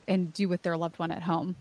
and 0.08 0.34
do 0.34 0.50
with 0.50 0.62
their 0.62 0.78
loved 0.78 1.00
one 1.00 1.12
at 1.12 1.24
home? 1.24 1.56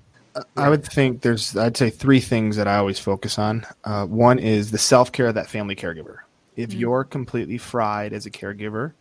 I 0.57 0.69
would 0.69 0.85
think 0.85 1.21
there's, 1.21 1.57
I'd 1.57 1.77
say 1.77 1.91
three 1.91 2.21
things 2.21 2.57
that 2.57 2.67
I 2.67 2.77
always 2.77 2.99
focus 2.99 3.39
on. 3.39 3.67
Uh, 3.85 4.07
one 4.07 4.39
is 4.39 4.71
the 4.71 4.79
self 4.79 5.13
care 5.13 5.27
of 5.27 5.35
that 5.35 5.49
family 5.49 5.77
caregiver. 5.77 6.19
If 6.57 6.71
Mm. 6.71 6.81
you're 6.81 7.05
completely 7.05 7.59
fried 7.59 8.13
as 8.13 8.27
a 8.27 8.31
caregiver, 8.31 8.93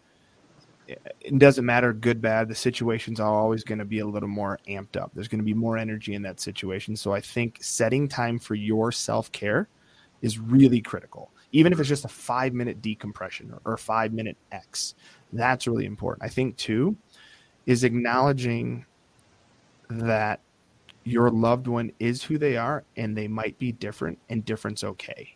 it 0.88 1.02
it 1.22 1.40
doesn't 1.40 1.66
matter 1.66 1.94
good, 1.94 2.22
bad. 2.22 2.48
The 2.50 2.56
situations 2.56 3.20
are 3.20 3.34
always 3.34 3.64
going 3.64 3.80
to 3.80 3.86
be 3.86 4.00
a 4.00 4.06
little 4.06 4.30
more 4.30 4.60
amped 4.68 4.98
up. 4.98 5.12
There's 5.14 5.28
going 5.28 5.40
to 5.40 5.46
be 5.46 5.54
more 5.54 5.78
energy 5.78 6.16
in 6.16 6.22
that 6.24 6.40
situation. 6.40 6.96
So 6.96 7.14
I 7.14 7.22
think 7.22 7.60
setting 7.62 8.08
time 8.08 8.40
for 8.40 8.56
your 8.56 8.92
self 8.92 9.32
care 9.32 9.70
is 10.22 10.40
really 10.40 10.82
critical. 10.82 11.32
Even 11.52 11.74
if 11.74 11.80
it's 11.80 11.90
just 11.90 12.06
a 12.06 12.10
five 12.10 12.54
minute 12.54 12.82
decompression 12.82 13.52
or, 13.52 13.74
or 13.74 13.78
five 13.78 14.14
minute 14.14 14.38
X, 14.52 14.96
that's 15.34 15.68
really 15.68 15.86
important. 15.86 16.24
I 16.26 16.30
think, 16.30 16.58
too, 16.58 16.96
is 17.66 17.84
acknowledging 17.84 18.86
that 19.90 20.40
your 21.04 21.30
loved 21.30 21.68
one 21.68 21.92
is 22.00 22.24
who 22.24 22.38
they 22.38 22.58
are 22.58 22.84
and 22.96 23.18
they 23.18 23.28
might 23.28 23.58
be 23.60 23.72
different 23.72 24.20
and 24.30 24.46
different's 24.46 24.84
okay 24.84 25.36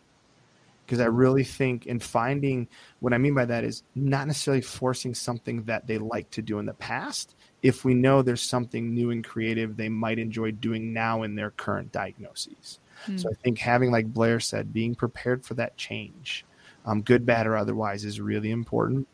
because 0.86 1.00
i 1.00 1.06
really 1.06 1.44
think 1.44 1.86
in 1.86 1.98
finding 1.98 2.66
what 3.00 3.12
i 3.12 3.18
mean 3.18 3.34
by 3.34 3.44
that 3.44 3.64
is 3.64 3.82
not 3.94 4.26
necessarily 4.26 4.60
forcing 4.60 5.14
something 5.14 5.62
that 5.64 5.86
they 5.86 5.98
like 5.98 6.28
to 6.30 6.42
do 6.42 6.58
in 6.58 6.66
the 6.66 6.74
past 6.74 7.34
if 7.62 7.84
we 7.84 7.94
know 7.94 8.22
there's 8.22 8.42
something 8.42 8.94
new 8.94 9.10
and 9.10 9.24
creative 9.24 9.76
they 9.76 9.88
might 9.88 10.18
enjoy 10.18 10.50
doing 10.50 10.92
now 10.92 11.22
in 11.22 11.34
their 11.34 11.50
current 11.50 11.90
diagnoses 11.92 12.78
Hmm. 13.04 13.18
so 13.18 13.28
i 13.28 13.34
think 13.34 13.58
having 13.58 13.90
like 13.90 14.06
blair 14.06 14.40
said 14.40 14.72
being 14.72 14.94
prepared 14.94 15.44
for 15.44 15.52
that 15.54 15.76
change 15.76 16.46
um, 16.86 17.02
good 17.02 17.26
bad 17.26 17.46
or 17.46 17.54
otherwise 17.54 18.06
is 18.06 18.22
really 18.22 18.50
important 18.50 19.06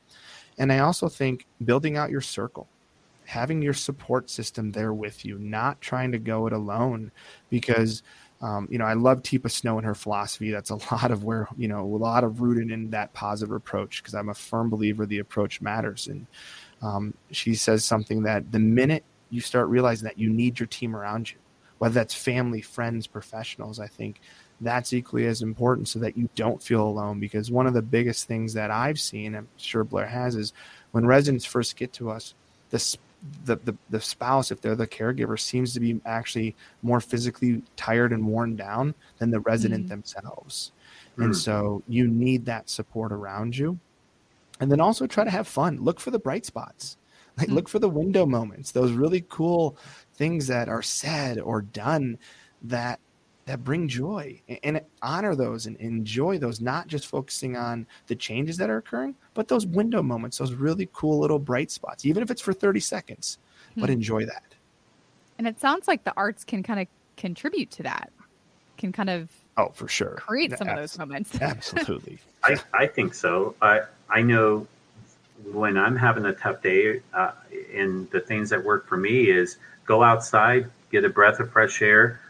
and 0.56 0.72
i 0.72 0.78
also 0.78 1.08
think 1.08 1.46
building 1.64 1.96
out 1.96 2.08
your 2.08 2.20
circle 2.20 2.68
having 3.32 3.62
your 3.62 3.72
support 3.72 4.28
system 4.28 4.72
there 4.72 4.92
with 4.92 5.24
you, 5.24 5.38
not 5.38 5.80
trying 5.80 6.12
to 6.12 6.18
go 6.18 6.46
it 6.46 6.52
alone. 6.52 7.10
Because, 7.48 8.02
um, 8.42 8.66
you 8.70 8.76
know, 8.76 8.84
I 8.84 8.94
love 8.94 9.22
Teepa 9.22 9.50
Snow 9.50 9.78
and 9.78 9.86
her 9.86 9.94
philosophy. 9.94 10.50
That's 10.50 10.70
a 10.70 10.74
lot 10.92 11.10
of 11.10 11.24
where, 11.24 11.48
you 11.56 11.68
know, 11.68 11.82
a 11.82 11.96
lot 11.96 12.24
of 12.24 12.40
rooted 12.40 12.70
in 12.70 12.90
that 12.90 13.12
positive 13.14 13.54
approach 13.54 14.02
because 14.02 14.14
I'm 14.14 14.28
a 14.28 14.34
firm 14.34 14.68
believer 14.68 15.06
the 15.06 15.20
approach 15.20 15.60
matters. 15.60 16.08
And 16.08 16.26
um, 16.82 17.14
she 17.30 17.54
says 17.54 17.84
something 17.84 18.24
that 18.24 18.50
the 18.50 18.58
minute 18.58 19.04
you 19.30 19.40
start 19.40 19.68
realizing 19.68 20.04
that 20.04 20.18
you 20.18 20.28
need 20.28 20.58
your 20.58 20.66
team 20.66 20.96
around 20.96 21.30
you, 21.30 21.38
whether 21.78 21.94
that's 21.94 22.14
family, 22.14 22.60
friends, 22.60 23.06
professionals, 23.06 23.78
I 23.78 23.86
think 23.86 24.20
that's 24.60 24.92
equally 24.92 25.26
as 25.26 25.42
important 25.42 25.88
so 25.88 25.98
that 26.00 26.16
you 26.16 26.28
don't 26.34 26.62
feel 26.62 26.82
alone. 26.82 27.20
Because 27.20 27.50
one 27.50 27.68
of 27.68 27.74
the 27.74 27.82
biggest 27.82 28.26
things 28.26 28.54
that 28.54 28.72
I've 28.72 28.98
seen, 28.98 29.36
I'm 29.36 29.48
sure 29.56 29.84
Blair 29.84 30.06
has, 30.06 30.34
is 30.34 30.52
when 30.90 31.06
residents 31.06 31.44
first 31.44 31.76
get 31.76 31.92
to 31.94 32.10
us, 32.10 32.34
the 32.70 32.96
the, 33.44 33.56
the, 33.56 33.76
the 33.90 34.00
spouse, 34.00 34.50
if 34.50 34.60
they're 34.60 34.74
the 34.74 34.86
caregiver, 34.86 35.38
seems 35.38 35.72
to 35.74 35.80
be 35.80 36.00
actually 36.04 36.56
more 36.82 37.00
physically 37.00 37.62
tired 37.76 38.12
and 38.12 38.26
worn 38.26 38.56
down 38.56 38.94
than 39.18 39.30
the 39.30 39.40
resident 39.40 39.86
Mhm. 39.86 39.90
themselves. 39.90 40.72
And 41.18 41.32
Mm. 41.32 41.36
so 41.36 41.82
you 41.88 42.08
need 42.08 42.44
that 42.46 42.68
support 42.68 43.12
around 43.12 43.56
you. 43.56 43.78
And 44.60 44.70
then 44.70 44.80
also 44.80 45.06
try 45.06 45.24
to 45.24 45.30
have 45.30 45.46
fun. 45.46 45.78
Look 45.80 46.00
for 46.00 46.10
the 46.10 46.18
bright 46.18 46.46
spots. 46.46 46.96
Like 47.38 47.48
Mm. 47.48 47.54
look 47.54 47.68
for 47.68 47.78
the 47.78 47.88
window 47.88 48.26
moments, 48.26 48.72
those 48.72 48.92
really 48.92 49.24
cool 49.28 49.76
things 50.14 50.46
that 50.48 50.68
are 50.68 50.82
said 50.82 51.38
or 51.38 51.62
done 51.62 52.18
that 52.62 53.00
that 53.46 53.64
bring 53.64 53.88
joy 53.88 54.40
A- 54.48 54.64
and 54.64 54.80
honor 55.02 55.34
those 55.34 55.66
and 55.66 55.76
enjoy 55.78 56.38
those, 56.38 56.60
not 56.60 56.86
just 56.86 57.06
focusing 57.06 57.56
on 57.56 57.86
the 58.06 58.14
changes 58.14 58.56
that 58.58 58.70
are 58.70 58.78
occurring, 58.78 59.16
but 59.34 59.48
those 59.48 59.66
window 59.66 60.02
moments, 60.02 60.38
those 60.38 60.54
really 60.54 60.88
cool 60.92 61.18
little 61.18 61.38
bright 61.38 61.70
spots, 61.70 62.04
even 62.04 62.22
if 62.22 62.30
it's 62.30 62.40
for 62.42 62.52
30 62.52 62.80
seconds, 62.80 63.38
but 63.78 63.86
Hmm. 63.86 63.94
enjoy 63.94 64.24
that. 64.26 64.54
And 65.38 65.46
it 65.48 65.58
sounds 65.60 65.88
like 65.88 66.04
the 66.04 66.14
arts 66.16 66.44
can 66.44 66.62
kind 66.62 66.80
of 66.80 66.86
contribute 67.16 67.70
to 67.72 67.82
that, 67.84 68.12
can 68.78 68.92
kind 68.92 69.10
of 69.10 69.30
Oh, 69.56 69.70
for 69.74 69.88
sure. 69.88 70.14
create 70.16 70.56
some 70.56 70.68
of 70.68 70.76
those 70.76 70.96
moments. 70.98 71.36
Absolutely. 71.40 72.18
I, 72.44 72.58
I 72.72 72.86
think 72.86 73.12
so. 73.14 73.54
I 73.60 73.82
I 74.08 74.22
know 74.22 74.66
when 75.52 75.76
I'm 75.76 75.96
having 75.96 76.24
a 76.26 76.32
tough 76.32 76.62
day, 76.62 77.00
uh, 77.12 77.32
and 77.74 78.08
the 78.10 78.20
things 78.20 78.50
that 78.50 78.62
work 78.64 78.86
for 78.86 78.96
me 78.96 79.28
is 79.30 79.56
go 79.84 80.02
outside, 80.02 80.70
get 80.90 81.04
a 81.04 81.08
breath 81.08 81.40
of 81.40 81.50
fresh 81.50 81.82
air, 81.82 82.20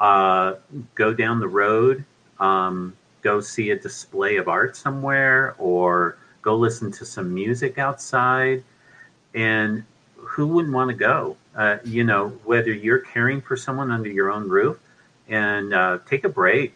uh, 0.00 0.54
go 0.94 1.12
down 1.12 1.40
the 1.40 1.48
road, 1.48 2.04
um, 2.38 2.96
go 3.22 3.40
see 3.40 3.70
a 3.70 3.78
display 3.78 4.36
of 4.36 4.48
art 4.48 4.76
somewhere, 4.76 5.54
or 5.58 6.18
go 6.42 6.56
listen 6.56 6.92
to 6.92 7.04
some 7.04 7.32
music 7.32 7.78
outside. 7.78 8.62
And 9.34 9.84
who 10.16 10.46
wouldn't 10.46 10.74
want 10.74 10.90
to 10.90 10.96
go? 10.96 11.36
Uh, 11.54 11.78
you 11.84 12.04
know, 12.04 12.28
whether 12.44 12.72
you're 12.72 12.98
caring 12.98 13.40
for 13.40 13.56
someone 13.56 13.90
under 13.90 14.08
your 14.08 14.30
own 14.30 14.48
roof, 14.48 14.78
and 15.28 15.74
uh, 15.74 15.98
take 16.06 16.24
a 16.24 16.28
break 16.28 16.74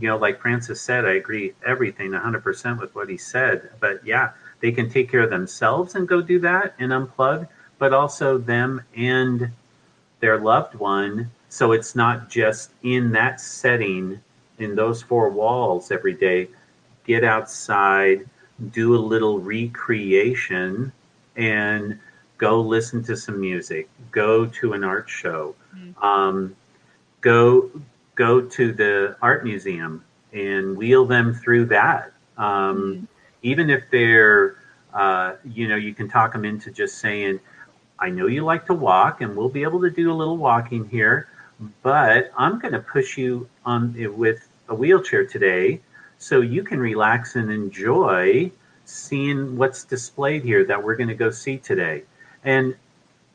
you 0.00 0.08
know, 0.08 0.16
like 0.16 0.40
Francis 0.40 0.80
said, 0.80 1.04
I 1.04 1.14
agree 1.14 1.54
everything 1.66 2.12
100% 2.12 2.80
with 2.80 2.94
what 2.94 3.08
he 3.08 3.16
said. 3.16 3.70
But 3.80 4.04
yeah, 4.06 4.30
they 4.60 4.70
can 4.70 4.88
take 4.88 5.10
care 5.10 5.22
of 5.22 5.30
themselves 5.30 5.94
and 5.94 6.06
go 6.06 6.20
do 6.20 6.38
that 6.40 6.74
and 6.78 6.92
unplug, 6.92 7.48
but 7.78 7.92
also 7.92 8.38
them 8.38 8.82
and 8.96 9.50
their 10.20 10.38
loved 10.38 10.76
one. 10.76 11.30
So 11.48 11.72
it's 11.72 11.94
not 11.96 12.28
just 12.28 12.72
in 12.82 13.10
that 13.12 13.40
setting, 13.40 14.20
in 14.58 14.74
those 14.74 15.02
four 15.02 15.30
walls 15.30 15.90
every 15.90 16.14
day. 16.14 16.48
Get 17.04 17.24
outside, 17.24 18.28
do 18.72 18.94
a 18.94 18.98
little 18.98 19.38
recreation, 19.38 20.92
and 21.36 21.98
go 22.38 22.60
listen 22.60 23.02
to 23.04 23.16
some 23.16 23.40
music, 23.40 23.88
go 24.10 24.46
to 24.46 24.72
an 24.74 24.84
art 24.84 25.08
show, 25.08 25.54
Mm. 25.76 26.02
um, 26.02 26.56
go 27.20 27.70
go 28.14 28.40
to 28.40 28.72
the 28.72 29.16
art 29.22 29.44
museum 29.44 30.02
and 30.32 30.76
wheel 30.76 31.04
them 31.06 31.32
through 31.34 31.64
that. 31.66 32.12
Um, 32.36 33.06
Even 33.42 33.70
if 33.70 33.84
they're, 33.90 34.56
uh, 34.92 35.34
you 35.44 35.68
know, 35.68 35.76
you 35.76 35.94
can 35.94 36.08
talk 36.08 36.32
them 36.32 36.44
into 36.44 36.72
just 36.72 36.98
saying, 36.98 37.38
I 38.00 38.10
know 38.10 38.26
you 38.26 38.44
like 38.44 38.66
to 38.66 38.74
walk, 38.74 39.20
and 39.20 39.36
we'll 39.36 39.48
be 39.48 39.62
able 39.62 39.80
to 39.82 39.90
do 39.90 40.10
a 40.10 40.14
little 40.14 40.36
walking 40.36 40.84
here, 40.88 41.28
but 41.82 42.32
I'm 42.36 42.58
going 42.58 42.72
to 42.72 42.80
push 42.80 43.18
you 43.18 43.48
on 43.64 43.94
with 44.16 44.48
a 44.68 44.74
wheelchair 44.74 45.26
today 45.26 45.80
so 46.18 46.40
you 46.40 46.62
can 46.62 46.78
relax 46.78 47.36
and 47.36 47.50
enjoy 47.50 48.50
seeing 48.84 49.56
what's 49.56 49.84
displayed 49.84 50.42
here 50.42 50.64
that 50.64 50.82
we're 50.82 50.96
going 50.96 51.08
to 51.08 51.14
go 51.14 51.30
see 51.30 51.58
today. 51.58 52.04
And 52.44 52.74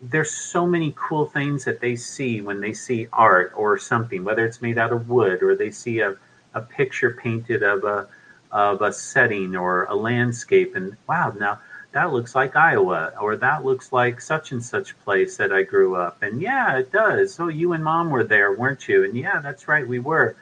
there's 0.01 0.31
so 0.31 0.65
many 0.65 0.93
cool 0.97 1.25
things 1.25 1.63
that 1.65 1.79
they 1.79 1.95
see 1.95 2.41
when 2.41 2.59
they 2.59 2.73
see 2.73 3.07
art 3.13 3.53
or 3.55 3.77
something, 3.77 4.23
whether 4.23 4.45
it's 4.45 4.61
made 4.61 4.77
out 4.77 4.91
of 4.91 5.09
wood 5.09 5.41
or 5.43 5.55
they 5.55 5.71
see 5.71 5.99
a, 5.99 6.15
a 6.53 6.61
picture 6.61 7.11
painted 7.11 7.63
of 7.63 7.83
a 7.83 8.07
of 8.51 8.83
a 8.83 8.93
setting 8.93 9.55
or 9.55 9.85
a 9.85 9.95
landscape 9.95 10.75
and 10.75 10.95
wow 11.07 11.33
now 11.39 11.59
that 11.93 12.11
looks 12.11 12.35
like 12.35 12.55
Iowa 12.55 13.13
or 13.19 13.37
that 13.37 13.63
looks 13.63 13.91
like 13.91 14.19
such 14.19 14.51
and 14.51 14.63
such 14.63 14.99
place 14.99 15.37
that 15.37 15.51
I 15.51 15.63
grew 15.63 15.95
up 15.95 16.21
and 16.21 16.41
yeah 16.41 16.77
it 16.77 16.91
does 16.91 17.33
so 17.33 17.47
you 17.47 17.73
and 17.73 17.83
mom 17.83 18.09
were 18.09 18.23
there 18.23 18.53
weren't 18.53 18.87
you 18.87 19.03
and 19.03 19.15
yeah 19.15 19.39
that's 19.39 19.67
right 19.67 19.87
we 19.87 19.99
were 19.99 20.35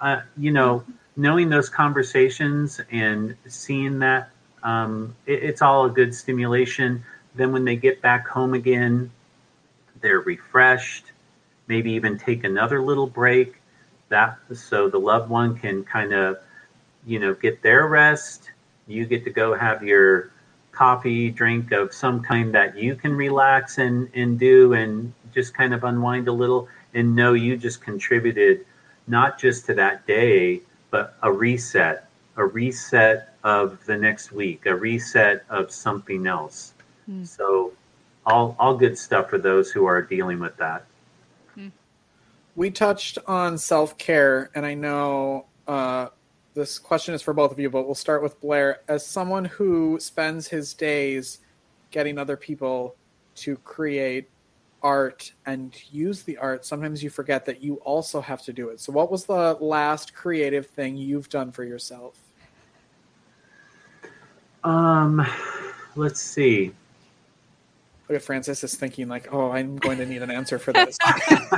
uh, 0.00 0.20
you 0.36 0.52
know 0.52 0.84
knowing 1.16 1.48
those 1.48 1.68
conversations 1.68 2.80
and 2.90 3.34
seeing 3.46 3.98
that 4.00 4.30
um, 4.62 5.14
it, 5.26 5.42
it's 5.42 5.62
all 5.62 5.86
a 5.86 5.90
good 5.90 6.14
stimulation. 6.14 7.04
Then 7.34 7.52
when 7.52 7.64
they 7.64 7.76
get 7.76 8.02
back 8.02 8.26
home 8.28 8.54
again, 8.54 9.10
they're 10.00 10.20
refreshed. 10.20 11.06
Maybe 11.68 11.92
even 11.92 12.18
take 12.18 12.44
another 12.44 12.82
little 12.82 13.06
break. 13.06 13.54
That 14.08 14.38
so 14.54 14.88
the 14.88 14.98
loved 14.98 15.30
one 15.30 15.56
can 15.58 15.84
kind 15.84 16.12
of, 16.12 16.38
you 17.06 17.18
know, 17.18 17.34
get 17.34 17.62
their 17.62 17.86
rest. 17.86 18.50
You 18.86 19.04
get 19.06 19.24
to 19.24 19.30
go 19.30 19.54
have 19.54 19.82
your 19.82 20.30
coffee 20.76 21.30
drink 21.30 21.72
of 21.72 21.92
some 21.94 22.22
kind 22.22 22.54
that 22.54 22.76
you 22.76 22.94
can 22.94 23.14
relax 23.14 23.78
and, 23.78 24.08
and 24.14 24.38
do 24.38 24.74
and 24.74 25.12
just 25.34 25.54
kind 25.54 25.72
of 25.72 25.84
unwind 25.84 26.28
a 26.28 26.32
little 26.32 26.68
and 26.94 27.16
know 27.16 27.32
you 27.32 27.56
just 27.56 27.80
contributed 27.80 28.64
not 29.06 29.38
just 29.38 29.66
to 29.66 29.74
that 29.74 30.06
day 30.06 30.60
but 30.90 31.16
a 31.22 31.30
reset, 31.30 32.08
a 32.36 32.44
reset 32.44 33.34
of 33.44 33.84
the 33.86 33.96
next 33.96 34.32
week, 34.32 34.66
a 34.66 34.74
reset 34.74 35.44
of 35.50 35.70
something 35.70 36.26
else. 36.26 36.72
Mm. 37.10 37.26
So, 37.26 37.72
all 38.24 38.56
all 38.58 38.76
good 38.76 38.98
stuff 38.98 39.30
for 39.30 39.38
those 39.38 39.70
who 39.70 39.84
are 39.84 40.02
dealing 40.02 40.40
with 40.40 40.56
that. 40.56 40.84
Hmm. 41.54 41.68
We 42.56 42.70
touched 42.70 43.18
on 43.26 43.58
self 43.58 43.98
care, 43.98 44.50
and 44.54 44.66
I 44.66 44.74
know 44.74 45.46
uh, 45.68 46.08
this 46.56 46.78
question 46.78 47.14
is 47.14 47.20
for 47.20 47.34
both 47.34 47.52
of 47.52 47.60
you, 47.60 47.68
but 47.68 47.84
we'll 47.84 47.94
start 47.94 48.22
with 48.22 48.40
Blair. 48.40 48.80
As 48.88 49.06
someone 49.06 49.44
who 49.44 49.98
spends 50.00 50.48
his 50.48 50.72
days 50.72 51.40
getting 51.90 52.16
other 52.18 52.36
people 52.36 52.96
to 53.36 53.56
create 53.58 54.30
art 54.82 55.32
and 55.44 55.76
use 55.92 56.22
the 56.22 56.38
art, 56.38 56.64
sometimes 56.64 57.02
you 57.02 57.10
forget 57.10 57.44
that 57.44 57.62
you 57.62 57.74
also 57.84 58.22
have 58.22 58.42
to 58.42 58.54
do 58.54 58.70
it. 58.70 58.80
So, 58.80 58.90
what 58.90 59.10
was 59.10 59.26
the 59.26 59.58
last 59.60 60.14
creative 60.14 60.66
thing 60.66 60.96
you've 60.96 61.28
done 61.28 61.52
for 61.52 61.62
yourself? 61.62 62.18
Um, 64.64 65.24
let's 65.94 66.20
see. 66.20 66.72
Look 68.08 68.16
at 68.16 68.22
Francis 68.22 68.64
is 68.64 68.76
thinking 68.76 69.08
like, 69.08 69.28
"Oh, 69.30 69.50
I'm 69.50 69.76
going 69.76 69.98
to 69.98 70.06
need 70.06 70.22
an 70.22 70.30
answer 70.30 70.58
for 70.58 70.72
this." 70.72 70.96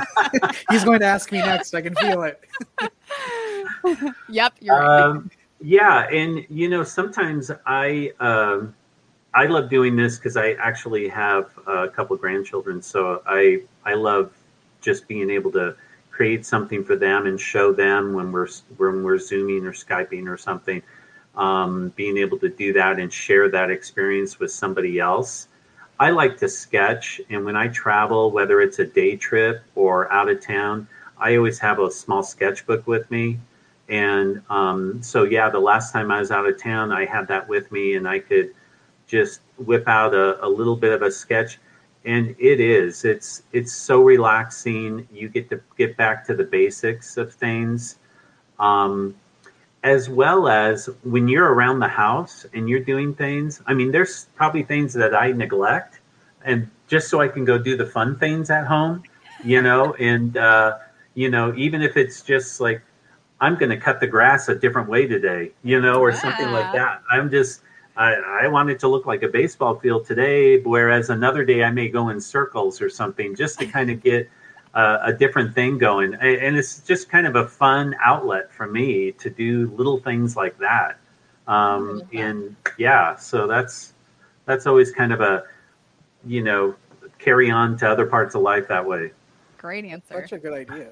He's 0.69 0.83
going 0.83 0.99
to 0.99 1.05
ask 1.05 1.31
me 1.31 1.37
next. 1.37 1.73
I 1.73 1.81
can 1.81 1.95
feel 1.95 2.23
it. 2.23 2.43
yep, 4.29 4.53
you're 4.59 4.75
right. 4.75 5.01
Um, 5.01 5.31
yeah, 5.61 6.07
and 6.09 6.45
you 6.49 6.69
know, 6.69 6.83
sometimes 6.83 7.51
I 7.65 8.13
um, 8.19 8.73
I 9.33 9.45
love 9.45 9.69
doing 9.69 9.95
this 9.95 10.17
because 10.17 10.37
I 10.37 10.51
actually 10.53 11.07
have 11.09 11.51
a 11.67 11.87
couple 11.87 12.15
grandchildren, 12.17 12.81
so 12.81 13.21
I 13.25 13.61
I 13.85 13.93
love 13.93 14.31
just 14.81 15.07
being 15.07 15.29
able 15.29 15.51
to 15.51 15.75
create 16.09 16.45
something 16.45 16.83
for 16.83 16.95
them 16.95 17.27
and 17.27 17.39
show 17.39 17.71
them 17.71 18.13
when 18.13 18.31
we're 18.31 18.47
when 18.77 19.03
we're 19.03 19.19
zooming 19.19 19.65
or 19.65 19.73
skyping 19.73 20.27
or 20.27 20.37
something. 20.37 20.81
Um, 21.35 21.93
being 21.95 22.17
able 22.17 22.37
to 22.39 22.49
do 22.49 22.73
that 22.73 22.99
and 22.99 23.11
share 23.13 23.49
that 23.49 23.69
experience 23.69 24.39
with 24.39 24.51
somebody 24.51 24.99
else. 24.99 25.47
I 25.99 26.09
like 26.11 26.37
to 26.39 26.49
sketch, 26.49 27.21
and 27.29 27.45
when 27.45 27.55
I 27.55 27.67
travel, 27.67 28.31
whether 28.31 28.61
it's 28.61 28.79
a 28.79 28.85
day 28.85 29.15
trip 29.17 29.61
or 29.75 30.11
out 30.11 30.29
of 30.29 30.41
town, 30.41 30.87
I 31.17 31.35
always 31.35 31.59
have 31.59 31.79
a 31.79 31.91
small 31.91 32.23
sketchbook 32.23 32.87
with 32.87 33.09
me. 33.11 33.39
And 33.89 34.41
um, 34.49 35.01
so, 35.01 35.23
yeah, 35.23 35.49
the 35.49 35.59
last 35.59 35.91
time 35.91 36.11
I 36.11 36.19
was 36.19 36.31
out 36.31 36.47
of 36.47 36.61
town, 36.61 36.91
I 36.91 37.05
had 37.05 37.27
that 37.27 37.47
with 37.47 37.71
me, 37.71 37.95
and 37.95 38.07
I 38.07 38.19
could 38.19 38.53
just 39.07 39.41
whip 39.57 39.87
out 39.87 40.13
a, 40.13 40.43
a 40.45 40.47
little 40.47 40.75
bit 40.75 40.93
of 40.93 41.01
a 41.01 41.11
sketch. 41.11 41.59
And 42.05 42.35
it 42.39 42.61
is 42.61 43.03
it's 43.03 43.43
it's 43.51 43.73
so 43.73 44.01
relaxing. 44.01 45.07
You 45.11 45.27
get 45.27 45.49
to 45.49 45.59
get 45.77 45.97
back 45.97 46.25
to 46.27 46.35
the 46.35 46.45
basics 46.45 47.17
of 47.17 47.33
things. 47.33 47.97
Um, 48.59 49.15
as 49.83 50.09
well 50.09 50.47
as 50.47 50.89
when 51.03 51.27
you're 51.27 51.53
around 51.53 51.79
the 51.79 51.87
house 51.87 52.45
and 52.53 52.67
you're 52.67 52.81
doing 52.81 53.13
things 53.13 53.61
i 53.65 53.73
mean 53.73 53.91
there's 53.91 54.27
probably 54.35 54.61
things 54.61 54.93
that 54.93 55.15
i 55.15 55.31
neglect. 55.31 56.01
And 56.43 56.69
just 56.87 57.09
so 57.09 57.21
i 57.21 57.27
can 57.27 57.45
go 57.45 57.57
do 57.57 57.77
the 57.77 57.85
fun 57.85 58.17
things 58.17 58.49
at 58.49 58.65
home 58.65 59.03
you 59.43 59.61
know 59.61 59.93
and 59.93 60.35
uh, 60.37 60.77
you 61.13 61.29
know 61.29 61.53
even 61.55 61.81
if 61.81 61.95
it's 61.97 62.21
just 62.21 62.59
like 62.59 62.81
i'm 63.41 63.57
going 63.57 63.69
to 63.69 63.77
cut 63.77 63.99
the 63.99 64.07
grass 64.07 64.49
a 64.49 64.55
different 64.55 64.89
way 64.89 65.07
today 65.07 65.51
you 65.63 65.79
know 65.79 66.01
or 66.01 66.11
yeah. 66.11 66.19
something 66.19 66.51
like 66.51 66.71
that 66.73 67.01
i'm 67.11 67.29
just 67.29 67.61
I, 67.99 68.43
I 68.43 68.47
want 68.47 68.69
it 68.69 68.79
to 68.79 68.87
look 68.87 69.05
like 69.05 69.23
a 69.23 69.27
baseball 69.27 69.77
field 69.77 70.05
today, 70.05 70.61
whereas 70.61 71.09
another 71.09 71.43
day 71.43 71.65
I 71.65 71.71
may 71.71 71.89
go 71.89 72.07
in 72.07 72.21
circles 72.21 72.81
or 72.81 72.89
something 72.89 73.35
just 73.35 73.59
to 73.59 73.65
kind 73.65 73.89
of 73.91 74.01
get 74.03 74.29
uh, 74.73 74.99
a 75.03 75.11
different 75.11 75.53
thing 75.53 75.77
going. 75.77 76.13
And 76.13 76.55
it's 76.55 76.79
just 76.79 77.09
kind 77.09 77.27
of 77.27 77.35
a 77.35 77.45
fun 77.45 77.95
outlet 78.01 78.53
for 78.53 78.67
me 78.67 79.11
to 79.13 79.29
do 79.29 79.69
little 79.75 79.99
things 79.99 80.37
like 80.37 80.57
that. 80.59 80.97
Um, 81.45 82.03
and 82.13 82.55
yeah, 82.77 83.17
so 83.17 83.47
that's 83.47 83.93
that's 84.45 84.65
always 84.65 84.91
kind 84.91 85.11
of 85.11 85.19
a 85.19 85.43
you 86.25 86.43
know 86.43 86.75
carry 87.17 87.51
on 87.51 87.75
to 87.79 87.89
other 87.89 88.05
parts 88.05 88.33
of 88.33 88.43
life 88.43 88.67
that 88.69 88.85
way. 88.85 89.11
Great 89.57 89.83
answer. 89.83 90.21
Such 90.21 90.31
a 90.31 90.37
good 90.37 90.53
idea. 90.53 90.89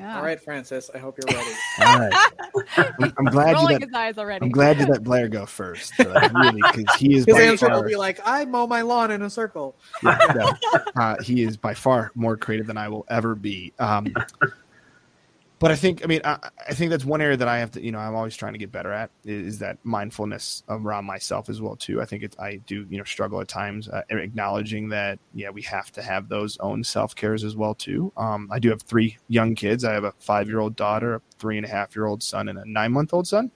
Yeah. 0.00 0.16
All 0.16 0.22
right, 0.22 0.40
Francis. 0.40 0.90
I 0.94 0.98
hope 0.98 1.18
you're 1.18 1.36
ready. 1.38 1.54
All 1.82 1.98
right. 1.98 2.92
I'm, 2.98 3.12
I'm 3.18 3.24
glad 3.26 3.58
you 3.58 3.64
let, 3.64 3.82
his 3.82 3.92
eyes 3.92 4.16
already. 4.16 4.46
I'm 4.46 4.50
glad 4.50 4.80
you 4.80 4.86
let 4.86 5.04
Blair 5.04 5.28
go 5.28 5.44
first. 5.44 5.92
Uh, 6.00 6.30
really, 6.34 6.62
because 6.72 6.94
he 6.96 7.16
is. 7.16 7.26
His 7.26 7.36
answer 7.36 7.66
far, 7.66 7.76
will 7.76 7.88
be 7.88 7.96
like, 7.96 8.18
"I 8.24 8.46
mow 8.46 8.66
my 8.66 8.80
lawn 8.80 9.10
in 9.10 9.20
a 9.20 9.28
circle." 9.28 9.76
Yeah, 10.02 10.18
no, 10.34 10.80
uh, 10.96 11.22
he 11.22 11.42
is 11.42 11.58
by 11.58 11.74
far 11.74 12.12
more 12.14 12.38
creative 12.38 12.66
than 12.66 12.78
I 12.78 12.88
will 12.88 13.04
ever 13.10 13.34
be. 13.34 13.74
Um, 13.78 14.14
but 15.60 15.70
I 15.70 15.76
think, 15.76 16.02
I 16.02 16.06
mean, 16.06 16.22
I, 16.24 16.38
I, 16.68 16.72
think 16.72 16.90
that's 16.90 17.04
one 17.04 17.20
area 17.20 17.36
that 17.36 17.46
I 17.46 17.58
have 17.58 17.70
to, 17.72 17.84
you 17.84 17.92
know, 17.92 17.98
I'm 17.98 18.14
always 18.14 18.34
trying 18.34 18.54
to 18.54 18.58
get 18.58 18.72
better 18.72 18.92
at 18.92 19.10
is, 19.26 19.58
that 19.58 19.76
mindfulness 19.84 20.64
around 20.70 21.04
myself 21.04 21.50
as 21.50 21.60
well 21.60 21.76
too. 21.76 22.00
I 22.00 22.06
think 22.06 22.22
it's, 22.22 22.38
I 22.38 22.56
do, 22.66 22.86
you 22.88 22.96
know, 22.96 23.04
struggle 23.04 23.42
at 23.42 23.48
times 23.48 23.86
uh, 23.86 24.00
acknowledging 24.08 24.88
that, 24.88 25.18
yeah, 25.34 25.50
we 25.50 25.60
have 25.62 25.92
to 25.92 26.02
have 26.02 26.30
those 26.30 26.56
own 26.60 26.82
self 26.82 27.14
cares 27.14 27.44
as 27.44 27.56
well 27.56 27.74
too. 27.74 28.10
Um, 28.16 28.48
I 28.50 28.58
do 28.58 28.70
have 28.70 28.80
three 28.80 29.18
young 29.28 29.54
kids. 29.54 29.84
I 29.84 29.92
have 29.92 30.04
a 30.04 30.12
five 30.18 30.48
year 30.48 30.60
old 30.60 30.76
daughter, 30.76 31.16
a 31.16 31.20
three 31.38 31.58
and 31.58 31.66
a 31.66 31.68
half 31.68 31.94
year 31.94 32.06
old 32.06 32.22
son, 32.22 32.48
and 32.48 32.58
a 32.58 32.64
nine 32.64 32.90
month 32.90 33.12
old 33.12 33.28
son. 33.28 33.52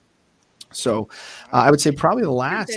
So 0.73 1.09
uh, 1.53 1.57
I 1.57 1.71
would 1.71 1.81
say 1.81 1.93
probably 1.93 2.25
the 2.25 2.31
last 2.31 2.71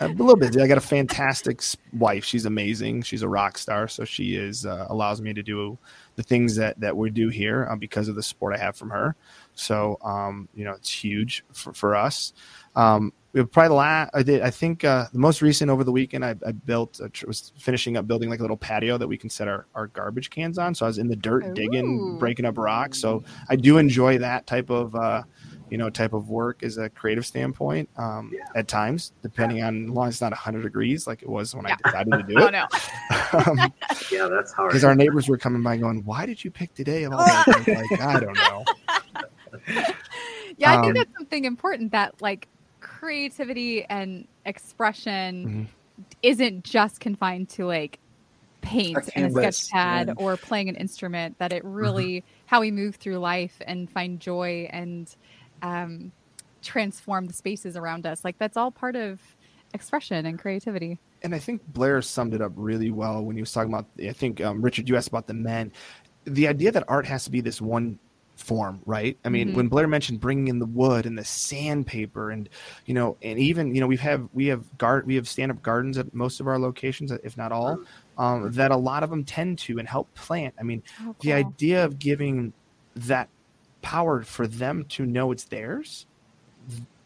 a 0.00 0.08
little 0.08 0.36
bit. 0.36 0.56
I 0.60 0.66
got 0.66 0.78
a 0.78 0.82
fantastic 0.82 1.62
wife. 1.92 2.24
She's 2.24 2.44
amazing. 2.44 3.02
She's 3.02 3.22
a 3.22 3.28
rock 3.28 3.56
star. 3.56 3.88
So 3.88 4.04
she 4.04 4.36
is 4.36 4.66
uh, 4.66 4.86
allows 4.90 5.22
me 5.22 5.32
to 5.32 5.42
do 5.42 5.78
the 6.16 6.22
things 6.22 6.56
that 6.56 6.78
that 6.80 6.96
we 6.96 7.10
do 7.10 7.28
here 7.28 7.68
uh, 7.70 7.76
because 7.76 8.08
of 8.08 8.16
the 8.16 8.22
support 8.22 8.54
I 8.54 8.58
have 8.58 8.76
from 8.76 8.90
her. 8.90 9.14
So 9.54 9.98
um, 10.02 10.48
you 10.54 10.64
know, 10.64 10.72
it's 10.72 10.90
huge 10.90 11.44
for, 11.52 11.72
for 11.72 11.94
us. 11.94 12.32
Um, 12.74 13.12
probably 13.32 13.68
the 13.68 13.74
last 13.74 14.10
I 14.14 14.22
did. 14.22 14.40
I 14.40 14.50
think 14.50 14.84
uh, 14.84 15.06
the 15.12 15.18
most 15.18 15.42
recent 15.42 15.70
over 15.70 15.84
the 15.84 15.92
weekend, 15.92 16.24
I, 16.24 16.34
I 16.46 16.52
built 16.52 17.00
was 17.26 17.52
finishing 17.58 17.96
up 17.96 18.06
building 18.06 18.30
like 18.30 18.38
a 18.38 18.42
little 18.42 18.56
patio 18.56 18.96
that 18.98 19.06
we 19.06 19.18
can 19.18 19.28
set 19.28 19.46
our, 19.46 19.66
our 19.74 19.88
garbage 19.88 20.30
cans 20.30 20.58
on. 20.58 20.74
So 20.74 20.86
I 20.86 20.88
was 20.88 20.98
in 20.98 21.08
the 21.08 21.16
dirt 21.16 21.44
Ooh. 21.44 21.54
digging, 21.54 22.18
breaking 22.18 22.46
up 22.46 22.56
rocks. 22.56 22.98
So 22.98 23.24
I 23.48 23.56
do 23.56 23.78
enjoy 23.78 24.18
that 24.18 24.46
type 24.46 24.70
of 24.70 24.94
uh, 24.94 25.22
you 25.70 25.78
know 25.78 25.90
type 25.90 26.12
of 26.12 26.28
work 26.28 26.62
is 26.62 26.78
a 26.78 26.88
creative 26.90 27.26
standpoint 27.26 27.88
um, 27.96 28.32
yeah. 28.32 28.44
at 28.54 28.68
times 28.68 29.12
depending 29.22 29.62
on 29.62 29.84
as 29.84 29.90
long 29.90 30.08
as 30.08 30.14
it's 30.14 30.20
not 30.20 30.32
100 30.32 30.62
degrees 30.62 31.06
like 31.06 31.22
it 31.22 31.28
was 31.28 31.54
when 31.54 31.66
yeah. 31.66 31.76
i 31.84 31.88
decided 31.88 32.12
to 32.12 32.22
do 32.22 32.38
it 32.38 32.42
oh, 32.42 32.50
no. 32.50 32.66
um, 33.62 33.72
yeah 34.12 34.28
that's 34.28 34.52
hard 34.52 34.70
because 34.70 34.84
our 34.84 34.94
neighbors 34.94 35.28
were 35.28 35.38
coming 35.38 35.62
by 35.62 35.76
going 35.76 36.04
why 36.04 36.26
did 36.26 36.42
you 36.44 36.50
pick 36.50 36.72
today 36.74 37.04
of 37.04 37.12
all 37.12 37.18
like 37.18 38.00
i 38.00 38.20
don't 38.20 38.36
know 38.36 38.64
yeah 40.56 40.72
i 40.72 40.80
think 40.80 40.86
um, 40.86 40.94
that's 40.94 41.14
something 41.16 41.44
important 41.44 41.92
that 41.92 42.20
like 42.20 42.48
creativity 42.80 43.84
and 43.84 44.26
expression 44.44 45.46
mm-hmm. 45.46 45.62
isn't 46.22 46.64
just 46.64 47.00
confined 47.00 47.48
to 47.48 47.66
like 47.66 47.98
paint 48.66 48.96
a 48.96 49.18
and 49.18 49.26
a 49.26 49.30
sketch 49.30 49.70
pad 49.70 50.08
yeah. 50.08 50.14
or 50.16 50.36
playing 50.36 50.68
an 50.68 50.76
instrument 50.76 51.38
that 51.38 51.52
it 51.52 51.62
mm-hmm. 51.62 51.74
really 51.74 52.16
mm-hmm. 52.18 52.46
how 52.46 52.60
we 52.60 52.70
move 52.70 52.96
through 52.96 53.18
life 53.18 53.60
and 53.66 53.90
find 53.90 54.20
joy 54.20 54.68
and 54.70 55.14
um, 55.62 56.12
transform 56.62 57.26
the 57.26 57.32
spaces 57.32 57.76
around 57.76 58.06
us. 58.06 58.24
Like 58.24 58.38
that's 58.38 58.56
all 58.56 58.70
part 58.70 58.96
of 58.96 59.20
expression 59.74 60.26
and 60.26 60.38
creativity. 60.38 60.98
And 61.22 61.34
I 61.34 61.38
think 61.38 61.62
Blair 61.68 62.02
summed 62.02 62.34
it 62.34 62.42
up 62.42 62.52
really 62.56 62.90
well 62.90 63.22
when 63.22 63.36
he 63.36 63.42
was 63.42 63.52
talking 63.52 63.72
about. 63.72 63.86
I 64.00 64.12
think 64.12 64.40
um, 64.40 64.62
Richard, 64.62 64.88
you 64.88 64.96
asked 64.96 65.08
about 65.08 65.26
the 65.26 65.34
men. 65.34 65.72
The 66.24 66.48
idea 66.48 66.72
that 66.72 66.84
art 66.88 67.06
has 67.06 67.24
to 67.24 67.30
be 67.30 67.40
this 67.40 67.60
one 67.60 67.98
form, 68.36 68.80
right? 68.84 69.16
I 69.24 69.30
mean, 69.30 69.50
Mhm. 69.50 69.54
when 69.54 69.68
Blair 69.68 69.88
mentioned 69.88 70.20
bringing 70.20 70.48
in 70.48 70.58
the 70.58 70.66
wood 70.66 71.06
and 71.06 71.16
the 71.16 71.24
sandpaper, 71.24 72.30
and 72.30 72.48
you 72.84 72.92
know, 72.94 73.16
and 73.22 73.38
even 73.38 73.74
you 73.74 73.80
know, 73.80 73.86
we've 73.86 74.00
have 74.00 74.28
we 74.34 74.46
have 74.46 74.76
guard 74.76 75.06
we 75.06 75.14
have 75.14 75.26
stand 75.26 75.50
up 75.50 75.62
gardens 75.62 75.96
at 75.98 76.12
most 76.12 76.38
of 76.40 76.46
our 76.46 76.58
locations, 76.58 77.10
if 77.12 77.36
not 77.36 77.50
all, 77.50 77.80
um, 78.18 78.52
that 78.52 78.70
a 78.70 78.76
lot 78.76 79.02
of 79.02 79.10
them 79.10 79.24
tend 79.24 79.58
to 79.60 79.78
and 79.78 79.88
help 79.88 80.12
plant. 80.14 80.54
I 80.60 80.64
mean, 80.64 80.82
Oh, 81.02 81.16
the 81.20 81.32
idea 81.32 81.84
of 81.84 81.98
giving 81.98 82.52
that 82.94 83.28
power 83.86 84.24
for 84.24 84.48
them 84.48 84.84
to 84.88 85.06
know 85.06 85.30
it's 85.30 85.44
theirs 85.44 86.06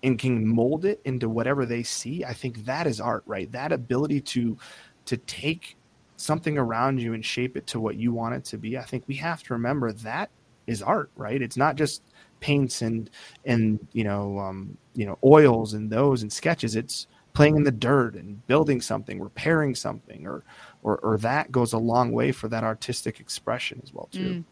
and 0.03 0.19
can 0.19 0.47
mold 0.47 0.87
it 0.87 0.99
into 1.05 1.29
whatever 1.29 1.67
they 1.67 1.83
see 1.83 2.25
i 2.25 2.33
think 2.33 2.65
that 2.65 2.87
is 2.87 3.03
art 3.03 3.23
right? 3.27 3.53
That 3.53 3.71
ability 3.71 4.23
to 4.23 4.57
to 5.05 5.19
take 5.19 5.77
something 6.17 6.57
around 6.57 6.99
you 6.99 7.13
and 7.13 7.23
shape 7.23 7.55
it 7.59 7.67
to 7.67 7.81
what 7.81 7.97
you 7.97 8.15
want 8.15 8.35
it 8.35 8.45
to 8.47 8.57
be 8.57 8.79
i 8.79 8.83
think 8.83 9.05
we 9.07 9.15
have 9.17 9.43
to 9.43 9.53
remember 9.53 9.93
that 9.93 10.31
is 10.67 10.81
art 10.83 11.11
right? 11.17 11.43
It's 11.43 11.59
not 11.59 11.77
just 11.77 12.03
paints 12.41 12.81
and 12.81 13.11
and 13.45 13.87
you 13.93 14.05
know 14.05 14.39
um 14.39 14.79
you 14.95 15.05
know 15.05 15.19
oils 15.23 15.75
and 15.75 15.91
those 15.91 16.23
and 16.23 16.33
sketches. 16.33 16.77
It's 16.77 17.09
playing 17.35 17.57
in 17.57 17.65
the 17.65 17.71
dirt 17.71 18.15
and 18.15 18.47
building 18.47 18.81
something 18.81 19.21
repairing 19.21 19.75
something 19.75 20.27
or 20.27 20.45
or, 20.83 20.97
or 20.99 21.19
that 21.19 21.53
goes 21.53 21.75
a 21.75 21.79
long 21.79 22.13
way 22.13 22.33
for 22.33 22.49
that 22.49 22.65
artistic 22.65 23.21
expression 23.21 23.81
as 23.83 23.93
well 23.93 24.09
too. 24.11 24.21
Mm. 24.21 24.45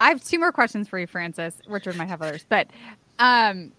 I 0.00 0.08
have 0.08 0.24
two 0.24 0.38
more 0.38 0.50
questions 0.52 0.88
for 0.88 0.98
you, 0.98 1.06
Francis. 1.06 1.54
Richard 1.68 1.96
might 1.96 2.08
have 2.08 2.22
others, 2.22 2.44
but 2.48 2.68
um, 3.18 3.72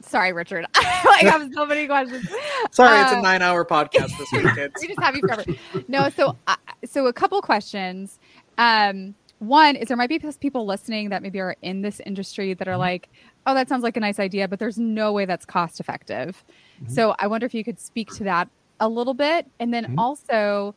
sorry, 0.00 0.32
Richard. 0.32 0.64
I 0.74 1.20
have 1.24 1.50
so 1.52 1.66
many 1.66 1.86
questions. 1.86 2.28
Sorry, 2.70 3.00
it's 3.00 3.12
a 3.12 3.18
Uh, 3.18 3.20
nine-hour 3.20 3.64
podcast 3.64 4.16
this 4.16 4.30
week, 4.32 4.46
kids. 4.54 4.74
we 4.80 4.86
just 4.88 5.00
have 5.00 5.16
you 5.16 5.22
forever. 5.22 5.44
No, 5.88 6.08
so 6.10 6.36
uh, 6.46 6.54
so 6.84 7.06
a 7.08 7.12
couple 7.12 7.40
questions. 7.42 8.18
Um, 8.58 9.14
one 9.40 9.74
is 9.76 9.88
there 9.88 9.96
might 9.96 10.08
be 10.08 10.20
people 10.40 10.64
listening 10.64 11.08
that 11.10 11.20
maybe 11.22 11.40
are 11.40 11.56
in 11.62 11.82
this 11.82 12.00
industry 12.06 12.54
that 12.54 12.68
are 12.68 12.76
like, 12.76 13.08
oh, 13.46 13.54
that 13.54 13.68
sounds 13.68 13.82
like 13.82 13.96
a 13.96 14.00
nice 14.00 14.20
idea, 14.20 14.46
but 14.46 14.58
there's 14.60 14.78
no 14.78 15.12
way 15.12 15.24
that's 15.24 15.44
cost 15.44 15.80
effective. 15.80 16.42
Mhm. 16.82 16.90
So 16.90 17.14
I 17.18 17.26
wonder 17.26 17.44
if 17.44 17.52
you 17.54 17.64
could 17.64 17.80
speak 17.80 18.10
to 18.14 18.24
that 18.24 18.48
a 18.80 18.88
little 18.88 19.14
bit, 19.14 19.46
and 19.58 19.74
then 19.74 19.84
Mhm. 19.86 19.94
also. 19.98 20.74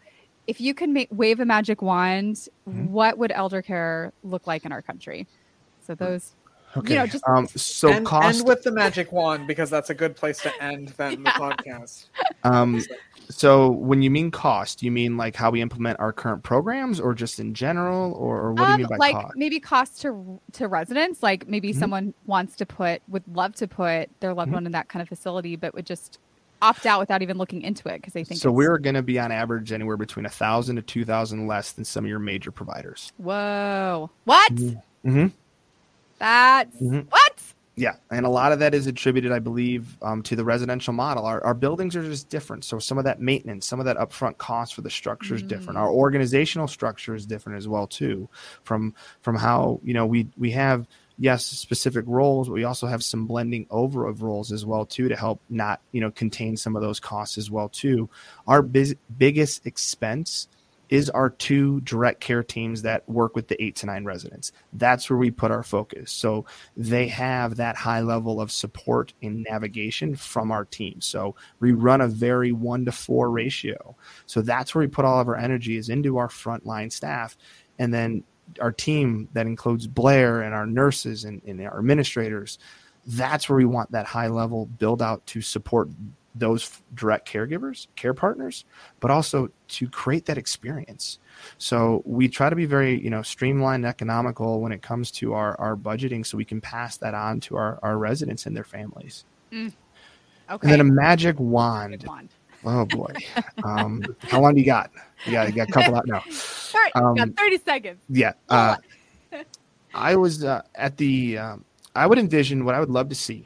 If 0.48 0.62
you 0.62 0.74
could 0.74 0.90
make 0.90 1.10
wave 1.12 1.40
a 1.40 1.46
magic 1.46 1.82
wand, 1.82 2.48
Mhm. 2.68 2.88
what 2.90 3.18
would 3.18 3.32
elder 3.34 3.62
care 3.62 4.14
look 4.24 4.48
like 4.48 4.66
in 4.66 4.72
our 4.72 4.82
country? 4.82 5.28
So 5.86 5.94
those 5.94 6.34
okay 6.76 6.96
know, 6.96 7.08
just- 7.08 7.24
um 7.28 7.48
so 7.48 7.90
and, 7.90 8.06
cost 8.06 8.40
end 8.40 8.48
with 8.48 8.64
the 8.64 8.72
magic 8.72 9.12
wand 9.12 9.48
because 9.48 9.70
that's 9.70 9.90
a 9.90 9.94
good 9.94 10.16
place 10.16 10.42
to 10.42 10.52
end 10.64 10.90
then 10.98 11.24
the 11.24 11.30
podcast. 11.32 12.08
Um, 12.44 12.82
so 13.30 13.70
when 13.72 14.02
you 14.02 14.10
mean 14.12 14.32
cost, 14.32 14.82
you 14.84 14.92
mean 14.92 15.18
like 15.18 15.36
how 15.36 15.50
we 15.52 15.62
implement 15.62 16.00
our 16.00 16.14
current 16.14 16.44
programs, 16.44 17.00
or 17.00 17.14
just 17.14 17.40
in 17.40 17.54
general, 17.54 18.14
or, 18.14 18.38
or 18.40 18.54
what 18.54 18.58
do 18.58 18.64
you 18.64 18.74
um, 18.74 18.78
mean 18.78 18.88
by 18.90 18.98
like 18.98 19.16
cost? 19.16 19.34
maybe 19.36 19.60
cost 19.60 20.02
to 20.02 20.40
to 20.54 20.68
residents 20.68 21.22
like 21.24 21.48
maybe 21.48 21.74
Mhm. 21.74 21.80
someone 21.80 22.14
wants 22.26 22.56
to 22.58 22.66
put 22.66 23.02
would 23.10 23.24
love 23.34 23.54
to 23.56 23.68
put 23.68 24.10
their 24.22 24.34
loved 24.34 24.52
Mhm. 24.52 24.56
one 24.56 24.66
in 24.66 24.72
that 24.74 24.88
kind 24.88 25.02
of 25.02 25.10
facility 25.10 25.56
but 25.58 25.74
would 25.74 25.86
just 25.86 26.20
opt 26.62 26.86
out 26.86 27.00
without 27.00 27.22
even 27.22 27.38
looking 27.38 27.62
into 27.62 27.88
it 27.90 27.98
because 28.02 28.14
they 28.14 28.24
think 28.24 28.40
So 28.40 28.52
we're 28.52 28.78
going 28.78 28.96
to 28.96 29.02
be 29.04 29.20
on 29.20 29.32
average 29.32 29.72
anywhere 29.72 29.98
between 29.98 30.26
a 30.26 30.30
thousand 30.30 30.78
to 30.78 30.82
two 30.82 31.06
thousand 31.06 31.48
less 31.48 31.72
than 31.74 31.86
some 31.86 32.04
of 32.06 32.10
your 32.10 32.20
major 32.20 32.52
providers. 32.52 33.12
whoa 33.18 34.10
what 34.26 34.52
Mm-hmm. 34.54 35.28
that's 36.20 36.76
Mhm. 36.82 37.06
what 37.10 37.42
Yeah, 37.76 37.94
and 38.10 38.26
a 38.26 38.30
lot 38.30 38.52
of 38.52 38.58
that 38.60 38.74
is 38.74 38.88
attributed, 38.88 39.32
I 39.32 39.38
believe, 39.38 39.98
um, 40.02 40.24
to 40.24 40.36
the 40.36 40.44
residential 40.44 40.94
model. 40.94 41.26
Our, 41.26 41.44
our 41.46 41.54
buildings 41.54 41.96
are 41.96 42.02
just 42.04 42.28
different, 42.28 42.66
so 42.66 42.80
some 42.80 42.98
of 42.98 43.04
that 43.04 43.22
maintenance, 43.22 43.68
some 43.68 43.80
of 43.80 43.86
that 43.86 43.98
upfront 43.98 44.40
cost 44.40 44.74
for 44.74 44.82
the 44.82 44.90
structure 44.90 45.36
is 45.36 45.44
different. 45.44 45.78
Mm. 45.78 45.82
Our 45.82 45.92
organizational 45.92 46.68
structure 46.68 47.14
is 47.14 47.28
different 47.28 47.60
as 47.60 47.68
well 47.68 47.86
too, 47.86 48.28
from 48.64 48.96
from 49.22 49.36
how 49.36 49.80
you 49.84 49.94
know 49.94 50.08
we 50.08 50.28
we 50.38 50.50
have 50.52 50.88
yes 51.18 51.46
specific 51.46 52.06
roles, 52.08 52.48
but 52.48 52.54
we 52.54 52.64
also 52.64 52.88
have 52.88 53.04
some 53.04 53.26
blending 53.26 53.68
over 53.70 54.08
of 54.08 54.22
roles 54.22 54.52
as 54.52 54.66
well 54.66 54.86
too 54.86 55.10
to 55.10 55.16
help 55.16 55.42
not 55.50 55.82
you 55.92 56.02
know 56.02 56.12
contain 56.12 56.58
some 56.58 56.76
of 56.76 56.82
those 56.82 57.00
costs 57.00 57.38
as 57.38 57.50
well 57.52 57.70
too. 57.70 58.10
Our 58.48 58.62
biz- 58.62 58.96
biggest 59.18 59.66
expense 59.66 60.48
is 60.90 61.10
our 61.10 61.30
two 61.30 61.82
direct 61.82 62.22
care 62.22 62.44
teams 62.44 62.82
that 62.82 63.08
work 63.10 63.36
with 63.36 63.48
the 63.48 63.62
eight 63.62 63.76
to 63.76 63.86
nine 63.86 64.06
residents. 64.06 64.52
That's 64.74 65.10
where 65.10 65.18
we 65.18 65.32
put 65.32 65.52
our 65.52 65.64
focus. 65.64 66.12
So 66.12 66.46
they 66.78 67.08
have 67.08 67.58
that 67.58 67.76
high 67.76 68.02
level 68.02 68.40
of 68.40 68.52
support 68.52 69.14
in 69.22 69.44
navigation 69.44 70.16
from 70.16 70.52
our 70.52 70.66
team. 70.66 71.02
So 71.02 71.36
we 71.60 71.74
run 71.74 72.02
a 72.02 72.08
very 72.08 72.52
one 72.52 72.86
to 72.86 72.92
four 72.92 73.30
ratio. 73.30 73.96
So 74.28 74.42
that's 74.42 74.74
where 74.74 74.84
we 74.84 74.88
put 74.88 75.06
all 75.06 75.20
of 75.20 75.28
our 75.28 75.36
energy 75.36 75.78
is 75.78 75.90
into 75.90 76.18
our 76.18 76.30
frontline 76.30 76.92
staff. 76.92 77.38
And 77.80 77.94
then 77.94 78.24
our 78.62 78.72
team 78.72 79.30
that 79.34 79.46
includes 79.46 79.88
Blair 79.88 80.42
and 80.42 80.54
our 80.54 80.66
nurses 80.66 81.26
and, 81.26 81.42
and 81.46 81.62
our 81.62 81.80
administrators, 81.80 82.60
that's 83.06 83.50
where 83.50 83.58
we 83.58 83.66
want 83.66 83.92
that 83.92 84.06
high 84.06 84.28
level 84.28 84.66
build 84.66 85.02
out 85.02 85.26
to 85.28 85.42
support 85.42 85.90
those 86.40 86.82
direct 86.94 87.28
caregivers, 87.32 87.88
care 87.96 88.14
partners, 88.14 88.66
but 89.00 89.12
also 89.12 89.50
to 89.68 89.90
create 89.90 90.26
that 90.26 90.38
experience. 90.38 91.20
So 91.58 92.02
we 92.06 92.28
try 92.28 92.50
to 92.50 92.56
be 92.56 92.66
very, 92.66 93.00
you 93.00 93.10
know, 93.10 93.22
streamlined, 93.22 93.86
economical 93.86 94.62
when 94.62 94.72
it 94.72 94.82
comes 94.82 95.12
to 95.12 95.34
our, 95.34 95.60
our 95.60 95.76
budgeting, 95.76 96.26
so 96.26 96.38
we 96.38 96.46
can 96.46 96.62
pass 96.62 96.98
that 96.98 97.14
on 97.14 97.40
to 97.42 97.58
our, 97.58 97.80
our 97.82 97.98
residents 97.98 98.46
and 98.46 98.56
their 98.56 98.64
families. 98.64 99.26
okay 100.50 100.64
And 100.64 100.72
then 100.72 100.82
a 100.82 100.84
magic 100.84 101.40
wand. 101.40 102.04
Wand. 102.08 102.30
Oh 102.66 102.86
boy, 102.86 103.14
um, 103.64 104.04
how 104.22 104.42
long 104.42 104.56
do 104.56 104.60
you 104.60 104.66
got? 104.66 104.92
You 105.26 105.32
got, 105.32 105.48
you 105.48 105.56
got 105.56 105.70
a 105.70 105.72
couple 105.72 105.96
out 105.96 106.08
now. 106.08 106.24
all 106.74 106.82
right 106.82 106.92
Um, 106.96 107.16
got 107.16 107.30
30 107.36 107.58
seconds 107.60 108.00
Yeah. 108.10 108.34
Uh, 108.50 108.76
I 109.94 110.16
was 110.16 110.44
uh, 110.44 110.62
at 110.76 110.98
the. 110.98 111.38
Um, 111.38 111.66
I 111.96 112.06
would 112.06 112.20
envision 112.20 112.66
what 112.66 112.76
I 112.76 112.80
would 112.80 112.90
love 112.90 113.10
to 113.10 113.16
see 113.16 113.46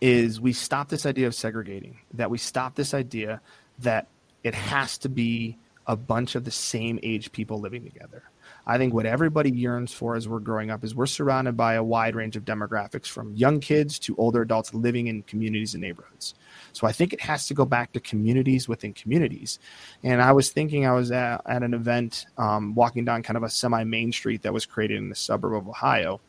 is 0.00 0.40
we 0.40 0.52
stop 0.52 0.88
this 0.88 1.06
idea 1.06 1.26
of 1.26 1.34
segregating. 1.34 1.98
That 2.14 2.30
we 2.30 2.38
stop 2.38 2.74
this 2.74 2.94
idea 2.94 3.40
that 3.80 4.06
it 4.42 4.54
has 4.54 4.98
to 4.98 5.08
be 5.08 5.56
a 5.86 5.96
bunch 5.96 6.34
of 6.34 6.44
the 6.44 6.50
same 6.50 6.98
age 7.02 7.32
people 7.32 7.58
living 7.58 7.84
together. 7.84 8.22
I 8.66 8.78
think 8.78 8.94
what 8.94 9.04
everybody 9.04 9.50
yearns 9.50 9.92
for 9.92 10.16
as 10.16 10.26
we're 10.26 10.38
growing 10.38 10.70
up 10.70 10.84
is 10.84 10.94
we're 10.94 11.06
surrounded 11.06 11.56
by 11.56 11.74
a 11.74 11.84
wide 11.84 12.14
range 12.14 12.36
of 12.36 12.44
demographics 12.44 13.06
from 13.06 13.34
young 13.34 13.60
kids 13.60 13.98
to 14.00 14.16
older 14.16 14.42
adults 14.42 14.72
living 14.72 15.06
in 15.08 15.22
communities 15.22 15.74
and 15.74 15.82
neighborhoods. 15.82 16.34
So 16.74 16.86
I 16.86 16.92
think 16.92 17.12
it 17.12 17.20
has 17.22 17.46
to 17.46 17.54
go 17.54 17.64
back 17.64 17.92
to 17.92 18.00
communities 18.00 18.68
within 18.68 18.92
communities. 18.92 19.58
And 20.02 20.20
I 20.20 20.32
was 20.32 20.50
thinking 20.50 20.84
I 20.86 20.92
was 20.92 21.10
at, 21.10 21.40
at 21.46 21.62
an 21.62 21.72
event 21.72 22.26
um, 22.36 22.74
walking 22.74 23.04
down 23.04 23.22
kind 23.22 23.36
of 23.36 23.42
a 23.42 23.48
semi 23.48 23.84
main 23.84 24.12
street 24.12 24.42
that 24.42 24.52
was 24.52 24.66
created 24.66 24.98
in 24.98 25.08
the 25.08 25.14
suburb 25.14 25.54
of 25.54 25.68
Ohio. 25.68 26.20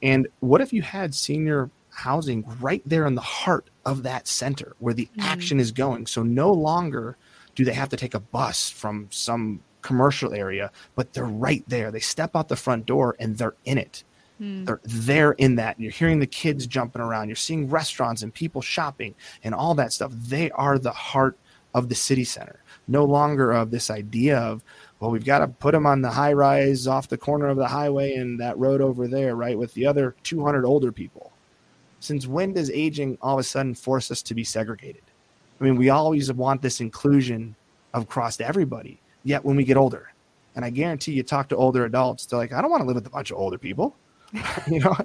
And 0.00 0.28
what 0.40 0.60
if 0.60 0.72
you 0.72 0.82
had 0.82 1.14
senior 1.14 1.70
housing 1.90 2.44
right 2.60 2.82
there 2.86 3.06
in 3.06 3.14
the 3.16 3.20
heart 3.20 3.68
of 3.84 4.04
that 4.04 4.26
center 4.26 4.74
where 4.78 4.94
the 4.94 5.08
Mhm. 5.18 5.24
action 5.24 5.60
is 5.60 5.72
going? 5.72 6.06
So 6.06 6.22
no 6.22 6.52
longer 6.52 7.16
do 7.54 7.64
they 7.64 7.74
have 7.74 7.90
to 7.90 7.96
take 7.96 8.14
a 8.14 8.20
bus 8.20 8.70
from 8.70 9.08
some 9.10 9.60
commercial 9.82 10.32
area, 10.32 10.70
but 10.94 11.12
they're 11.12 11.24
right 11.24 11.64
there. 11.66 11.90
They 11.90 12.00
step 12.00 12.34
out 12.34 12.48
the 12.48 12.56
front 12.56 12.86
door 12.86 13.16
and 13.18 13.36
they're 13.36 13.56
in 13.64 13.78
it. 13.78 14.04
Hmm. 14.38 14.64
They're 14.64 14.80
there 14.84 15.32
in 15.32 15.56
that. 15.56 15.76
And 15.76 15.84
You're 15.84 15.92
hearing 15.92 16.18
the 16.18 16.26
kids 16.26 16.66
jumping 16.66 17.02
around. 17.02 17.28
You're 17.28 17.36
seeing 17.36 17.68
restaurants 17.68 18.22
and 18.22 18.32
people 18.32 18.62
shopping 18.62 19.14
and 19.44 19.54
all 19.54 19.74
that 19.74 19.92
stuff. 19.92 20.12
They 20.12 20.50
are 20.52 20.78
the 20.78 20.92
heart 20.92 21.38
of 21.74 21.88
the 21.88 21.94
city 21.94 22.24
center. 22.24 22.60
No 22.88 23.04
longer 23.04 23.52
of 23.52 23.70
this 23.70 23.90
idea 23.90 24.38
of, 24.38 24.62
well, 25.00 25.10
we've 25.10 25.24
got 25.24 25.38
to 25.38 25.48
put 25.48 25.72
them 25.72 25.86
on 25.86 26.02
the 26.02 26.10
high 26.10 26.32
rise 26.32 26.86
off 26.86 27.08
the 27.08 27.16
corner 27.16 27.48
of 27.48 27.56
the 27.56 27.66
highway 27.66 28.14
and 28.14 28.38
that 28.40 28.58
road 28.58 28.80
over 28.80 29.08
there, 29.08 29.36
right, 29.36 29.58
with 29.58 29.72
the 29.74 29.86
other 29.86 30.14
200 30.22 30.64
older 30.64 30.92
people. 30.92 31.32
Since 32.00 32.26
when 32.26 32.52
does 32.52 32.70
aging 32.70 33.18
all 33.22 33.34
of 33.34 33.40
a 33.40 33.44
sudden 33.44 33.74
force 33.74 34.10
us 34.10 34.22
to 34.22 34.34
be 34.34 34.44
segregated? 34.44 35.02
I 35.60 35.64
mean, 35.64 35.76
we 35.76 35.90
always 35.90 36.32
want 36.32 36.60
this 36.60 36.80
inclusion 36.80 37.54
across 37.94 38.40
everybody. 38.40 38.98
Yet 39.24 39.44
when 39.44 39.56
we 39.56 39.64
get 39.64 39.76
older, 39.76 40.12
and 40.56 40.64
I 40.64 40.70
guarantee 40.70 41.12
you 41.12 41.22
talk 41.22 41.48
to 41.50 41.56
older 41.56 41.84
adults, 41.84 42.26
they're 42.26 42.38
like, 42.38 42.52
I 42.52 42.60
don't 42.60 42.70
want 42.70 42.82
to 42.82 42.86
live 42.86 42.96
with 42.96 43.06
a 43.06 43.10
bunch 43.10 43.30
of 43.30 43.38
older 43.38 43.58
people. 43.58 43.94
you 44.68 44.80
know, 44.80 44.96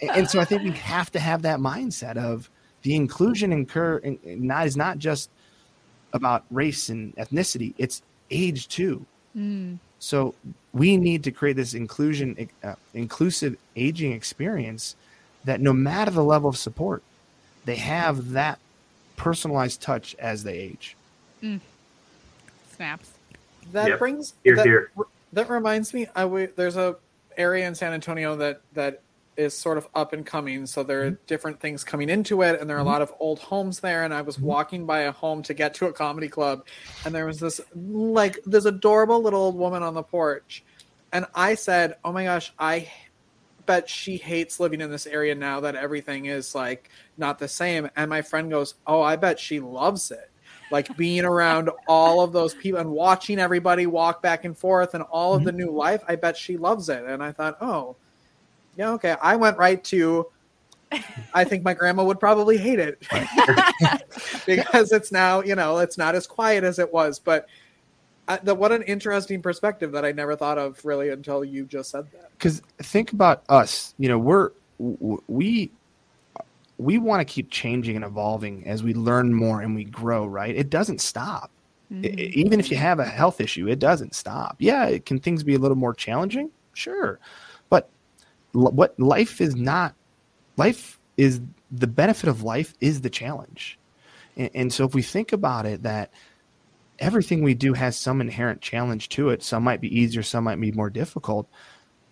and, 0.00 0.10
and 0.16 0.30
so 0.30 0.40
I 0.40 0.44
think 0.44 0.62
we 0.62 0.72
have 0.72 1.10
to 1.12 1.20
have 1.20 1.42
that 1.42 1.58
mindset 1.58 2.16
of 2.16 2.50
the 2.82 2.94
inclusion 2.94 3.52
incur 3.52 4.00
and 4.04 4.18
not 4.24 4.66
is 4.66 4.76
not 4.76 4.98
just 4.98 5.30
about 6.12 6.44
race 6.50 6.88
and 6.88 7.14
ethnicity; 7.16 7.74
it's 7.78 8.02
age 8.30 8.68
too. 8.68 9.06
Hmm. 9.34 9.74
So 9.98 10.34
we 10.72 10.96
need 10.96 11.24
to 11.24 11.32
create 11.32 11.56
this 11.56 11.74
inclusion, 11.74 12.48
uh, 12.62 12.74
inclusive 12.94 13.56
aging 13.74 14.12
experience 14.12 14.94
that 15.44 15.60
no 15.60 15.72
matter 15.72 16.10
the 16.10 16.22
level 16.22 16.48
of 16.48 16.56
support, 16.56 17.02
they 17.64 17.76
have 17.76 18.30
that 18.30 18.60
personalized 19.16 19.82
touch 19.82 20.14
as 20.20 20.44
they 20.44 20.56
age. 20.56 20.96
snaps 22.76 23.10
That 23.72 23.88
Yep. 23.88 23.98
brings 23.98 24.34
Here, 24.44 24.56
that, 24.56 24.66
here. 24.66 24.90
that 25.32 25.50
reminds 25.50 25.92
me. 25.92 26.06
I 26.14 26.22
w- 26.22 26.52
there's 26.56 26.76
a 26.76 26.96
area 27.38 27.66
in 27.66 27.74
San 27.74 27.92
Antonio 27.92 28.36
that 28.36 28.60
that 28.74 29.02
is 29.38 29.56
sort 29.56 29.78
of 29.78 29.86
up 29.94 30.12
and 30.12 30.26
coming. 30.26 30.66
So 30.66 30.82
there 30.82 31.02
are 31.02 31.10
mm-hmm. 31.12 31.24
different 31.26 31.60
things 31.60 31.84
coming 31.84 32.10
into 32.10 32.42
it, 32.42 32.60
and 32.60 32.68
there 32.68 32.76
are 32.76 32.80
a 32.80 32.82
mm-hmm. 32.82 32.90
lot 32.90 33.02
of 33.02 33.14
old 33.20 33.38
homes 33.38 33.80
there. 33.80 34.04
And 34.04 34.12
I 34.12 34.20
was 34.22 34.36
mm-hmm. 34.36 34.46
walking 34.46 34.84
by 34.84 35.02
a 35.02 35.12
home 35.12 35.42
to 35.44 35.54
get 35.54 35.74
to 35.74 35.86
a 35.86 35.92
comedy 35.92 36.28
club, 36.28 36.66
and 37.04 37.14
there 37.14 37.24
was 37.24 37.40
this 37.40 37.60
like 37.74 38.38
this 38.44 38.64
adorable 38.64 39.22
little 39.22 39.40
old 39.40 39.56
woman 39.56 39.82
on 39.82 39.94
the 39.94 40.02
porch, 40.02 40.64
and 41.12 41.24
I 41.34 41.54
said, 41.54 41.96
"Oh 42.04 42.12
my 42.12 42.24
gosh, 42.24 42.52
I 42.58 42.90
bet 43.64 43.88
she 43.88 44.16
hates 44.16 44.58
living 44.58 44.80
in 44.80 44.90
this 44.90 45.06
area 45.06 45.34
now 45.34 45.60
that 45.60 45.76
everything 45.76 46.26
is 46.26 46.54
like 46.54 46.90
not 47.16 47.38
the 47.38 47.48
same." 47.48 47.88
And 47.96 48.10
my 48.10 48.22
friend 48.22 48.50
goes, 48.50 48.74
"Oh, 48.86 49.00
I 49.00 49.16
bet 49.16 49.38
she 49.38 49.60
loves 49.60 50.10
it." 50.10 50.30
Like 50.70 50.94
being 50.96 51.24
around 51.24 51.70
all 51.86 52.20
of 52.20 52.32
those 52.32 52.54
people 52.54 52.80
and 52.80 52.90
watching 52.90 53.38
everybody 53.38 53.86
walk 53.86 54.22
back 54.22 54.44
and 54.44 54.56
forth 54.56 54.94
and 54.94 55.02
all 55.04 55.34
of 55.34 55.44
the 55.44 55.52
new 55.52 55.70
life, 55.70 56.02
I 56.08 56.16
bet 56.16 56.36
she 56.36 56.56
loves 56.56 56.88
it. 56.88 57.04
And 57.04 57.22
I 57.22 57.32
thought, 57.32 57.56
oh, 57.60 57.96
yeah, 58.76 58.90
okay. 58.92 59.16
I 59.22 59.36
went 59.36 59.56
right 59.56 59.82
to 59.84 60.26
I 61.34 61.44
think 61.44 61.64
my 61.64 61.74
grandma 61.74 62.04
would 62.04 62.20
probably 62.20 62.56
hate 62.56 62.78
it 62.78 62.98
because 64.46 64.92
it's 64.92 65.12
now, 65.12 65.42
you 65.42 65.54
know, 65.54 65.78
it's 65.78 65.98
not 65.98 66.14
as 66.14 66.26
quiet 66.26 66.64
as 66.64 66.78
it 66.78 66.92
was. 66.92 67.18
But 67.18 67.46
uh, 68.26 68.38
the, 68.42 68.54
what 68.54 68.72
an 68.72 68.82
interesting 68.82 69.42
perspective 69.42 69.92
that 69.92 70.04
I 70.04 70.12
never 70.12 70.36
thought 70.36 70.58
of 70.58 70.82
really 70.84 71.10
until 71.10 71.44
you 71.44 71.64
just 71.66 71.90
said 71.90 72.10
that. 72.12 72.30
Because 72.32 72.62
think 72.78 73.12
about 73.12 73.42
us, 73.48 73.94
you 73.98 74.08
know, 74.08 74.18
we're 74.18 74.50
we 74.78 75.70
we 76.78 76.98
want 76.98 77.20
to 77.20 77.24
keep 77.32 77.50
changing 77.50 77.96
and 77.96 78.04
evolving 78.04 78.66
as 78.66 78.82
we 78.82 78.94
learn 78.94 79.34
more 79.34 79.60
and 79.60 79.74
we 79.74 79.84
grow. 79.84 80.26
Right? 80.26 80.56
It 80.56 80.70
doesn't 80.70 81.00
stop. 81.00 81.50
I- 81.90 81.94
mm-hmm. 81.94 82.18
even 82.18 82.60
if 82.60 82.70
you 82.70 82.76
have 82.76 82.98
a 82.98 83.04
health 83.04 83.40
issue, 83.40 83.68
it 83.68 83.78
doesn't 83.78 84.14
stop. 84.14 84.56
Yeah, 84.58 84.86
it 84.86 85.06
can 85.06 85.18
things 85.18 85.42
be 85.42 85.54
a 85.54 85.58
little 85.58 85.76
more 85.76 85.94
challenging? 85.94 86.50
Sure, 86.74 87.18
but 87.70 87.88
l- 88.54 88.72
what 88.72 88.98
life 88.98 89.40
is 89.40 89.56
not 89.56 89.94
life 90.56 90.98
is 91.16 91.40
the 91.70 91.86
benefit 91.86 92.28
of 92.28 92.42
life 92.42 92.74
is 92.80 93.00
the 93.00 93.10
challenge 93.10 93.78
and, 94.36 94.50
and 94.54 94.72
so 94.72 94.84
if 94.84 94.94
we 94.94 95.02
think 95.02 95.32
about 95.32 95.66
it 95.66 95.82
that 95.82 96.10
everything 96.98 97.42
we 97.42 97.54
do 97.54 97.72
has 97.74 97.96
some 97.96 98.20
inherent 98.20 98.60
challenge 98.60 99.08
to 99.08 99.30
it 99.30 99.42
some 99.42 99.62
might 99.62 99.80
be 99.80 99.98
easier 100.00 100.22
some 100.22 100.44
might 100.44 100.60
be 100.60 100.72
more 100.72 100.90
difficult 100.90 101.48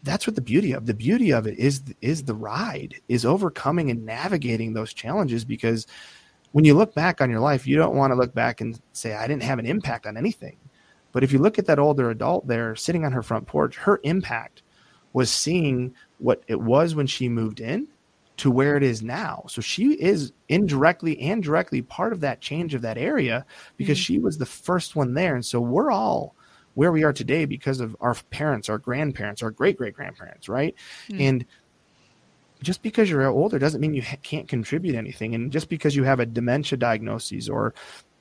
that's 0.06 0.26
what 0.26 0.36
the 0.36 0.40
beauty 0.40 0.72
of 0.72 0.86
the 0.86 0.94
beauty 0.94 1.32
of 1.32 1.46
it 1.46 1.58
is 1.58 1.82
is 2.00 2.22
the 2.22 2.34
ride 2.34 2.94
is 3.08 3.26
overcoming 3.26 3.90
and 3.90 4.06
navigating 4.06 4.72
those 4.72 4.94
challenges 4.94 5.44
because 5.44 5.86
when 6.52 6.64
you 6.64 6.74
look 6.74 6.94
back 6.94 7.20
on 7.20 7.28
your 7.28 7.40
life 7.40 7.66
you 7.66 7.76
don't 7.76 7.96
want 7.96 8.10
to 8.10 8.16
look 8.16 8.32
back 8.32 8.60
and 8.60 8.80
say 8.92 9.14
i 9.14 9.26
didn't 9.26 9.42
have 9.42 9.58
an 9.58 9.66
impact 9.66 10.06
on 10.06 10.16
anything 10.16 10.56
but 11.12 11.24
if 11.24 11.32
you 11.32 11.38
look 11.38 11.58
at 11.58 11.66
that 11.66 11.78
older 11.78 12.10
adult 12.10 12.46
there 12.46 12.74
sitting 12.76 13.04
on 13.04 13.12
her 13.12 13.22
front 13.22 13.46
porch 13.46 13.76
her 13.76 14.00
impact 14.04 14.62
was 15.12 15.30
seeing 15.30 15.94
what 16.18 16.42
it 16.46 16.60
was 16.60 16.94
when 16.94 17.06
she 17.06 17.28
moved 17.28 17.60
in 17.60 17.88
to 18.36 18.50
where 18.50 18.76
it 18.76 18.82
is 18.82 19.02
now. 19.02 19.44
So 19.48 19.60
she 19.62 19.92
is 19.94 20.32
indirectly 20.48 21.18
and 21.20 21.42
directly 21.42 21.82
part 21.82 22.12
of 22.12 22.20
that 22.20 22.40
change 22.40 22.74
of 22.74 22.82
that 22.82 22.98
area 22.98 23.46
because 23.76 23.96
mm-hmm. 23.98 24.14
she 24.14 24.18
was 24.18 24.36
the 24.36 24.46
first 24.46 24.94
one 24.94 25.14
there. 25.14 25.34
And 25.34 25.44
so 25.44 25.60
we're 25.60 25.90
all 25.90 26.34
where 26.76 26.92
we 26.92 27.02
are 27.04 27.12
today 27.12 27.46
because 27.46 27.80
of 27.80 27.96
our 28.00 28.14
parents, 28.30 28.68
our 28.68 28.78
grandparents, 28.78 29.42
our 29.42 29.50
great 29.50 29.76
great 29.76 29.94
grandparents, 29.94 30.48
right? 30.48 30.74
And 31.10 31.44
just 32.62 32.82
because 32.82 33.10
you're 33.10 33.26
older 33.26 33.58
doesn't 33.58 33.80
mean 33.80 33.94
you 33.94 34.02
ha- 34.02 34.16
can't 34.22 34.46
contribute 34.46 34.94
anything. 34.94 35.34
And 35.34 35.50
just 35.50 35.68
because 35.68 35.96
you 35.96 36.04
have 36.04 36.20
a 36.20 36.26
dementia 36.26 36.78
diagnosis 36.78 37.48
or 37.48 37.74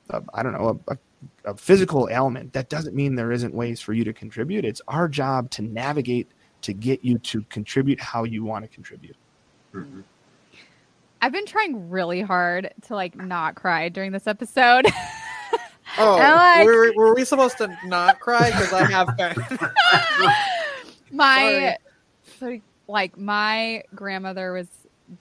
I 0.09 0.19
I 0.33 0.41
don't 0.43 0.53
know, 0.53 0.81
a, 0.87 0.93
a, 0.93 1.51
a 1.51 1.57
physical 1.57 2.07
ailment, 2.09 2.53
that 2.53 2.69
doesn't 2.69 2.95
mean 2.95 3.15
there 3.15 3.31
isn't 3.31 3.53
ways 3.53 3.81
for 3.81 3.93
you 3.93 4.03
to 4.05 4.13
contribute. 4.13 4.65
It's 4.65 4.81
our 4.87 5.07
job 5.07 5.51
to 5.51 5.61
navigate 5.61 6.27
to 6.61 6.73
get 6.73 7.03
you 7.03 7.17
to 7.19 7.43
contribute 7.43 7.99
how 7.99 8.23
you 8.23 8.43
want 8.43 8.63
to 8.63 8.69
contribute. 8.69 9.15
Mhm. 9.73 10.03
I've 11.21 11.31
been 11.31 11.45
trying 11.45 11.89
really 11.89 12.21
hard 12.21 12.73
to 12.83 12.95
like 12.95 13.15
not 13.15 13.55
cry 13.55 13.89
during 13.89 14.11
this 14.13 14.27
episode. 14.27 14.85
Oh, 15.97 16.19
And, 16.19 16.35
like- 16.35 16.65
were, 16.65 16.93
were 16.95 17.15
we 17.15 17.23
supposed 17.25 17.57
to 17.59 17.75
not 17.85 18.19
cry? 18.19 18.51
Because 18.51 18.73
I 18.73 18.83
have 18.91 19.15
been. 19.17 19.35
my 21.11 21.77
so, 22.39 22.59
like 22.87 23.17
my 23.17 23.83
grandmother 23.93 24.53
was 24.53 24.67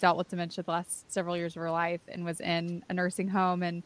dealt 0.00 0.16
with 0.16 0.28
dementia 0.28 0.64
the 0.64 0.70
last 0.70 1.10
several 1.12 1.36
years 1.36 1.54
of 1.56 1.60
her 1.60 1.70
life 1.70 2.00
and 2.08 2.24
was 2.24 2.40
in 2.40 2.82
a 2.88 2.94
nursing 2.94 3.28
home 3.28 3.62
and 3.62 3.82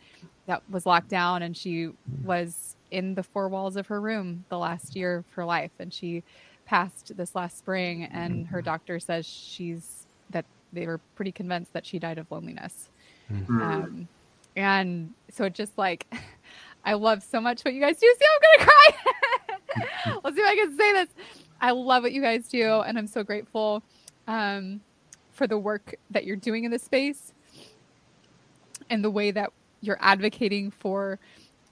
that 0.47 0.63
was 0.71 0.87
locked 0.87 1.09
down 1.09 1.43
and 1.43 1.57
she 1.57 1.91
was 2.25 2.77
in 2.91 3.15
the 3.15 3.23
four 3.23 3.49
walls 3.49 3.77
of 3.77 3.87
her 3.89 4.01
room 4.01 4.45
the 4.49 4.57
last 4.57 4.95
year 4.97 5.17
of 5.19 5.25
her 5.35 5.45
life 5.45 5.73
and 5.81 5.93
she 5.93 6.23
passed 6.67 7.17
this 7.17 7.35
last 7.35 7.59
spring 7.59 8.05
and 8.05 8.47
her 8.47 8.63
doctor 8.63 9.01
says 9.01 9.27
she's 9.27 10.07
that 10.31 10.45
they 10.73 10.87
were 10.87 11.01
pretty 11.17 11.33
convinced 11.33 11.73
that 11.73 11.85
she 11.85 11.99
died 11.99 12.19
of 12.19 12.31
loneliness 12.31 12.89
Mm. 13.31 13.61
um, 13.61 14.09
and 14.57 15.13
so 15.31 15.45
it 15.45 15.53
just 15.53 15.77
like 15.77 16.07
I 16.89 16.95
love 16.95 17.23
so 17.23 17.39
much 17.39 17.67
what 17.67 17.75
you 17.75 17.83
guys 17.83 17.99
do. 17.99 18.15
See, 18.19 18.25
I'm 18.25 18.65
gonna 18.65 18.71
cry. 18.71 20.21
Let's 20.25 20.37
see 20.37 20.43
if 20.43 20.49
I 20.49 20.57
can 20.57 20.75
say 20.79 20.93
this. 20.95 21.09
I 21.61 21.73
love 21.73 22.03
what 22.03 22.13
you 22.13 22.23
guys 22.23 22.49
do, 22.49 22.81
and 22.81 22.97
I'm 22.97 23.07
so 23.07 23.23
grateful 23.23 23.83
um, 24.27 24.81
for 25.33 25.47
the 25.47 25.59
work 25.59 25.97
that 26.11 26.25
you're 26.25 26.37
doing 26.37 26.65
in 26.65 26.71
this 26.71 26.83
space 26.83 27.35
and 28.89 29.05
the 29.05 29.11
way 29.11 29.31
that 29.33 29.53
you're 29.83 29.99
advocating 30.01 30.71
for 30.71 31.19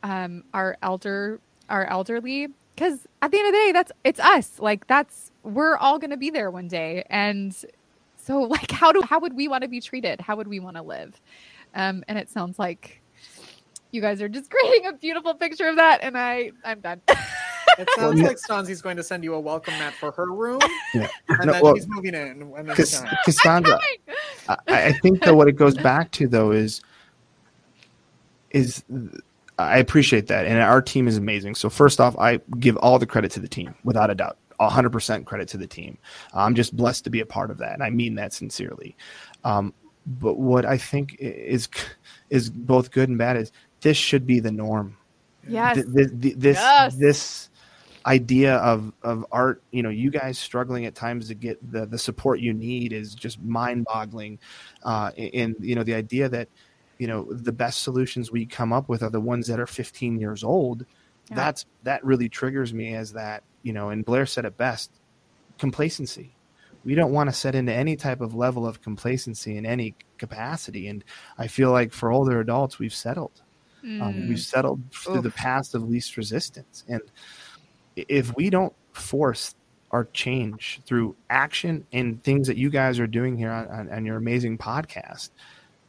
um, 0.02 0.44
our 0.52 0.76
elder, 0.82 1.40
our 1.70 1.86
elderly. 1.86 2.48
Because 2.74 3.06
at 3.22 3.30
the 3.30 3.38
end 3.38 3.46
of 3.46 3.52
the 3.54 3.58
day, 3.58 3.72
that's 3.72 3.92
it's 4.04 4.20
us. 4.20 4.60
Like 4.60 4.86
that's 4.86 5.32
we're 5.42 5.78
all 5.78 5.98
gonna 5.98 6.18
be 6.18 6.28
there 6.28 6.50
one 6.50 6.68
day, 6.68 7.06
and 7.08 7.56
so 8.18 8.42
like 8.42 8.70
how 8.70 8.92
do 8.92 9.00
how 9.00 9.18
would 9.20 9.32
we 9.34 9.48
want 9.48 9.62
to 9.62 9.68
be 9.68 9.80
treated? 9.80 10.20
How 10.20 10.36
would 10.36 10.46
we 10.48 10.60
want 10.60 10.76
to 10.76 10.82
live? 10.82 11.18
Um, 11.74 12.04
and 12.06 12.18
it 12.18 12.28
sounds 12.28 12.58
like 12.58 13.00
you 13.96 14.00
guys 14.02 14.22
are 14.22 14.28
just 14.28 14.50
creating 14.54 14.86
a 14.86 14.92
beautiful 14.92 15.34
picture 15.34 15.66
of 15.68 15.76
that, 15.76 16.00
and 16.02 16.16
I 16.16 16.52
I'm 16.64 16.80
done. 16.80 17.00
It 17.78 17.88
sounds 17.94 18.22
like 18.22 18.38
Stanzi's 18.38 18.80
going 18.80 18.96
to 18.96 19.02
send 19.02 19.22
you 19.22 19.34
a 19.34 19.40
welcome 19.40 19.74
mat 19.74 19.92
for 19.92 20.10
her 20.12 20.32
room, 20.32 20.60
Yeah. 20.94 21.08
and 21.28 21.46
No, 21.46 21.52
then 21.52 21.62
well, 21.62 21.74
he's 21.74 21.86
moving 21.86 22.14
in. 22.14 22.50
Cass- 22.74 23.04
Cassandra, 23.26 23.78
I, 24.48 24.56
I 24.68 24.92
think 25.02 25.22
that 25.24 25.34
what 25.36 25.46
it 25.46 25.56
goes 25.56 25.76
back 25.76 26.10
to 26.12 26.26
though 26.26 26.52
is 26.52 26.80
is 28.52 28.82
I 29.58 29.76
appreciate 29.78 30.26
that, 30.28 30.46
and 30.46 30.58
our 30.62 30.80
team 30.80 31.06
is 31.06 31.18
amazing. 31.18 31.54
So 31.54 31.68
first 31.68 32.00
off, 32.00 32.16
I 32.18 32.40
give 32.58 32.78
all 32.78 32.98
the 32.98 33.06
credit 33.06 33.30
to 33.32 33.40
the 33.40 33.48
team, 33.48 33.74
without 33.84 34.08
a 34.10 34.14
doubt, 34.14 34.38
hundred 34.58 34.90
percent 34.90 35.26
credit 35.26 35.46
to 35.48 35.58
the 35.58 35.66
team. 35.66 35.98
I'm 36.32 36.54
just 36.54 36.74
blessed 36.76 37.04
to 37.04 37.10
be 37.10 37.20
a 37.20 37.26
part 37.26 37.50
of 37.50 37.58
that, 37.58 37.74
and 37.74 37.82
I 37.82 37.90
mean 37.90 38.14
that 38.14 38.32
sincerely. 38.32 38.96
Um, 39.44 39.74
but 40.06 40.38
what 40.38 40.64
I 40.64 40.78
think 40.78 41.16
is 41.18 41.68
is 42.30 42.48
both 42.48 42.90
good 42.90 43.08
and 43.08 43.18
bad 43.18 43.36
is 43.36 43.52
this 43.80 43.96
should 43.96 44.26
be 44.26 44.40
the 44.40 44.52
norm. 44.52 44.96
yes. 45.48 45.76
Th- 45.76 45.86
th- 45.94 46.20
th- 46.20 46.34
this 46.36 46.56
Yes. 46.56 46.94
this 46.96 47.50
idea 48.04 48.54
of 48.58 48.92
of 49.02 49.26
art 49.32 49.62
you 49.72 49.82
know 49.82 49.88
you 49.88 50.10
guys 50.10 50.38
struggling 50.38 50.86
at 50.86 50.94
times 50.94 51.26
to 51.28 51.34
get 51.34 51.58
the 51.72 51.86
the 51.86 51.98
support 51.98 52.38
you 52.38 52.52
need 52.54 52.92
is 52.92 53.14
just 53.16 53.42
mind 53.42 53.84
boggling 53.84 54.38
uh 54.84 55.10
and 55.18 55.56
you 55.58 55.74
know 55.74 55.82
the 55.82 55.92
idea 55.94 56.28
that 56.28 56.48
you 56.98 57.08
know 57.08 57.26
the 57.32 57.50
best 57.50 57.82
solutions 57.82 58.30
we 58.30 58.46
come 58.46 58.72
up 58.72 58.88
with 58.88 59.02
are 59.02 59.10
the 59.10 59.20
ones 59.20 59.48
that 59.48 59.58
are 59.58 59.66
15 59.66 60.20
years 60.20 60.44
old 60.44 60.86
Yeah. 61.30 61.34
that's 61.36 61.66
that 61.82 62.04
really 62.04 62.28
triggers 62.28 62.72
me 62.72 62.94
as 62.94 63.12
that 63.14 63.42
you 63.64 63.72
know 63.72 63.88
and 63.90 64.04
blair 64.04 64.24
said 64.24 64.44
it 64.44 64.56
best 64.56 64.92
complacency 65.58 66.32
we 66.84 66.94
don't 66.94 67.10
want 67.12 67.28
to 67.28 67.34
set 67.34 67.56
into 67.56 67.72
any 67.72 67.96
type 67.96 68.20
of 68.20 68.36
level 68.36 68.64
of 68.68 68.80
complacency 68.82 69.56
in 69.56 69.66
any 69.66 69.96
capacity 70.16 70.86
and 70.86 71.02
i 71.38 71.48
feel 71.48 71.72
like 71.72 71.92
for 71.92 72.12
older 72.12 72.38
adults 72.38 72.78
we've 72.78 72.94
settled 72.94 73.42
um, 73.86 74.14
Mm. 74.14 74.28
we've 74.28 74.40
settled 74.40 74.80
through 74.90 75.20
the 75.22 75.28
Oof. 75.28 75.36
path 75.36 75.74
of 75.74 75.88
least 75.88 76.16
resistance. 76.16 76.84
And 76.88 77.00
if 77.94 78.34
we 78.36 78.50
don't 78.50 78.72
force 78.92 79.54
our 79.92 80.06
change 80.12 80.80
through 80.84 81.14
action 81.30 81.86
and 81.92 82.22
things 82.24 82.48
that 82.48 82.56
you 82.56 82.68
guys 82.68 82.98
are 82.98 83.06
doing 83.06 83.36
here 83.36 83.50
on, 83.50 83.68
on, 83.68 83.92
on 83.92 84.04
your 84.04 84.16
amazing 84.16 84.58
podcast, 84.58 85.30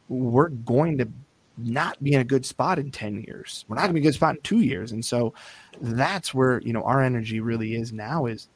we're 0.08 0.48
going 0.48 0.96
to 0.98 1.08
not 1.56 2.00
be 2.02 2.12
in 2.12 2.20
a 2.20 2.24
good 2.24 2.46
spot 2.46 2.78
in 2.78 2.90
10 2.92 3.24
years. 3.26 3.64
We're 3.68 3.74
not 3.74 3.82
going 3.82 3.90
to 3.90 3.94
be 3.94 4.00
in 4.00 4.04
a 4.04 4.08
good 4.08 4.14
spot 4.14 4.36
in 4.36 4.40
two 4.42 4.60
years. 4.60 4.92
And 4.92 5.04
so 5.04 5.34
that's 5.80 6.32
where, 6.32 6.60
you 6.60 6.72
know, 6.72 6.82
our 6.84 7.02
energy 7.02 7.40
really 7.40 7.74
is 7.74 7.92
now 7.92 8.26
is 8.26 8.48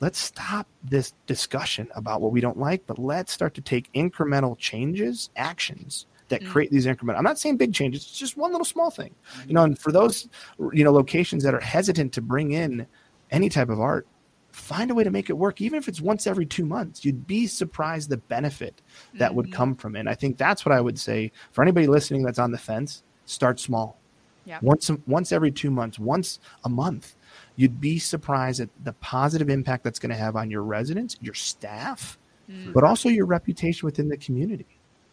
let's 0.00 0.18
stop 0.18 0.66
this 0.82 1.12
discussion 1.26 1.88
about 1.94 2.22
what 2.22 2.32
we 2.32 2.40
don't 2.40 2.58
like, 2.58 2.86
but 2.86 2.98
let's 2.98 3.30
start 3.32 3.52
to 3.54 3.60
take 3.60 3.92
incremental 3.92 4.56
changes, 4.56 5.28
actions 5.36 6.06
that 6.28 6.42
Mm. 6.42 6.48
create 6.50 6.70
these 6.70 6.86
incremental. 6.86 7.16
I'm 7.18 7.24
not 7.24 7.38
saying 7.38 7.56
big 7.56 7.72
changes, 7.72 8.02
it's 8.02 8.18
just 8.18 8.36
one 8.36 8.50
little 8.52 8.64
small 8.64 8.90
thing. 8.90 9.14
You 9.46 9.54
know, 9.54 9.64
and 9.64 9.78
for 9.78 9.92
those 9.92 10.28
you 10.72 10.84
know 10.84 10.92
locations 10.92 11.42
that 11.44 11.54
are 11.54 11.60
hesitant 11.60 12.12
to 12.14 12.20
bring 12.22 12.52
in 12.52 12.86
any 13.30 13.48
type 13.48 13.68
of 13.68 13.80
art, 13.80 14.06
find 14.52 14.90
a 14.90 14.94
way 14.94 15.04
to 15.04 15.10
make 15.10 15.28
it 15.28 15.34
work, 15.34 15.60
even 15.60 15.78
if 15.78 15.86
it's 15.88 16.00
once 16.00 16.26
every 16.26 16.46
two 16.46 16.64
months. 16.64 17.04
You'd 17.04 17.26
be 17.26 17.46
surprised 17.46 18.08
the 18.08 18.16
benefit 18.16 18.80
that 19.14 19.34
would 19.34 19.48
Mhm. 19.48 19.52
come 19.52 19.74
from 19.76 19.96
it. 19.96 20.00
And 20.00 20.08
I 20.08 20.14
think 20.14 20.38
that's 20.38 20.64
what 20.64 20.72
I 20.74 20.80
would 20.80 20.98
say 20.98 21.30
for 21.52 21.60
anybody 21.62 21.86
listening 21.86 22.22
that's 22.22 22.38
on 22.38 22.52
the 22.52 22.58
fence. 22.58 23.02
Start 23.26 23.60
small. 23.60 23.98
Yeah. 24.46 24.58
Once 24.62 24.90
once 25.06 25.32
every 25.32 25.50
two 25.50 25.70
months, 25.70 25.98
once 25.98 26.38
a 26.64 26.68
month, 26.68 27.16
you'd 27.56 27.80
be 27.80 27.98
surprised 27.98 28.60
at 28.60 28.70
the 28.84 28.92
positive 28.94 29.50
impact 29.50 29.84
that's 29.84 29.98
going 29.98 30.10
to 30.10 30.16
have 30.16 30.36
on 30.36 30.50
your 30.50 30.62
residents, 30.62 31.16
your 31.20 31.34
staff, 31.34 32.16
Mm. 32.48 32.72
but 32.72 32.84
also 32.84 33.08
your 33.08 33.26
reputation 33.26 33.84
within 33.86 34.08
the 34.08 34.16
community. 34.16 34.66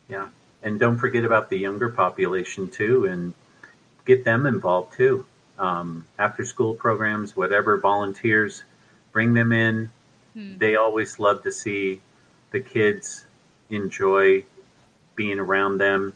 Yeah. 0.07 0.27
And 0.63 0.79
don't 0.79 0.97
forget 0.97 1.25
about 1.25 1.49
the 1.49 1.57
younger 1.57 1.89
population 1.89 2.69
too, 2.69 3.05
and 3.05 3.33
get 4.05 4.23
them 4.23 4.45
involved 4.45 4.93
too. 4.95 5.25
Um, 5.59 6.05
after 6.17 6.45
school 6.45 6.73
programs, 6.73 7.35
whatever, 7.35 7.77
volunteers. 7.77 8.63
bring 9.11 9.33
them 9.33 9.51
in. 9.51 9.89
Hmm. 10.33 10.57
They 10.57 10.75
always 10.75 11.19
love 11.19 11.43
to 11.43 11.51
see 11.51 12.01
the 12.51 12.59
kids 12.59 13.25
enjoy 13.69 14.43
being 15.15 15.39
around 15.39 15.77
them, 15.77 16.13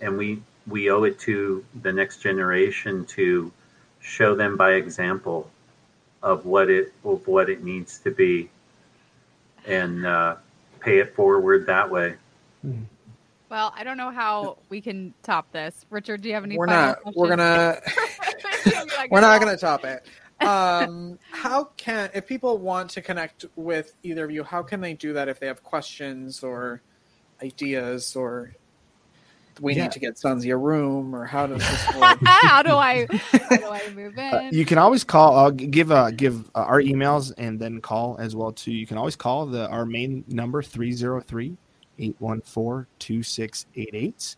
and 0.00 0.18
we 0.18 0.42
we 0.66 0.90
owe 0.90 1.04
it 1.04 1.18
to 1.20 1.64
the 1.82 1.92
next 1.92 2.18
generation 2.18 3.04
to 3.04 3.52
show 4.00 4.34
them 4.34 4.56
by 4.56 4.72
example 4.72 5.50
of 6.22 6.46
what 6.46 6.70
it 6.70 6.92
of 7.04 7.26
what 7.26 7.48
it 7.50 7.62
needs 7.62 7.98
to 8.00 8.10
be, 8.10 8.50
and 9.66 10.06
uh, 10.06 10.36
pay 10.80 10.98
it 10.98 11.14
forward 11.14 11.66
that 11.66 11.90
way. 11.90 12.14
Well, 13.52 13.70
I 13.76 13.84
don't 13.84 13.98
know 13.98 14.10
how 14.10 14.56
we 14.70 14.80
can 14.80 15.12
top 15.22 15.52
this. 15.52 15.84
Richard, 15.90 16.22
do 16.22 16.28
you 16.30 16.34
have 16.34 16.42
any? 16.42 16.56
We're 16.56 16.66
final 16.68 16.96
not. 17.04 17.14
We're 17.14 17.28
gonna. 17.28 17.78
We're 19.10 19.20
not 19.20 19.42
going 19.42 19.54
to 19.54 19.60
top 19.60 19.84
it. 19.84 20.06
Um, 20.40 21.18
how 21.32 21.64
can 21.76 22.08
if 22.14 22.26
people 22.26 22.56
want 22.56 22.88
to 22.92 23.02
connect 23.02 23.44
with 23.56 23.92
either 24.04 24.24
of 24.24 24.30
you? 24.30 24.42
How 24.42 24.62
can 24.62 24.80
they 24.80 24.94
do 24.94 25.12
that 25.12 25.28
if 25.28 25.38
they 25.38 25.48
have 25.48 25.62
questions 25.62 26.42
or 26.42 26.80
ideas 27.42 28.16
or 28.16 28.54
we 29.60 29.74
Yeah. 29.74 29.82
need 29.82 29.92
to 29.92 29.98
get 29.98 30.14
Stanzi 30.14 30.50
a 30.50 30.56
room 30.56 31.14
or 31.14 31.26
how 31.26 31.46
does 31.46 31.58
this 31.58 31.94
work? 32.00 32.18
how 32.24 32.62
do 32.62 32.70
I? 32.70 33.06
How 33.32 33.56
do 33.58 33.66
I 33.66 33.90
move 33.94 34.16
in? 34.16 34.34
Uh, 34.34 34.48
you 34.50 34.64
can 34.64 34.78
always 34.78 35.04
call. 35.04 35.36
Uh, 35.36 35.50
g- 35.50 35.66
give 35.66 35.92
uh, 35.92 36.10
give 36.10 36.48
uh, 36.54 36.60
our 36.60 36.80
emails 36.80 37.34
and 37.36 37.60
then 37.60 37.82
call 37.82 38.16
as 38.18 38.34
well 38.34 38.52
too. 38.52 38.72
You 38.72 38.86
can 38.86 38.96
always 38.96 39.14
call 39.14 39.44
the 39.44 39.68
our 39.68 39.84
main 39.84 40.24
number 40.26 40.62
303-814-2688 41.98 44.36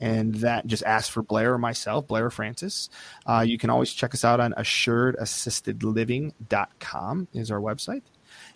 and 0.00 0.36
that 0.36 0.66
just 0.66 0.82
ask 0.84 1.10
for 1.10 1.22
Blair 1.22 1.52
or 1.54 1.58
myself, 1.58 2.06
Blair 2.06 2.30
Francis. 2.30 2.88
Uh, 3.26 3.44
you 3.46 3.58
can 3.58 3.68
always 3.70 3.92
check 3.92 4.14
us 4.14 4.24
out 4.24 4.40
on 4.40 4.52
assuredassistedliving.com 4.52 7.28
is 7.32 7.50
our 7.50 7.60
website. 7.60 8.02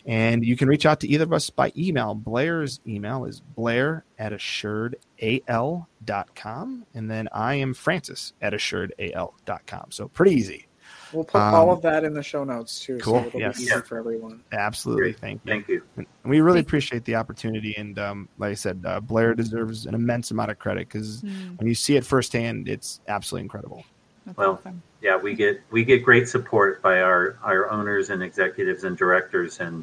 And 0.05 0.45
you 0.45 0.57
can 0.57 0.69
reach 0.69 0.85
out 0.87 1.01
to 1.01 1.09
either 1.09 1.25
of 1.25 1.33
us 1.33 1.51
by 1.51 1.73
email. 1.77 2.15
Blair's 2.15 2.79
email 2.87 3.25
is 3.25 3.41
blair 3.41 4.05
at 4.19 4.33
assuredal.com. 4.33 6.87
And 6.95 7.11
then 7.11 7.29
I 7.33 7.55
am 7.55 7.75
Francis 7.75 8.33
at 8.43 8.55
assuredal.com. 8.55 9.87
So 9.91 10.09
pretty 10.09 10.33
easy. 10.33 10.67
We'll 11.13 11.25
put 11.25 11.41
all 11.41 11.71
Um, 11.71 11.77
of 11.77 11.83
that 11.83 12.05
in 12.05 12.15
the 12.15 12.23
show 12.23 12.45
notes 12.45 12.79
too, 12.81 12.99
cool, 12.99 13.21
so 13.23 13.27
it'll 13.27 13.41
yes. 13.41 13.57
be 13.59 13.65
easy 13.65 13.81
for 13.81 13.99
everyone. 13.99 14.43
Absolutely. 14.53 15.03
Great. 15.13 15.19
Thank 15.19 15.41
you. 15.45 15.51
Thank 15.53 15.69
you. 15.69 15.83
And 15.97 16.07
we 16.25 16.41
really 16.41 16.59
Thank- 16.59 16.69
appreciate 16.69 17.05
the 17.05 17.17
opportunity. 17.17 17.75
And 17.77 17.99
um, 17.99 18.29
like 18.39 18.51
I 18.53 18.55
said, 18.55 18.83
uh, 18.87 19.01
Blair 19.01 19.35
deserves 19.35 19.87
an 19.87 19.95
immense 19.95 20.31
amount 20.31 20.51
of 20.51 20.59
credit 20.59 20.89
because 20.89 21.21
Hmm, 21.23 21.57
when 21.57 21.67
you 21.67 21.75
see 21.75 21.97
it 21.97 22.05
firsthand, 22.05 22.69
it's 22.69 23.01
absolutely 23.09 23.45
incredible. 23.45 23.85
that's 24.27 24.37
Well, 24.39 24.53
awesome. 24.53 24.83
yeah 25.03 25.17
we 25.17 25.35
get 25.35 25.61
we 25.71 25.83
get 25.85 26.05
great 26.05 26.29
support 26.29 26.83
by 26.83 27.01
our 27.01 27.37
our 27.43 27.71
owners 27.71 28.11
and 28.11 28.23
executives 28.23 28.85
and 28.85 28.97
directors 28.97 29.59
and 29.61 29.83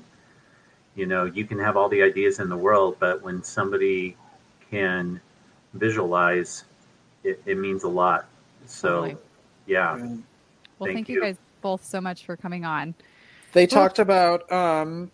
you 0.95 1.07
know 1.07 1.25
you 1.25 1.43
can 1.43 1.57
have 1.59 1.75
all 1.75 1.89
the 1.89 2.01
ideas 2.03 2.39
in 2.39 2.47
the 2.49 2.55
world 2.57 2.97
but 2.99 3.21
when 3.23 3.41
somebody 3.43 4.15
can 4.69 5.19
visualize 5.73 6.65
it, 7.23 7.41
it 7.47 7.57
means 7.57 7.84
a 7.84 7.88
lot 7.89 8.28
so 8.67 8.89
Totally. 8.89 9.17
yeah 9.65 9.97
Yeah. 9.97 10.15
Well, 10.80 10.88
thank 10.88 10.97
thank, 10.97 11.09
you 11.09 11.15
you. 11.15 11.21
guys 11.21 11.38
both 11.61 11.84
so 11.84 11.99
much 12.01 12.25
for 12.25 12.36
coming 12.36 12.65
on. 12.65 12.93
They 13.53 13.65
talked 13.65 13.99
about 13.99 14.49
um, 14.51 15.11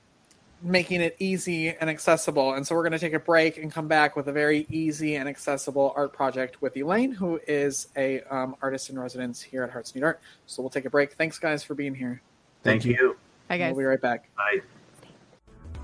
making 0.61 1.01
it 1.01 1.15
easy 1.19 1.69
and 1.69 1.89
accessible, 1.89 2.53
and 2.53 2.65
so 2.65 2.75
we're 2.75 2.81
going 2.81 2.93
to 2.93 2.99
take 2.99 3.13
a 3.13 3.19
break 3.19 3.57
and 3.57 3.71
come 3.71 3.87
back 3.87 4.15
with 4.15 4.27
a 4.27 4.31
very 4.31 4.65
easy 4.69 5.15
and 5.15 5.29
accessible 5.29 5.93
art 5.95 6.13
project 6.13 6.61
with 6.61 6.75
Elaine, 6.75 7.11
who 7.11 7.39
is 7.47 7.87
a 7.95 8.21
um, 8.23 8.55
artist 8.61 8.89
in 8.89 8.99
residence 8.99 9.41
here 9.41 9.63
at 9.63 9.69
Hearts 9.69 9.93
Need 9.95 10.03
Art. 10.03 10.19
So 10.45 10.61
we'll 10.61 10.69
take 10.69 10.85
a 10.85 10.89
break. 10.89 11.13
Thanks, 11.13 11.39
guys, 11.39 11.63
for 11.63 11.75
being 11.75 11.95
here. 11.95 12.21
thank, 12.63 12.83
Thank 12.83 12.97
you, 12.99 13.17
Bye, 13.47 13.57
guys. 13.57 13.73
We'll 13.73 13.83
be 13.83 13.85
right 13.85 14.01
back. 14.01 14.29
bye 14.35 14.61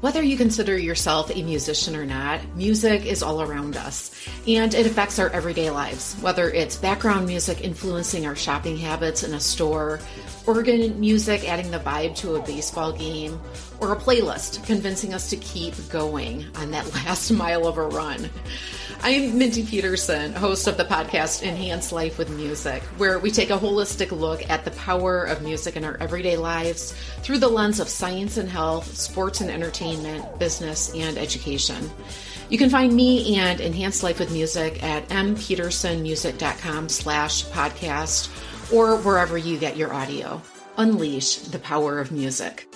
Whether 0.01 0.23
you 0.23 0.37
consider 0.37 0.77
yourself 0.77 1.29
a 1.29 1.43
musician 1.43 1.93
or 1.93 2.05
not, 2.05 2.39
music 2.55 3.05
is 3.05 3.21
all 3.21 3.41
around 3.41 3.75
us 3.75 4.15
and 4.47 4.73
it 4.73 4.85
affects 4.85 5.19
our 5.19 5.27
everyday 5.31 5.71
lives. 5.71 6.15
Whether 6.21 6.49
it's 6.51 6.77
background 6.77 7.27
music 7.27 7.65
influencing 7.65 8.25
our 8.25 8.35
shopping 8.35 8.77
habits 8.77 9.23
in 9.23 9.33
a 9.33 9.41
store, 9.41 9.99
organ 10.47 10.97
music 11.01 11.49
adding 11.49 11.69
the 11.69 11.79
vibe 11.79 12.15
to 12.19 12.35
a 12.35 12.41
baseball 12.43 12.93
game, 12.93 13.41
or 13.79 13.93
a 13.93 13.95
playlist 13.95 14.65
convincing 14.65 15.13
us 15.13 15.29
to 15.29 15.37
keep 15.37 15.73
going 15.89 16.45
on 16.55 16.71
that 16.71 16.93
last 16.93 17.31
mile 17.31 17.67
of 17.67 17.77
a 17.77 17.83
run. 17.83 18.29
I'm 19.01 19.37
Mindy 19.37 19.65
Peterson, 19.65 20.33
host 20.33 20.67
of 20.67 20.75
the 20.75 20.83
podcast 20.83 21.41
Enhance 21.41 21.93
Life 21.93 22.17
with 22.17 22.29
Music, 22.29 22.83
where 22.97 23.17
we 23.17 23.31
take 23.31 23.49
a 23.49 23.57
holistic 23.57 24.11
look 24.11 24.49
at 24.49 24.65
the 24.65 24.71
power 24.71 25.23
of 25.23 25.41
music 25.41 25.77
in 25.77 25.85
our 25.85 25.95
everyday 25.97 26.35
lives 26.35 26.93
through 27.21 27.37
the 27.37 27.47
lens 27.47 27.79
of 27.79 27.87
science 27.87 28.35
and 28.35 28.49
health, 28.49 28.97
sports 28.97 29.39
and 29.39 29.49
entertainment, 29.49 30.37
business, 30.37 30.93
and 30.93 31.17
education. 31.17 31.89
You 32.49 32.57
can 32.57 32.69
find 32.69 32.93
me 32.93 33.37
and 33.37 33.61
Enhance 33.61 34.03
Life 34.03 34.19
with 34.19 34.33
Music 34.33 34.83
at 34.83 35.07
mpetersonmusic.com 35.09 36.89
slash 36.89 37.45
podcast 37.45 38.73
or 38.73 38.97
wherever 38.97 39.37
you 39.37 39.57
get 39.57 39.77
your 39.77 39.93
audio. 39.93 40.41
Unleash 40.77 41.37
the 41.37 41.59
power 41.59 41.99
of 41.99 42.11
music. 42.11 42.68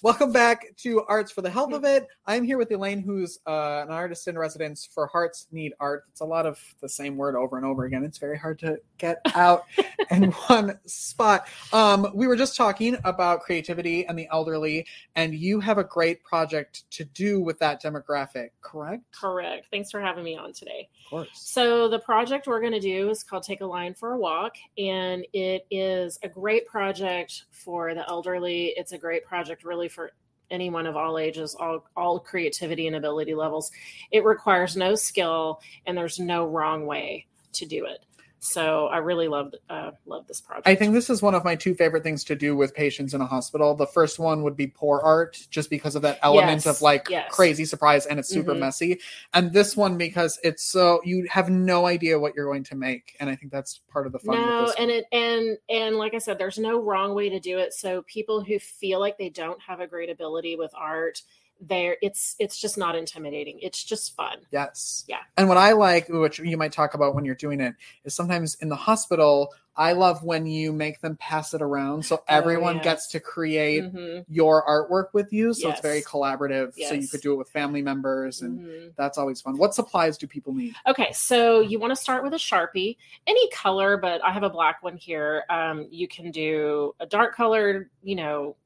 Welcome 0.00 0.30
back 0.30 0.76
to 0.76 1.02
Arts 1.06 1.32
for 1.32 1.42
the 1.42 1.50
Health 1.50 1.72
of 1.72 1.82
It. 1.82 2.06
I'm 2.24 2.44
here 2.44 2.56
with 2.56 2.70
Elaine, 2.70 3.00
who's 3.00 3.40
uh, 3.48 3.82
an 3.82 3.90
artist 3.90 4.28
in 4.28 4.38
residence 4.38 4.88
for 4.94 5.08
Hearts 5.08 5.48
Need 5.50 5.72
Art. 5.80 6.04
It's 6.08 6.20
a 6.20 6.24
lot 6.24 6.46
of 6.46 6.60
the 6.80 6.88
same 6.88 7.16
word 7.16 7.34
over 7.34 7.56
and 7.56 7.66
over 7.66 7.84
again. 7.84 8.04
It's 8.04 8.18
very 8.18 8.38
hard 8.38 8.60
to 8.60 8.78
get 8.98 9.20
out 9.34 9.64
in 10.12 10.30
one 10.46 10.78
spot. 10.86 11.48
Um, 11.72 12.12
we 12.14 12.28
were 12.28 12.36
just 12.36 12.56
talking 12.56 12.96
about 13.02 13.40
creativity 13.40 14.06
and 14.06 14.16
the 14.16 14.28
elderly, 14.30 14.86
and 15.16 15.34
you 15.34 15.58
have 15.58 15.78
a 15.78 15.84
great 15.84 16.22
project 16.22 16.88
to 16.92 17.04
do 17.04 17.40
with 17.40 17.58
that 17.58 17.82
demographic, 17.82 18.50
correct? 18.60 19.02
Correct. 19.12 19.66
Thanks 19.72 19.90
for 19.90 20.00
having 20.00 20.22
me 20.22 20.36
on 20.36 20.52
today. 20.52 20.88
Of 21.06 21.10
course. 21.10 21.28
So, 21.34 21.88
the 21.88 21.98
project 21.98 22.46
we're 22.46 22.60
going 22.60 22.72
to 22.72 22.78
do 22.78 23.10
is 23.10 23.24
called 23.24 23.42
Take 23.42 23.62
a 23.62 23.66
Line 23.66 23.94
for 23.94 24.12
a 24.12 24.18
Walk, 24.18 24.54
and 24.76 25.26
it 25.32 25.66
is 25.72 26.20
a 26.22 26.28
great 26.28 26.68
project 26.68 27.46
for 27.50 27.94
the 27.94 28.08
elderly. 28.08 28.74
It's 28.76 28.92
a 28.92 28.98
great 28.98 29.24
project, 29.24 29.64
really, 29.64 29.87
for 29.88 30.12
anyone 30.50 30.86
of 30.86 30.96
all 30.96 31.18
ages, 31.18 31.54
all, 31.58 31.84
all 31.96 32.18
creativity 32.18 32.86
and 32.86 32.96
ability 32.96 33.34
levels. 33.34 33.70
It 34.10 34.24
requires 34.24 34.76
no 34.76 34.94
skill, 34.94 35.60
and 35.86 35.96
there's 35.96 36.18
no 36.18 36.46
wrong 36.46 36.86
way 36.86 37.26
to 37.54 37.66
do 37.66 37.86
it. 37.86 38.04
So, 38.40 38.86
I 38.86 38.98
really 38.98 39.26
love 39.26 39.52
uh, 39.68 39.90
love 40.06 40.26
this 40.28 40.40
project. 40.40 40.68
I 40.68 40.74
think 40.76 40.92
this 40.94 41.10
is 41.10 41.20
one 41.20 41.34
of 41.34 41.44
my 41.44 41.56
two 41.56 41.74
favorite 41.74 42.02
things 42.04 42.22
to 42.24 42.36
do 42.36 42.56
with 42.56 42.74
patients 42.74 43.12
in 43.14 43.20
a 43.20 43.26
hospital. 43.26 43.74
The 43.74 43.86
first 43.86 44.18
one 44.18 44.42
would 44.44 44.56
be 44.56 44.68
poor 44.68 45.00
art, 45.02 45.46
just 45.50 45.70
because 45.70 45.96
of 45.96 46.02
that 46.02 46.18
element 46.22 46.64
Yes, 46.64 46.66
of 46.66 46.80
like 46.82 47.08
yes. 47.10 47.30
crazy 47.32 47.64
surprise 47.64 48.06
and 48.06 48.18
it's 48.20 48.28
super 48.28 48.54
Mhm. 48.54 48.60
messy. 48.60 49.00
And 49.34 49.52
this 49.52 49.76
one 49.76 49.98
because 49.98 50.38
it's 50.44 50.62
so 50.62 51.00
you 51.04 51.26
have 51.30 51.50
no 51.50 51.86
idea 51.86 52.18
what 52.18 52.34
you're 52.36 52.46
going 52.46 52.64
to 52.64 52.76
make, 52.76 53.16
and 53.18 53.28
I 53.28 53.34
think 53.34 53.50
that's 53.50 53.80
part 53.90 54.06
of 54.06 54.12
the 54.12 54.20
fun. 54.20 54.36
no 54.40 54.72
and 54.78 54.90
it 54.90 55.04
and 55.12 55.56
and 55.68 55.96
like 55.96 56.14
i 56.14 56.18
said 56.18 56.38
there's 56.38 56.58
no 56.58 56.80
wrong 56.80 57.14
way 57.14 57.28
to 57.28 57.40
do 57.40 57.58
it 57.58 57.72
so 57.72 58.02
people 58.02 58.42
who 58.42 58.58
feel 58.58 59.00
like 59.00 59.16
they 59.18 59.28
don't 59.30 59.60
have 59.60 59.80
a 59.80 59.86
great 59.86 60.10
ability 60.10 60.54
with 60.56 60.70
art 60.76 61.22
there 61.60 61.96
it's 62.02 62.36
it's 62.38 62.58
just 62.58 62.78
not 62.78 62.94
intimidating 62.94 63.58
it's 63.60 63.82
just 63.82 64.14
fun 64.14 64.38
Yes. 64.50 65.04
Yeah. 65.08 65.18
And 65.36 65.48
what 65.48 65.58
I 65.58 65.72
like, 65.72 66.08
which 66.08 66.38
you 66.38 66.56
might 66.56 66.72
talk 66.72 66.94
about 66.94 67.14
when 67.14 67.24
you're 67.24 67.34
doing 67.34 67.60
it, 67.60 67.74
is 68.04 68.14
sometimes 68.14 68.56
in 68.56 68.68
the 68.68 68.76
hospital, 68.76 69.52
I 69.76 69.92
love 69.92 70.24
when 70.24 70.46
you 70.46 70.72
make 70.72 71.00
them 71.00 71.16
pass 71.16 71.54
it 71.54 71.62
around 71.62 72.04
so 72.04 72.24
everyone 72.28 72.76
yeah. 72.76 72.82
gets 72.82 73.06
to 73.08 73.20
create 73.20 73.84
Mhm, 73.84 74.24
your 74.28 74.64
artwork 74.66 75.12
with 75.12 75.32
you. 75.32 75.54
So 75.54 75.70
it's 75.70 75.80
very 75.80 76.02
collaborative. 76.02 76.74
So 76.74 76.94
you 76.94 77.06
could 77.06 77.20
do 77.20 77.32
it 77.32 77.36
with 77.36 77.48
family 77.50 77.82
members 77.82 78.42
and 78.42 78.60
mhm. 78.60 78.92
that's 78.96 79.18
always 79.18 79.40
fun. 79.40 79.56
What 79.56 79.74
supplies 79.74 80.18
do 80.18 80.26
people 80.26 80.52
need? 80.54 80.74
okay 80.86 81.12
so 81.12 81.60
you 81.60 81.78
want 81.78 81.90
to 81.90 81.96
start 81.96 82.22
with 82.22 82.32
a 82.32 82.36
sharpie 82.36 82.96
any 83.26 83.48
color 83.50 83.96
but 83.96 84.22
i 84.24 84.30
have 84.30 84.42
a 84.42 84.50
black 84.50 84.82
one 84.82 84.96
here 84.96 85.44
um, 85.50 85.86
you 85.90 86.06
can 86.08 86.30
do 86.30 86.94
a 87.00 87.06
dark 87.06 87.34
color 87.34 87.90
you 88.02 88.16
know 88.16 88.56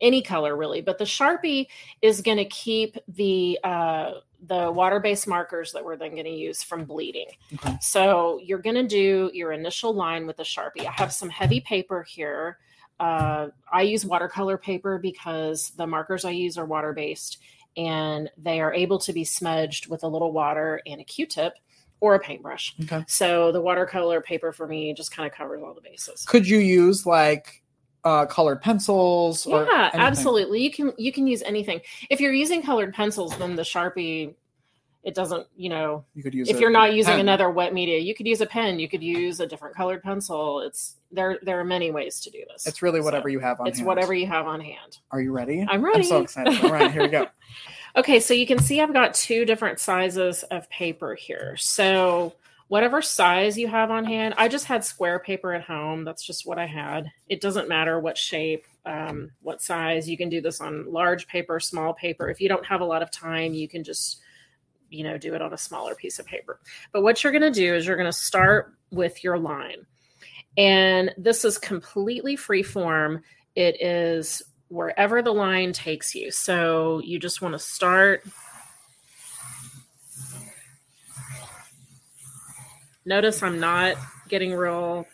any 0.00 0.22
color 0.22 0.56
really 0.56 0.80
but 0.80 0.98
the 0.98 1.04
sharpie 1.04 1.66
is 2.02 2.20
going 2.20 2.36
to 2.36 2.44
keep 2.46 2.96
the 3.08 3.58
uh, 3.64 4.12
the 4.46 4.70
water-based 4.70 5.26
markers 5.28 5.72
that 5.72 5.84
we're 5.84 5.96
then 5.96 6.12
going 6.12 6.24
to 6.24 6.30
use 6.30 6.62
from 6.62 6.84
bleeding. 6.84 7.26
Okay. 7.54 7.76
so 7.80 8.40
you're 8.42 8.58
going 8.58 8.76
to 8.76 8.86
do 8.86 9.30
your 9.34 9.52
initial 9.52 9.92
line 9.92 10.26
with 10.26 10.36
the 10.36 10.42
sharpie. 10.42 10.86
I 10.86 10.92
have 10.92 11.12
some 11.12 11.28
heavy 11.28 11.60
paper 11.60 12.02
here. 12.02 12.58
Uh, 12.98 13.48
i 13.72 13.80
use 13.80 14.04
watercolor 14.04 14.58
paper 14.58 14.98
because 14.98 15.70
the 15.76 15.86
markers 15.86 16.26
i 16.26 16.30
use 16.30 16.58
are 16.58 16.66
water-based 16.66 17.38
and 17.78 18.30
they 18.36 18.60
are 18.60 18.74
able 18.74 18.98
to 18.98 19.14
be 19.14 19.24
smudged 19.24 19.88
with 19.88 20.02
a 20.02 20.06
little 20.06 20.32
water 20.32 20.82
and 20.86 21.00
a 21.00 21.04
q-tip 21.04 21.54
or 22.00 22.14
a 22.14 22.18
paintbrush. 22.18 22.74
Okay. 22.82 23.04
so 23.08 23.52
the 23.52 23.60
watercolor 23.60 24.20
paper 24.20 24.52
for 24.52 24.66
me 24.66 24.92
just 24.94 25.12
kind 25.12 25.26
of 25.26 25.34
covers 25.36 25.62
all 25.62 25.74
the 25.74 25.80
bases. 25.80 26.24
Could 26.26 26.48
you 26.48 26.58
use 26.58 27.06
like 27.06 27.62
uh 28.04 28.24
colored 28.26 28.62
pencils 28.62 29.46
or 29.46 29.64
yeah 29.64 29.90
absolutely 29.94 30.62
you 30.62 30.70
can 30.70 30.92
you 30.96 31.12
can 31.12 31.26
use 31.26 31.42
anything 31.42 31.80
if 32.08 32.20
you're 32.20 32.32
using 32.32 32.62
colored 32.62 32.94
pencils 32.94 33.36
then 33.38 33.56
the 33.56 33.62
sharpie 33.62 34.34
it 35.02 35.14
doesn't, 35.14 35.46
you 35.56 35.70
know, 35.70 36.04
You 36.14 36.22
could 36.22 36.34
use 36.34 36.48
if 36.50 36.60
you're 36.60 36.70
not 36.70 36.92
using 36.92 37.12
pen. 37.12 37.20
another 37.20 37.48
wet 37.50 37.72
media, 37.72 37.98
you 37.98 38.14
could 38.14 38.26
use 38.26 38.42
a 38.42 38.46
pen, 38.46 38.78
you 38.78 38.88
could 38.88 39.02
use 39.02 39.40
a 39.40 39.46
different 39.46 39.74
colored 39.74 40.02
pencil. 40.02 40.60
It's 40.60 40.96
there 41.10 41.38
there 41.42 41.58
are 41.58 41.64
many 41.64 41.90
ways 41.90 42.20
to 42.20 42.30
do 42.30 42.42
this. 42.52 42.66
It's 42.66 42.82
really 42.82 43.00
So, 43.00 43.04
whatever 43.04 43.28
you 43.30 43.40
have 43.40 43.60
on 43.60 43.66
it's 43.66 43.78
hand. 43.78 43.86
whatever 43.86 44.12
you 44.12 44.26
have 44.26 44.46
on 44.46 44.60
hand. 44.60 44.98
Are 45.10 45.20
you 45.22 45.32
ready? 45.32 45.64
I'm 45.66 45.82
ready 45.82 46.00
I'm 46.00 46.04
so 46.04 46.20
excited. 46.20 46.62
All 46.62 46.70
right, 46.70 46.92
here 46.92 47.02
we 47.02 47.08
go. 47.08 47.26
Okay, 47.96 48.20
so 48.20 48.34
you 48.34 48.46
can 48.46 48.60
see 48.60 48.80
I've 48.80 48.92
got 48.92 49.14
two 49.14 49.44
different 49.44 49.80
sizes 49.80 50.44
of 50.44 50.70
paper 50.70 51.16
here. 51.16 51.56
So 51.56 52.34
whatever 52.70 53.02
size 53.02 53.58
you 53.58 53.66
have 53.66 53.90
on 53.90 54.04
hand, 54.04 54.32
I 54.38 54.46
just 54.46 54.66
had 54.66 54.84
square 54.84 55.18
paper 55.18 55.52
at 55.52 55.64
home. 55.64 56.04
That's 56.04 56.24
just 56.24 56.46
what 56.46 56.56
I 56.56 56.66
had. 56.66 57.10
It 57.28 57.40
doesn't 57.40 57.68
matter 57.68 57.98
what 57.98 58.16
shape, 58.16 58.64
um, 58.86 59.32
what 59.42 59.60
size. 59.60 60.08
You 60.08 60.16
can 60.16 60.28
do 60.28 60.40
this 60.40 60.60
on 60.60 60.88
large 60.88 61.26
paper, 61.26 61.58
small 61.58 61.94
paper. 61.94 62.30
If 62.30 62.40
you 62.40 62.48
don't 62.48 62.64
have 62.64 62.80
a 62.80 62.84
lot 62.84 63.02
of 63.02 63.10
time, 63.10 63.54
you 63.54 63.66
can 63.66 63.82
just 63.82 64.20
you 64.88 65.02
know 65.02 65.18
do 65.18 65.34
it 65.34 65.42
on 65.42 65.52
a 65.52 65.58
smaller 65.58 65.96
piece 65.96 66.20
of 66.20 66.26
paper. 66.26 66.60
But 66.92 67.02
what 67.02 67.24
you're 67.24 67.32
going 67.32 67.42
to 67.42 67.50
do 67.50 67.74
is 67.74 67.88
you're 67.88 67.96
going 67.96 68.06
to 68.06 68.12
start 68.12 68.72
with 68.92 69.24
your 69.24 69.36
line. 69.36 69.84
And 70.56 71.12
this 71.18 71.44
is 71.44 71.58
completely 71.58 72.36
free 72.36 72.62
form. 72.62 73.22
It 73.56 73.82
is 73.82 74.42
wherever 74.68 75.22
the 75.22 75.34
line 75.34 75.72
takes 75.72 76.14
you. 76.14 76.30
So 76.30 77.00
you 77.04 77.18
just 77.18 77.42
want 77.42 77.54
to 77.54 77.58
start. 77.58 78.22
Notice 83.10 83.42
I'm 83.42 83.58
not 83.58 83.96
getting 84.28 84.54
real 84.54 85.04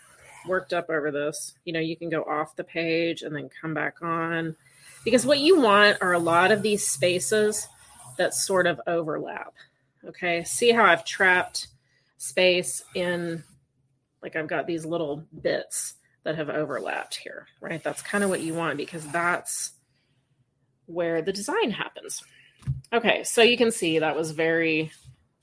worked 0.46 0.74
up 0.74 0.90
over 0.90 1.10
this. 1.10 1.54
You 1.64 1.72
know, 1.72 1.80
you 1.80 1.96
can 1.96 2.10
go 2.10 2.24
off 2.24 2.54
the 2.54 2.62
page 2.62 3.22
and 3.22 3.34
then 3.34 3.48
come 3.48 3.72
back 3.72 4.02
on. 4.02 4.54
Because 5.02 5.24
what 5.24 5.38
you 5.38 5.58
want 5.58 5.96
are 6.02 6.12
a 6.12 6.18
lot 6.18 6.52
of 6.52 6.60
these 6.60 6.86
spaces 6.86 7.66
that 8.18 8.34
sort 8.34 8.66
of 8.66 8.78
overlap. 8.86 9.54
Okay, 10.06 10.44
see 10.44 10.72
how 10.72 10.84
I've 10.84 11.06
trapped 11.06 11.68
space 12.18 12.84
in, 12.94 13.42
like 14.22 14.36
I've 14.36 14.46
got 14.46 14.66
these 14.66 14.84
little 14.84 15.24
bits 15.40 15.94
that 16.24 16.36
have 16.36 16.50
overlapped 16.50 17.14
here, 17.16 17.46
right? 17.62 17.82
That's 17.82 18.02
kind 18.02 18.22
of 18.22 18.28
what 18.28 18.42
you 18.42 18.52
want 18.52 18.76
because 18.76 19.06
that's 19.06 19.72
where 20.84 21.22
the 21.22 21.32
design 21.32 21.70
happens. 21.70 22.22
Okay, 22.92 23.24
so 23.24 23.40
you 23.40 23.56
can 23.56 23.72
see 23.72 24.00
that 24.00 24.16
was 24.16 24.32
very, 24.32 24.92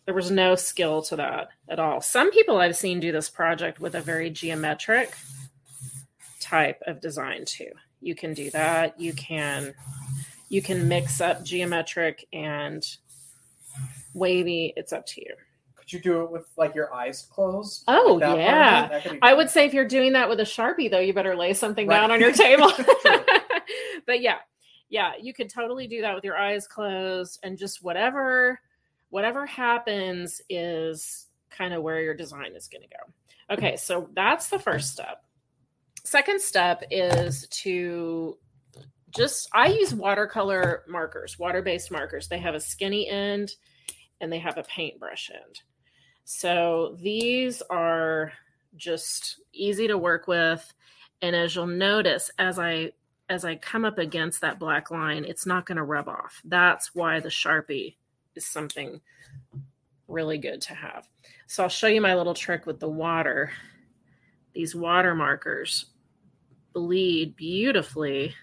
there 0.06 0.14
was 0.16 0.30
no 0.32 0.56
skill 0.56 1.02
to 1.04 1.16
that 1.18 1.50
at 1.70 1.80
all. 1.80 2.02
Some 2.02 2.32
people 2.32 2.58
I've 2.58 2.76
seen 2.76 3.00
do 3.00 3.12
this 3.12 3.30
project 3.30 3.80
with 3.80 3.96
a 3.96 4.02
very 4.02 4.30
geometric 4.30 5.14
type 6.40 6.82
of 6.88 7.00
design 7.02 7.46
too. 7.46 7.72
You 8.02 8.16
can 8.16 8.34
do 8.34 8.50
that. 8.52 9.00
You 9.00 9.14
can 9.14 9.74
you 10.50 10.62
can 10.62 10.88
mix 10.88 11.22
up 11.22 11.44
geometric 11.44 12.26
and 12.34 12.86
wavy. 14.14 14.74
It's 14.76 14.94
up 14.94 15.06
to 15.08 15.22
you. 15.22 15.34
Could 15.76 15.92
you 15.94 16.00
do 16.00 16.22
it 16.24 16.32
with 16.32 16.46
like 16.58 16.76
your 16.76 16.94
eyes 16.94 17.28
closed? 17.30 17.84
Oh, 17.88 18.18
Like 18.20 18.20
that 18.22 18.28
part 18.28 18.40
of 18.40 18.44
yeah. 18.46 18.86
it? 18.86 18.90
That 18.90 19.04
could 19.04 19.12
be 19.14 19.20
I 19.22 19.34
would 19.34 19.50
say 19.50 19.66
if 19.66 19.74
you're 19.74 19.88
doing 19.88 20.14
that 20.14 20.30
with 20.30 20.40
a 20.40 20.44
sharpie, 20.44 20.90
though, 20.90 21.00
you 21.00 21.14
better 21.14 21.36
lay 21.36 21.54
something 21.54 21.88
Right. 21.88 22.00
down 22.00 22.12
on 22.12 22.20
your 22.22 22.32
table. 22.34 22.72
But 24.06 24.20
yeah, 24.22 24.40
yeah, 24.90 25.14
you 25.22 25.34
could 25.34 25.50
totally 25.50 25.88
do 25.88 26.02
that 26.02 26.14
with 26.14 26.26
your 26.26 26.38
eyes 26.38 26.68
closed 26.68 27.40
and 27.42 27.58
just 27.58 27.82
whatever 27.82 28.60
whatever 29.14 29.46
happens 29.46 30.42
is 30.50 31.28
kind 31.52 31.72
of 31.72 31.84
where 31.84 32.02
your 32.02 32.16
design 32.16 32.56
is 32.56 32.68
going 32.68 32.82
to 32.82 32.88
go. 32.88 33.54
Mm-hmm. 33.54 33.54
Okay, 33.54 33.78
so 33.78 34.10
that's 34.16 34.50
the 34.50 34.58
first 34.58 34.92
step. 34.92 35.24
Second 36.04 36.42
step 36.42 36.84
is 36.90 37.48
to 37.50 38.40
just 39.16 39.50
I 39.54 39.68
use 39.68 39.94
watercolor 39.94 40.84
markers, 40.88 41.38
water-based 41.38 41.92
markers. 41.92 42.28
They 42.28 42.40
have 42.40 42.56
a 42.56 42.60
skinny 42.60 43.08
end 43.08 43.54
and 44.20 44.34
they 44.34 44.40
have 44.40 44.58
a 44.58 44.64
paintbrush 44.64 45.30
end. 45.30 45.62
So 46.26 46.98
these 47.00 47.62
are 47.70 48.34
just 48.76 49.42
easy 49.54 49.88
to 49.90 49.98
work 49.98 50.28
with 50.28 50.74
and 51.22 51.36
as 51.36 51.56
you'll 51.56 51.68
notice 51.68 52.32
as 52.40 52.58
I 52.58 52.94
as 53.30 53.46
I 53.46 53.58
come 53.58 53.86
up 53.86 54.00
against 54.00 54.42
that 54.42 54.58
black 54.58 54.90
line, 54.90 55.24
it's 55.24 55.46
not 55.46 55.68
going 55.68 55.78
to 55.78 55.84
rub 55.84 56.10
off. 56.10 56.42
That's 56.44 56.96
why 56.96 57.20
the 57.20 57.30
Sharpie 57.30 57.98
is 58.36 58.46
something 58.46 59.02
really 60.08 60.38
good 60.38 60.62
to 60.62 60.74
have. 60.74 61.08
So 61.48 61.64
I'll 61.64 61.70
show 61.70 61.88
you 61.88 62.02
my 62.02 62.16
little 62.16 62.34
trick 62.34 62.66
with 62.66 62.80
the 62.80 62.90
water. 62.90 63.52
These 64.54 64.76
water 64.76 65.16
markers 65.16 65.88
bleed 66.74 67.36
beautifully 67.36 68.34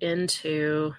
into 0.00 0.94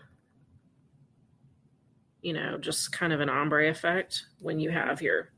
you 2.22 2.34
know 2.34 2.58
just 2.60 2.92
kind 2.92 3.12
of 3.12 3.20
an 3.20 3.30
ombre 3.30 3.70
effect 3.70 4.28
when 4.40 4.60
you 4.60 4.70
have 4.70 5.02
your 5.02 5.30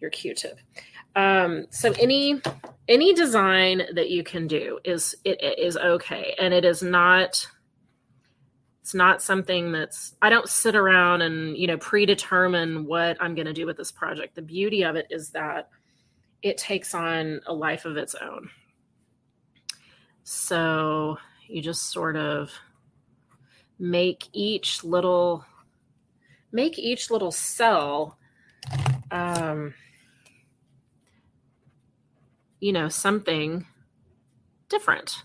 your 0.00 0.10
q-tip 0.10 0.58
um, 1.16 1.66
so 1.70 1.92
any 1.98 2.40
any 2.86 3.14
design 3.14 3.82
that 3.94 4.10
you 4.10 4.22
can 4.22 4.46
do 4.46 4.78
is 4.84 5.14
it, 5.24 5.42
it 5.42 5.58
is 5.58 5.76
okay 5.76 6.34
and 6.38 6.52
it 6.52 6.64
is 6.64 6.82
not 6.82 7.46
it's 8.88 8.94
not 8.94 9.20
something 9.20 9.70
that's 9.70 10.14
i 10.22 10.30
don't 10.30 10.48
sit 10.48 10.74
around 10.74 11.20
and 11.20 11.58
you 11.58 11.66
know 11.66 11.76
predetermine 11.76 12.86
what 12.86 13.18
i'm 13.20 13.34
going 13.34 13.46
to 13.46 13.52
do 13.52 13.66
with 13.66 13.76
this 13.76 13.92
project. 13.92 14.34
The 14.34 14.40
beauty 14.40 14.82
of 14.82 14.96
it 14.96 15.06
is 15.10 15.28
that 15.32 15.68
it 16.40 16.56
takes 16.56 16.94
on 16.94 17.42
a 17.46 17.52
life 17.52 17.84
of 17.84 17.98
its 17.98 18.14
own. 18.14 18.48
So 20.22 21.18
you 21.48 21.60
just 21.60 21.92
sort 21.92 22.16
of 22.16 22.50
make 23.78 24.26
each 24.32 24.82
little 24.82 25.44
make 26.50 26.78
each 26.78 27.10
little 27.10 27.30
cell 27.30 28.16
um 29.10 29.74
you 32.58 32.72
know 32.72 32.88
something 32.88 33.66
different. 34.70 35.24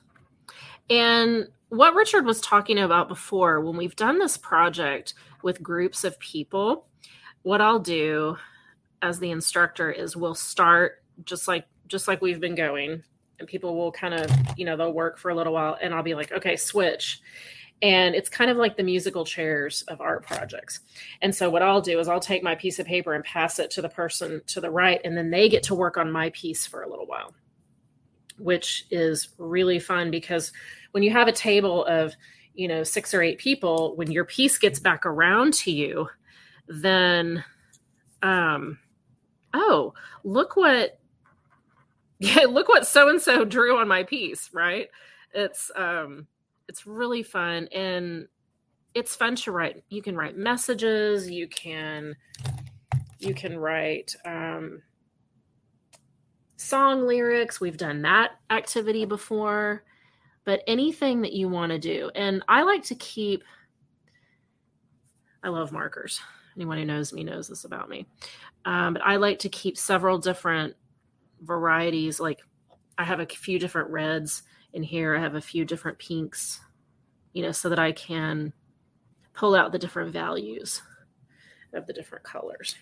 And 0.89 1.47
what 1.75 1.95
richard 1.95 2.25
was 2.25 2.41
talking 2.41 2.79
about 2.79 3.07
before 3.07 3.61
when 3.61 3.75
we've 3.75 3.95
done 3.95 4.19
this 4.19 4.37
project 4.37 5.13
with 5.41 5.63
groups 5.63 6.03
of 6.03 6.17
people 6.19 6.87
what 7.41 7.61
i'll 7.61 7.79
do 7.79 8.37
as 9.01 9.19
the 9.19 9.31
instructor 9.31 9.91
is 9.91 10.15
we'll 10.15 10.33
start 10.33 11.03
just 11.25 11.47
like 11.47 11.65
just 11.87 12.07
like 12.07 12.21
we've 12.21 12.39
been 12.39 12.55
going. 12.55 13.03
And 13.39 13.47
people 13.47 13.75
will 13.75 13.91
kind 13.91 14.13
of 14.13 14.31
you 14.57 14.65
know 14.65 14.77
they'll 14.77 14.93
work 14.93 15.17
for 15.17 15.29
a 15.29 15.35
little 15.35 15.53
while 15.53 15.77
and 15.81 15.93
i'll 15.93 16.03
be 16.03 16.15
like 16.15 16.31
okay 16.31 16.55
switch. 16.55 17.19
And 17.81 18.15
it's 18.15 18.29
kind 18.29 18.49
of 18.49 18.55
like 18.55 18.77
the 18.77 18.83
musical 18.83 19.25
chairs 19.25 19.81
of 19.89 19.99
art 19.99 20.25
projects. 20.25 20.79
And 21.21 21.35
so 21.35 21.49
what 21.49 21.61
i'll 21.61 21.81
do 21.81 21.99
is 21.99 22.07
i'll 22.07 22.19
take 22.19 22.43
my 22.43 22.55
piece 22.55 22.79
of 22.79 22.85
paper 22.85 23.13
and 23.13 23.23
pass 23.23 23.59
it 23.59 23.69
to 23.71 23.81
the 23.81 23.89
person 23.89 24.41
to 24.47 24.61
the 24.61 24.71
right 24.71 25.01
and 25.03 25.17
then 25.17 25.29
they 25.29 25.49
get 25.49 25.63
to 25.63 25.75
work 25.75 25.97
on 25.97 26.11
my 26.11 26.29
piece 26.29 26.65
for 26.65 26.83
a 26.83 26.89
little 26.89 27.05
while 27.05 27.33
which 28.37 28.85
is 28.91 29.29
really 29.37 29.79
fun 29.79 30.11
because 30.11 30.51
when 30.91 31.03
you 31.03 31.11
have 31.11 31.27
a 31.27 31.33
table 31.33 31.85
of 31.85 32.13
you 32.53 32.67
know 32.67 32.83
six 32.83 33.13
or 33.13 33.21
eight 33.21 33.37
people 33.37 33.95
when 33.95 34.11
your 34.11 34.25
piece 34.25 34.57
gets 34.57 34.79
back 34.79 35.05
around 35.05 35.53
to 35.53 35.71
you 35.71 36.07
then 36.67 37.43
um 38.21 38.77
oh 39.53 39.93
look 40.23 40.55
what 40.55 40.99
yeah 42.19 42.45
look 42.47 42.69
what 42.69 42.87
so 42.87 43.09
and 43.09 43.21
so 43.21 43.43
drew 43.43 43.77
on 43.77 43.87
my 43.87 44.03
piece 44.03 44.49
right? 44.53 44.89
It's 45.33 45.71
um 45.75 46.27
it's 46.69 46.85
really 46.85 47.23
fun 47.23 47.67
and 47.73 48.27
it's 48.93 49.15
fun 49.15 49.35
to 49.35 49.51
write 49.51 49.83
you 49.89 50.01
can 50.01 50.15
write 50.15 50.37
messages 50.37 51.29
you 51.29 51.47
can 51.47 52.15
you 53.19 53.33
can 53.33 53.57
write 53.57 54.15
um 54.25 54.81
song 56.63 57.05
lyrics. 57.05 57.59
We've 57.59 57.77
done 57.77 58.01
that 58.03 58.31
activity 58.49 59.05
before. 59.05 59.83
But 60.45 60.61
anything 60.67 61.21
that 61.21 61.33
you 61.33 61.47
want 61.47 61.71
to 61.71 61.79
do 61.79 62.11
and 62.15 62.43
i 62.49 62.63
like 62.63 62.83
to 62.83 62.95
keep 62.95 63.43
i 65.41 65.47
love 65.47 65.71
markers. 65.71 66.19
Anyone 66.57 66.77
who 66.77 66.85
knows 66.85 67.13
me 67.13 67.23
knows 67.23 67.47
this 67.47 67.63
about 67.63 67.87
me. 67.87 68.05
Um, 68.65 68.93
but 68.93 69.03
i 69.03 69.15
like 69.15 69.39
to 69.39 69.49
keep 69.49 69.77
several 69.77 70.17
different 70.17 70.75
varieties 71.41 72.19
like 72.19 72.39
i 72.97 73.03
have 73.03 73.19
a 73.21 73.25
few 73.25 73.57
different 73.57 73.89
reds 73.89 74.43
in 74.73 74.83
here. 74.83 75.15
I 75.15 75.21
have 75.21 75.35
a 75.35 75.41
few 75.41 75.63
different 75.63 75.97
pinks 75.97 76.59
you 77.33 77.41
know 77.41 77.51
so 77.51 77.69
that 77.69 77.79
i 77.79 77.91
can 77.91 78.53
pull 79.33 79.55
out 79.55 79.71
the 79.71 79.79
different 79.79 80.11
values 80.11 80.81
of 81.73 81.87
the 81.87 81.93
different 81.93 82.23
colors 82.23 82.75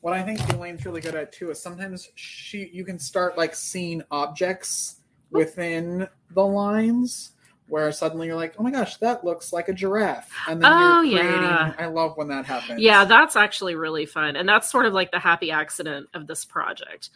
What 0.00 0.14
I 0.14 0.22
think 0.22 0.40
Elaine's 0.52 0.84
really 0.86 1.00
good 1.00 1.14
at 1.16 1.32
too 1.32 1.50
is 1.50 1.60
sometimes 1.60 2.08
she 2.14 2.70
you 2.72 2.84
can 2.84 2.98
start 2.98 3.36
like 3.36 3.54
seeing 3.54 4.02
objects 4.10 4.96
within 5.30 6.08
the 6.30 6.44
lines 6.46 7.32
where 7.66 7.92
suddenly 7.92 8.26
you're 8.28 8.36
like, 8.36 8.54
oh 8.58 8.62
my 8.62 8.70
gosh, 8.70 8.96
that 8.96 9.22
looks 9.24 9.52
like 9.52 9.68
a 9.68 9.74
giraffe, 9.74 10.30
and 10.48 10.62
then 10.62 10.72
Oh, 10.72 11.02
you're 11.02 11.20
creating. 11.20 11.42
yeah. 11.42 11.74
I 11.78 11.86
love 11.86 12.16
when 12.16 12.28
that 12.28 12.46
happens. 12.46 12.80
Yeah, 12.80 13.04
that's 13.04 13.36
actually 13.36 13.74
really 13.74 14.06
fun. 14.06 14.36
And 14.36 14.48
that's 14.48 14.70
sort 14.70 14.86
of 14.86 14.94
like 14.94 15.10
the 15.10 15.18
happy 15.18 15.50
accident 15.50 16.08
of 16.14 16.26
this 16.26 16.44
project. 16.46 17.10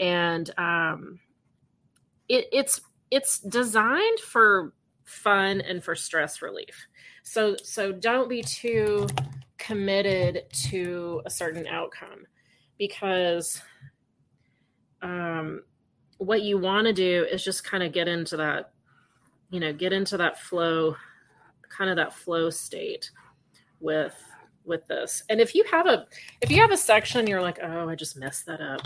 And 0.00 0.50
um 0.58 1.20
it, 2.28 2.46
it's 2.52 2.80
it's 3.10 3.38
designed 3.40 4.18
for 4.20 4.72
fun 5.04 5.60
and 5.60 5.84
for 5.84 5.94
stress 5.94 6.40
relief. 6.42 6.86
So 7.22 7.56
so 7.62 7.92
don't 7.92 8.28
be 8.28 8.42
too 8.42 9.06
committed 9.62 10.42
to 10.50 11.22
a 11.24 11.30
certain 11.30 11.66
outcome 11.68 12.26
because 12.78 13.62
um, 15.02 15.62
what 16.18 16.42
you 16.42 16.58
want 16.58 16.86
to 16.86 16.92
do 16.92 17.24
is 17.30 17.44
just 17.44 17.62
kind 17.62 17.82
of 17.82 17.92
get 17.92 18.08
into 18.08 18.36
that, 18.36 18.72
you 19.50 19.60
know, 19.60 19.72
get 19.72 19.92
into 19.92 20.16
that 20.16 20.40
flow, 20.40 20.96
kind 21.68 21.90
of 21.90 21.96
that 21.96 22.12
flow 22.12 22.50
state 22.50 23.10
with 23.80 24.14
with 24.64 24.86
this. 24.86 25.22
And 25.28 25.40
if 25.40 25.54
you 25.54 25.64
have 25.70 25.86
a 25.86 26.06
if 26.40 26.50
you 26.50 26.60
have 26.60 26.72
a 26.72 26.76
section 26.76 27.26
you're 27.26 27.42
like, 27.42 27.58
"Oh, 27.62 27.88
I 27.88 27.94
just 27.94 28.16
messed 28.16 28.46
that 28.46 28.60
up." 28.60 28.80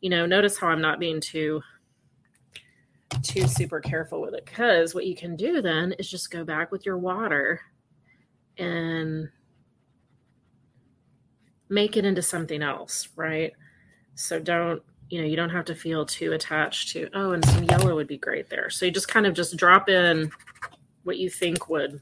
You 0.00 0.10
know, 0.10 0.26
notice 0.26 0.58
how 0.58 0.68
I'm 0.68 0.80
not 0.80 1.00
being 1.00 1.20
too 1.20 1.60
too 3.22 3.48
super 3.48 3.80
careful 3.80 4.20
with 4.20 4.34
it 4.34 4.46
cuz 4.46 4.94
what 4.94 5.06
you 5.06 5.16
can 5.16 5.34
do 5.34 5.60
then 5.60 5.92
is 5.94 6.08
just 6.08 6.30
go 6.30 6.44
back 6.44 6.70
with 6.70 6.86
your 6.86 6.96
water 6.96 7.60
and 8.56 9.28
make 11.70 11.96
it 11.96 12.04
into 12.04 12.20
something 12.22 12.62
else, 12.62 13.08
right? 13.16 13.52
So 14.16 14.38
don't, 14.38 14.82
you 15.08 15.20
know, 15.20 15.26
you 15.26 15.36
don't 15.36 15.50
have 15.50 15.64
to 15.66 15.74
feel 15.74 16.04
too 16.04 16.32
attached 16.32 16.90
to, 16.92 17.08
oh, 17.14 17.32
and 17.32 17.44
some 17.44 17.64
yellow 17.64 17.94
would 17.94 18.06
be 18.08 18.18
great 18.18 18.50
there. 18.50 18.68
So 18.70 18.84
you 18.86 18.90
just 18.92 19.08
kind 19.08 19.26
of 19.26 19.34
just 19.34 19.56
drop 19.56 19.88
in 19.88 20.30
what 21.04 21.16
you 21.18 21.30
think 21.30 21.68
would 21.70 22.00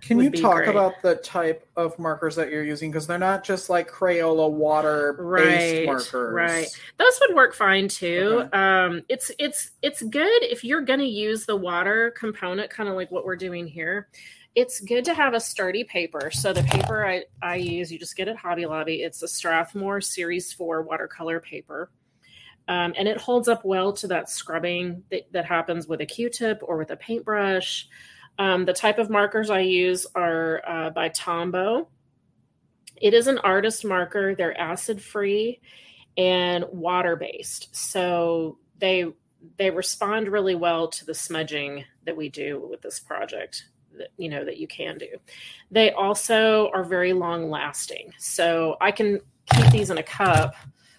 Can 0.00 0.18
would 0.18 0.36
you 0.36 0.42
talk 0.42 0.56
great. 0.56 0.68
about 0.68 1.00
the 1.02 1.16
type 1.16 1.66
of 1.76 1.98
markers 1.98 2.36
that 2.36 2.50
you're 2.50 2.62
using? 2.62 2.90
Because 2.90 3.06
they're 3.06 3.18
not 3.18 3.42
just 3.42 3.68
like 3.70 3.90
Crayola 3.90 4.50
water 4.50 5.14
based 5.14 5.76
Right, 5.76 5.86
markers. 5.86 6.34
right. 6.34 6.68
those 6.98 7.20
would 7.26 7.34
work 7.34 7.54
fine 7.54 7.88
too 7.88 8.42
Okay. 8.44 8.50
um 8.58 9.02
it's 9.08 9.30
it's 9.38 9.70
it's 9.82 10.02
good 10.02 10.42
if 10.44 10.62
you're 10.62 10.82
going 10.82 11.00
to 11.00 11.06
use 11.06 11.46
the 11.46 11.56
water 11.56 12.10
component 12.16 12.70
kind 12.70 12.88
of 12.88 12.94
like 12.96 13.10
what 13.10 13.24
we're 13.24 13.34
doing 13.36 13.66
here 13.66 14.08
it's 14.54 14.80
good 14.80 15.04
to 15.06 15.14
have 15.14 15.34
a 15.34 15.40
sturdy 15.40 15.84
paper. 15.84 16.30
So 16.30 16.52
the 16.52 16.62
paper 16.62 17.06
i 17.06 17.24
i 17.42 17.56
use 17.56 17.90
you 17.90 17.98
just 17.98 18.16
get 18.16 18.28
at 18.28 18.36
hobby 18.36 18.66
lobby. 18.66 19.02
It's 19.02 19.22
a 19.22 19.28
strathmore 19.28 20.00
series 20.00 20.52
4 20.52 20.82
watercolor 20.82 21.40
paper. 21.40 21.90
Um, 22.66 22.94
and 22.96 23.06
it 23.06 23.18
holds 23.18 23.48
up 23.48 23.64
well 23.64 23.92
to 23.94 24.06
that 24.08 24.30
scrubbing 24.30 25.02
that, 25.10 25.30
that 25.32 25.44
happens 25.44 25.86
with 25.86 26.00
a 26.00 26.06
q-tip 26.06 26.60
or 26.62 26.78
with 26.78 26.90
a 26.90 26.96
paintbrush. 26.96 27.88
Um, 28.38 28.64
the 28.64 28.72
type 28.72 28.98
of 28.98 29.10
markers 29.10 29.50
i 29.50 29.60
use 29.60 30.06
are 30.14 30.62
uh, 30.66 30.90
by 30.90 31.10
tombow. 31.10 31.86
It 33.00 33.12
is 33.12 33.26
an 33.26 33.38
artist 33.38 33.84
marker. 33.84 34.34
They're 34.34 34.58
acid 34.58 35.02
free 35.02 35.60
and 36.16 36.64
water 36.70 37.16
based 37.16 37.74
so 37.74 38.58
they 38.78 39.04
they 39.58 39.70
respond 39.70 40.28
really 40.28 40.54
well 40.54 40.88
to 40.88 41.04
the 41.04 41.12
smudging 41.12 41.84
that 42.04 42.16
we 42.16 42.28
do 42.28 42.64
with 42.70 42.80
this 42.82 43.00
project 43.00 43.64
that 43.98 44.08
you 44.16 44.28
know 44.28 44.44
that 44.44 44.58
you 44.58 44.66
can 44.66 44.98
do. 44.98 45.08
They 45.70 45.92
also 45.92 46.70
are 46.72 46.84
very 46.84 47.12
long 47.12 47.50
lasting 47.50 48.12
so 48.18 48.76
i 48.80 48.90
can 48.90 49.20
keep 49.54 49.66
these 49.70 49.90
in 49.90 49.98
a 49.98 50.02
cup 50.02 50.54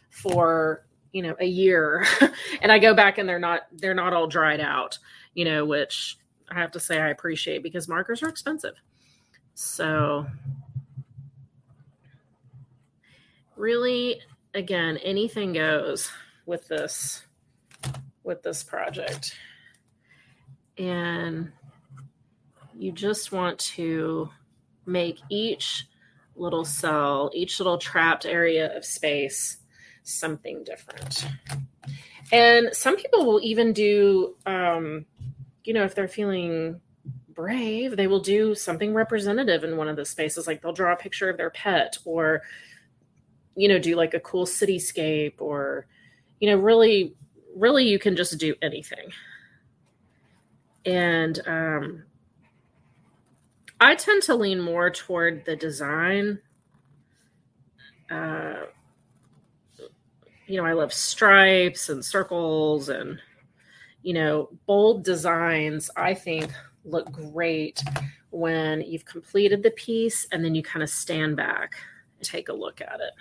for 0.09 0.85
you 1.11 1.21
know 1.21 1.35
a 1.39 1.45
year 1.45 2.05
and 2.61 2.71
i 2.71 2.79
go 2.79 2.93
back 2.93 3.17
and 3.17 3.27
they're 3.27 3.39
not 3.39 3.61
they're 3.73 3.93
not 3.93 4.13
all 4.13 4.27
dried 4.27 4.59
out 4.59 4.97
you 5.33 5.45
know 5.45 5.65
which 5.65 6.17
i 6.49 6.55
have 6.55 6.71
to 6.71 6.79
say 6.79 6.99
i 6.99 7.09
appreciate 7.09 7.63
because 7.63 7.87
markers 7.87 8.21
are 8.23 8.29
expensive. 8.29 8.75
So 9.53 10.25
really 13.55 14.21
again 14.53 14.97
anything 14.97 15.53
goes 15.53 16.09
with 16.45 16.67
this 16.67 17.23
with 18.25 18.43
this 18.43 18.63
project. 18.63 19.37
And 20.77 21.51
you 22.77 22.91
just 22.91 23.31
want 23.31 23.59
to 23.59 24.29
make 24.85 25.19
each 25.29 25.87
little 26.35 26.65
cell 26.65 27.31
each 27.33 27.59
little 27.59 27.77
trapped 27.77 28.25
area 28.25 28.75
of 28.75 28.83
space 28.83 29.57
something 30.03 30.63
different. 30.63 31.25
And 32.31 32.69
some 32.73 32.95
people 32.95 33.25
will 33.25 33.39
even 33.41 33.73
do 33.73 34.35
um, 34.45 35.05
you 35.63 35.73
know 35.73 35.83
if 35.83 35.95
they're 35.95 36.07
feeling 36.07 36.81
brave 37.33 37.97
they 37.97 38.07
will 38.07 38.21
do 38.21 38.55
something 38.55 38.93
representative 38.93 39.63
in 39.63 39.77
one 39.77 39.87
of 39.87 39.95
the 39.95 40.05
spaces. 40.05 40.47
Like 40.47 40.61
they'll 40.61 40.73
draw 40.73 40.93
a 40.93 40.97
picture 40.97 41.29
of 41.29 41.37
their 41.37 41.49
pet 41.49 41.97
or 42.05 42.43
you 43.55 43.67
know 43.67 43.79
do 43.79 43.95
like 43.95 44.13
a 44.13 44.19
cool 44.19 44.45
cityscape 44.45 45.39
or 45.39 45.87
you 46.39 46.49
know 46.49 46.57
really 46.57 47.13
really 47.55 47.85
you 47.87 47.99
can 47.99 48.15
just 48.15 48.37
do 48.37 48.55
anything. 48.61 49.11
And 50.85 51.39
um 51.47 52.03
i 53.79 53.95
tend 53.95 54.21
to 54.23 54.35
lean 54.35 54.59
more 54.59 54.89
toward 54.89 55.43
the 55.45 55.55
design 55.55 56.39
uh 58.09 58.61
you 60.47 60.57
know 60.57 60.65
i 60.65 60.73
love 60.73 60.93
stripes 60.93 61.89
and 61.89 62.03
circles 62.03 62.89
and 62.89 63.19
you 64.03 64.13
know 64.13 64.49
bold 64.65 65.03
designs 65.03 65.89
i 65.95 66.13
think 66.13 66.51
look 66.83 67.11
great 67.11 67.81
when 68.29 68.81
you've 68.81 69.05
completed 69.05 69.63
the 69.63 69.71
piece 69.71 70.27
and 70.31 70.43
then 70.43 70.53
you 70.53 70.61
kind 70.61 70.83
of 70.83 70.89
stand 70.89 71.35
back 71.35 71.75
and 72.17 72.27
take 72.27 72.49
a 72.49 72.53
look 72.53 72.81
at 72.81 72.99
it 72.99 73.13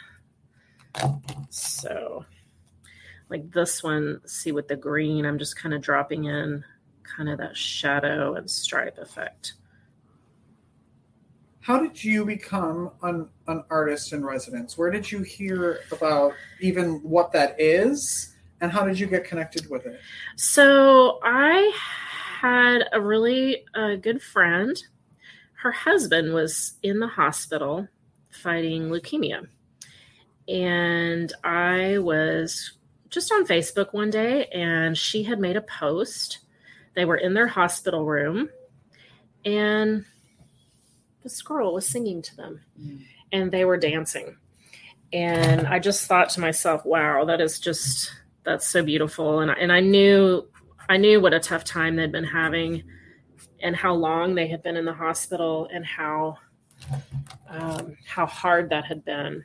so, 1.51 2.25
like 3.29 3.51
this 3.51 3.83
one, 3.83 4.21
see 4.27 4.53
with 4.53 4.69
the 4.69 4.77
green, 4.77 5.25
I'm 5.25 5.39
just 5.39 5.57
kind 5.57 5.75
of 5.75 5.81
dropping 5.81 6.25
in 6.25 6.65
kind 7.03 7.29
of 7.29 7.39
that 7.39 7.57
shadow 7.57 8.35
and 8.35 8.51
stripe 8.51 8.99
effect. 8.99 9.55
How 11.65 11.81
did 11.81 12.05
you 12.05 12.27
become 12.27 12.91
an, 13.03 13.27
an 13.49 13.65
artist 13.71 14.13
in 14.13 14.23
residence? 14.23 14.77
Where 14.77 14.91
did 14.91 15.11
you 15.11 15.23
hear 15.23 15.81
about 15.91 16.35
even 16.61 16.97
what 17.03 17.33
that 17.33 17.59
is? 17.59 18.35
And 18.61 18.71
how 18.71 18.85
did 18.85 19.01
you 19.01 19.07
get 19.07 19.25
connected 19.25 19.71
with 19.71 19.87
it? 19.87 19.99
So, 20.37 21.21
I 21.25 21.75
had 21.75 22.85
a 22.93 23.01
really 23.01 23.65
uh, 23.75 23.95
good 23.95 24.21
friend. 24.21 24.77
Her 25.55 25.73
husband 25.73 26.35
was 26.35 26.75
in 26.83 27.01
the 27.01 27.07
hospital 27.07 27.89
fighting 28.29 28.91
leukemia. 28.91 29.47
And 30.47 31.33
I 31.45 31.97
was 31.97 32.73
just 33.09 33.33
on 33.33 33.47
Facebook 33.47 33.95
one 33.95 34.11
day, 34.11 34.49
and 34.49 34.99
she 34.99 35.23
had 35.23 35.41
made 35.41 35.57
a 35.57 35.63
post. 35.63 36.41
They 36.93 37.07
were 37.07 37.17
in 37.17 37.33
their 37.33 37.49
hospital 37.49 38.05
room, 38.05 38.51
and 39.47 40.05
the 41.25 41.31
squirrel 41.31 41.75
was 41.75 41.89
singing 41.89 42.23
to 42.23 42.37
them, 42.37 42.61
and 43.33 43.51
they 43.51 43.65
were 43.65 43.77
dancing. 43.77 44.37
And 45.13 45.67
I 45.67 45.81
just 45.81 46.07
thought 46.07 46.29
to 46.31 46.41
myself, 46.41 46.85
wow, 46.85 47.25
that 47.25 47.41
is 47.41 47.59
just 47.59 48.13
that's 48.45 48.69
so 48.69 48.85
beautiful. 48.85 49.41
And 49.41 49.51
I, 49.51 49.55
and 49.55 49.73
I 49.73 49.81
knew 49.81 50.47
I 50.89 50.99
knew 50.99 51.21
what 51.21 51.35
a 51.35 51.41
tough 51.41 51.65
time 51.65 51.97
they'd 51.97 52.13
been 52.13 52.23
having, 52.23 52.85
and 53.61 53.75
how 53.75 53.95
long 53.95 54.37
they 54.37 54.47
had 54.47 54.63
been 54.63 54.77
in 54.77 54.85
the 54.85 54.95
hospital, 54.95 55.69
and 55.73 55.85
how 55.85 56.37
um, 57.49 57.97
how 58.07 58.27
hard 58.27 58.71
that 58.71 58.85
had 58.85 59.05
been. 59.05 59.45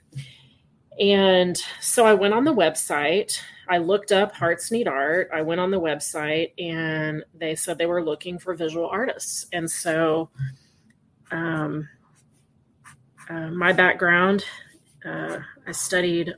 And 0.99 1.57
so 1.79 2.05
I 2.05 2.13
went 2.13 2.33
on 2.33 2.43
the 2.43 2.53
website. 2.53 3.39
I 3.69 3.77
looked 3.77 4.11
up 4.11 4.33
Hearts 4.33 4.69
Need 4.71 4.87
Art. 4.87 5.29
I 5.33 5.41
went 5.41 5.61
on 5.61 5.71
the 5.71 5.79
website 5.79 6.51
and 6.59 7.23
they 7.33 7.55
said 7.55 7.77
they 7.77 7.85
were 7.85 8.03
looking 8.03 8.37
for 8.37 8.53
visual 8.53 8.87
artists. 8.87 9.45
And 9.53 9.69
so 9.69 10.29
um, 11.31 11.87
uh, 13.29 13.49
my 13.49 13.73
background, 13.73 14.45
uh, 15.05 15.39
I 15.67 15.71
studied 15.71 16.33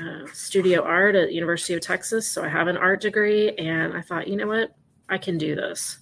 uh, 0.00 0.26
studio 0.32 0.82
art 0.82 1.14
at 1.16 1.32
University 1.32 1.74
of 1.74 1.80
Texas. 1.80 2.28
So 2.28 2.44
I 2.44 2.48
have 2.48 2.68
an 2.68 2.76
art 2.76 3.00
degree 3.00 3.50
and 3.56 3.94
I 3.94 4.00
thought, 4.00 4.28
you 4.28 4.36
know 4.36 4.46
what? 4.46 4.74
I 5.08 5.18
can 5.18 5.38
do 5.38 5.54
this 5.56 5.98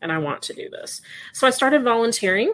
and 0.00 0.12
I 0.12 0.18
want 0.18 0.42
to 0.42 0.54
do 0.54 0.68
this. 0.70 1.00
So 1.32 1.46
I 1.46 1.50
started 1.50 1.82
volunteering 1.82 2.52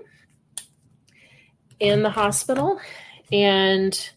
in 1.80 2.02
the 2.02 2.10
hospital 2.10 2.80
and 3.30 4.10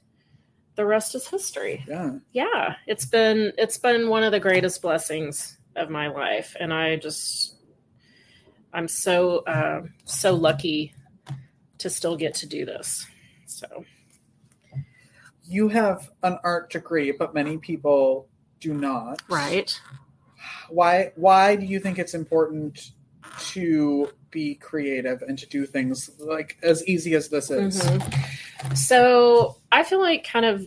the 0.75 0.85
rest 0.85 1.15
is 1.15 1.27
history. 1.27 1.83
Yeah. 1.87 2.13
Yeah, 2.31 2.75
it's 2.87 3.05
been 3.05 3.51
it's 3.57 3.77
been 3.77 4.09
one 4.09 4.23
of 4.23 4.31
the 4.31 4.39
greatest 4.39 4.81
blessings 4.81 5.57
of 5.75 5.89
my 5.89 6.07
life, 6.07 6.55
and 6.59 6.73
I 6.73 6.95
just 6.95 7.55
I'm 8.73 8.87
so 8.87 9.39
uh, 9.39 9.83
so 10.05 10.33
lucky 10.33 10.93
to 11.79 11.89
still 11.89 12.15
get 12.15 12.35
to 12.35 12.47
do 12.47 12.65
this. 12.65 13.05
So 13.45 13.85
You 15.43 15.67
have 15.69 16.09
an 16.23 16.37
art 16.43 16.71
degree, 16.71 17.11
but 17.11 17.33
many 17.33 17.57
people 17.57 18.27
do 18.59 18.73
not. 18.73 19.21
right, 19.27 19.79
Why 20.69 21.11
why 21.15 21.55
do 21.55 21.65
you 21.65 21.79
think 21.79 21.99
it's 21.99 22.13
important 22.13 22.91
to 23.51 24.09
be 24.29 24.55
creative 24.55 25.21
and 25.23 25.37
to 25.39 25.45
do 25.47 25.65
things 25.65 26.11
like 26.19 26.57
as 26.63 26.85
easy 26.87 27.15
as 27.15 27.29
this 27.29 27.49
is? 27.49 27.81
Mhm. 27.81 28.77
So 28.77 29.57
I 29.71 29.83
feel 29.83 29.99
like 29.99 30.23
kind 30.23 30.45
of, 30.45 30.65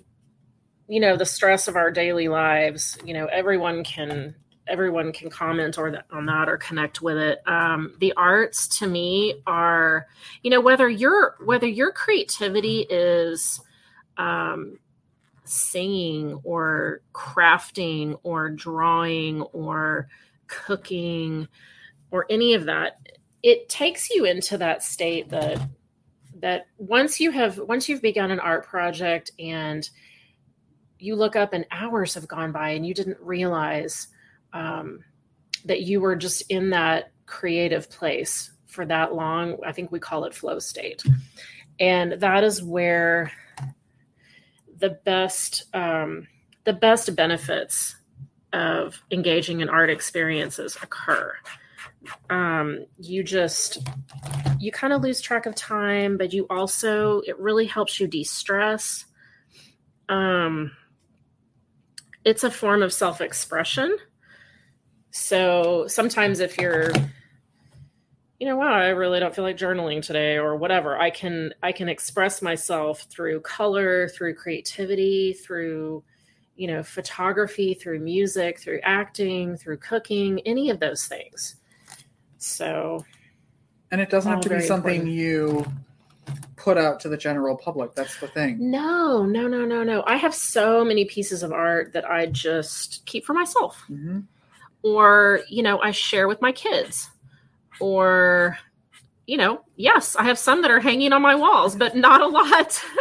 you 0.89 1.01
know, 1.01 1.16
the 1.16 1.24
stress 1.26 1.68
of 1.68 1.76
our 1.76 1.90
daily 1.90 2.28
lives, 2.28 2.98
you 3.05 3.14
know, 3.14 3.26
everyone 3.26 3.85
can 3.85 4.35
everyone 4.66 5.12
can 5.12 5.31
comment 5.31 5.78
or 5.78 5.91
that, 5.91 6.07
on 6.11 6.27
that 6.27 6.49
or 6.49 6.57
connect 6.57 7.03
with 7.03 7.16
it. 7.16 7.47
Um, 7.47 7.95
the 8.01 8.12
arts 8.16 8.69
to 8.78 8.86
me 8.86 9.43
are, 9.47 10.07
you 10.43 10.51
know, 10.51 10.61
whether 10.61 10.89
your 10.89 11.36
whether 11.45 11.66
your 11.66 11.93
creativity 11.93 12.86
is 12.89 13.61
um, 14.16 14.78
singing 15.45 16.41
or 16.45 17.03
crafting 17.12 18.19
or 18.23 18.51
drawing 18.51 19.43
or 19.43 20.09
cooking 20.47 21.49
or 22.11 22.27
any 22.31 22.55
of 22.55 22.65
that, 22.66 23.01
it 23.43 23.69
takes 23.69 24.11
you 24.11 24.24
into 24.24 24.57
that 24.59 24.82
state 24.82 25.28
that 25.31 25.61
that 26.41 26.66
once 26.78 27.20
you 27.20 27.31
have 27.31 27.59
once 27.59 27.89
you've 27.89 28.03
begun 28.03 28.31
an 28.31 28.41
art 28.41 28.66
project 28.66 29.31
and 29.39 29.89
you 30.99 31.15
look 31.15 31.36
up 31.36 31.53
and 31.53 31.66
hours 31.70 32.15
have 32.15 32.27
gone 32.27 32.53
by 32.53 32.70
and 32.70 32.86
you 32.86 32.95
didn't 32.95 33.19
realize 33.20 34.09
um, 34.55 35.01
that 35.66 35.82
you 35.82 36.01
were 36.01 36.16
just 36.16 36.43
in 36.51 36.70
that 36.70 37.12
creative 37.26 37.90
place 37.90 38.52
for 38.66 38.86
that 38.86 39.14
long. 39.14 39.59
I 39.66 39.72
think 39.72 39.93
we 39.93 40.01
call 40.01 40.24
it 40.24 40.35
flow 40.35 40.59
state. 40.59 41.02
And 41.78 42.12
that 42.12 42.44
is 42.44 42.62
where 42.62 43.32
the 44.78 44.90
best 45.05 45.64
um, 45.74 46.28
the 46.64 46.72
best 46.72 47.14
benefits 47.14 47.97
of 48.52 49.02
engaging 49.10 49.60
in 49.60 49.68
art 49.68 49.90
experiences 49.90 50.76
occur. 50.82 51.35
Um, 52.31 52.86
you 52.98 53.24
just 53.24 53.78
you 54.60 54.70
kind 54.70 54.93
of 54.93 55.02
lose 55.02 55.20
track 55.20 55.47
of 55.47 55.55
time, 55.55 56.16
but 56.16 56.32
you 56.32 56.47
also 56.48 57.20
it 57.20 57.39
really 57.39 57.66
helps 57.66 57.98
you 57.98 58.06
de-stress. 58.06 59.06
Um, 60.09 60.72
it's 62.24 62.44
a 62.44 62.51
form 62.51 62.82
of 62.82 62.93
self-expression 62.93 63.97
so 65.15 65.86
sometimes 65.86 66.41
if 66.41 66.59
you're 66.59 66.91
you 68.41 68.49
know, 68.49 68.57
wow, 68.57 68.74
I 68.74 68.89
really 68.89 69.20
don't 69.20 69.32
feel 69.35 69.45
like 69.45 69.57
journaling 69.57 70.03
today 70.03 70.36
or 70.36 70.57
whatever, 70.57 70.99
I 70.99 71.11
can 71.11 71.55
I 71.62 71.70
can 71.70 71.89
express 71.89 72.43
myself 72.43 73.03
through 73.03 73.41
color, 73.41 74.09
through 74.09 74.35
creativity, 74.35 75.32
through 75.32 76.03
you 76.57 76.66
know, 76.66 76.82
photography, 76.82 77.74
through 77.74 78.01
music, 78.01 78.59
through 78.59 78.81
acting, 78.82 79.57
through 79.57 79.77
cooking, 79.77 80.41
any 80.41 80.69
of 80.69 80.81
those 80.81 81.07
things. 81.07 81.57
So 82.39 83.05
and 83.93 84.01
it 84.01 84.11
doesn't 84.11 84.31
have 84.31 84.41
to 84.41 84.49
be 84.49 84.61
something 84.62 84.95
important. 84.95 85.15
you 85.15 85.65
put 86.57 86.77
out 86.77 86.99
to 87.01 87.09
the 87.09 87.16
general 87.16 87.57
public. 87.57 87.95
That's 87.95 88.19
the 88.19 88.27
thing. 88.27 88.69
No, 88.69 89.24
no, 89.24 89.47
no, 89.47 89.65
no, 89.65 89.85
no. 89.85 90.03
I 90.09 90.16
have 90.16 90.35
so 90.35 90.85
many 90.85 91.05
pieces 91.05 91.45
of 91.45 91.53
art 91.53 91.93
that 91.93 92.05
I 92.05 92.27
just 92.27 93.07
keep 93.07 93.24
for 93.24 93.32
myself. 93.32 93.81
Mm-hmm 93.89 94.20
or 94.85 95.40
you 95.48 95.62
know 95.62 95.81
i 95.81 95.90
share 95.90 96.28
with 96.28 96.40
my 96.40 96.52
kids. 96.52 97.11
Or 97.81 98.56
you 99.27 99.36
know 99.36 99.62
yes 99.77 100.15
i 100.16 100.23
have 100.23 100.39
some 100.39 100.61
that 100.62 100.70
are 100.70 100.78
hanging 100.78 101.12
on 101.12 101.23
my 101.23 101.35
walls 101.35 101.74
but 101.74 101.97
not 101.97 102.20
a 102.20 102.27
lot. 102.27 102.85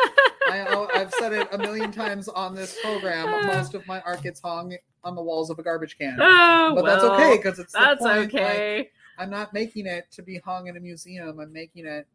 I, 0.49 0.88
have 0.95 1.14
said 1.19 1.34
it 1.34 1.47
a 1.51 1.57
million 1.57 1.91
times 1.91 2.27
on 2.27 2.55
this 2.55 2.80
program 2.81 3.47
most 3.47 3.76
of 3.76 3.85
my 3.88 4.01
art 4.01 4.23
gets 4.23 4.39
hung 4.39 4.76
on 5.03 5.15
the 5.15 5.22
walls 5.22 5.49
of 5.49 5.60
a 5.60 5.64
garbage 5.64 5.97
can. 5.97 6.18
Oh, 6.22 6.72
but 6.76 6.84
well, 6.84 6.85
that's 6.85 7.03
okay 7.03 7.38
because 7.38 7.60
it's 7.60 7.73
that's 7.73 8.05
okay 8.05 8.77
like, 8.77 8.91
i'm 9.19 9.30
not 9.30 9.53
making 9.53 9.85
it 9.85 10.10
to 10.11 10.22
be 10.22 10.39
hung 10.39 10.68
in 10.68 10.77
a 10.77 10.80
museum 10.80 11.39
i'm 11.39 11.51
making 11.51 11.85
it 11.85 12.07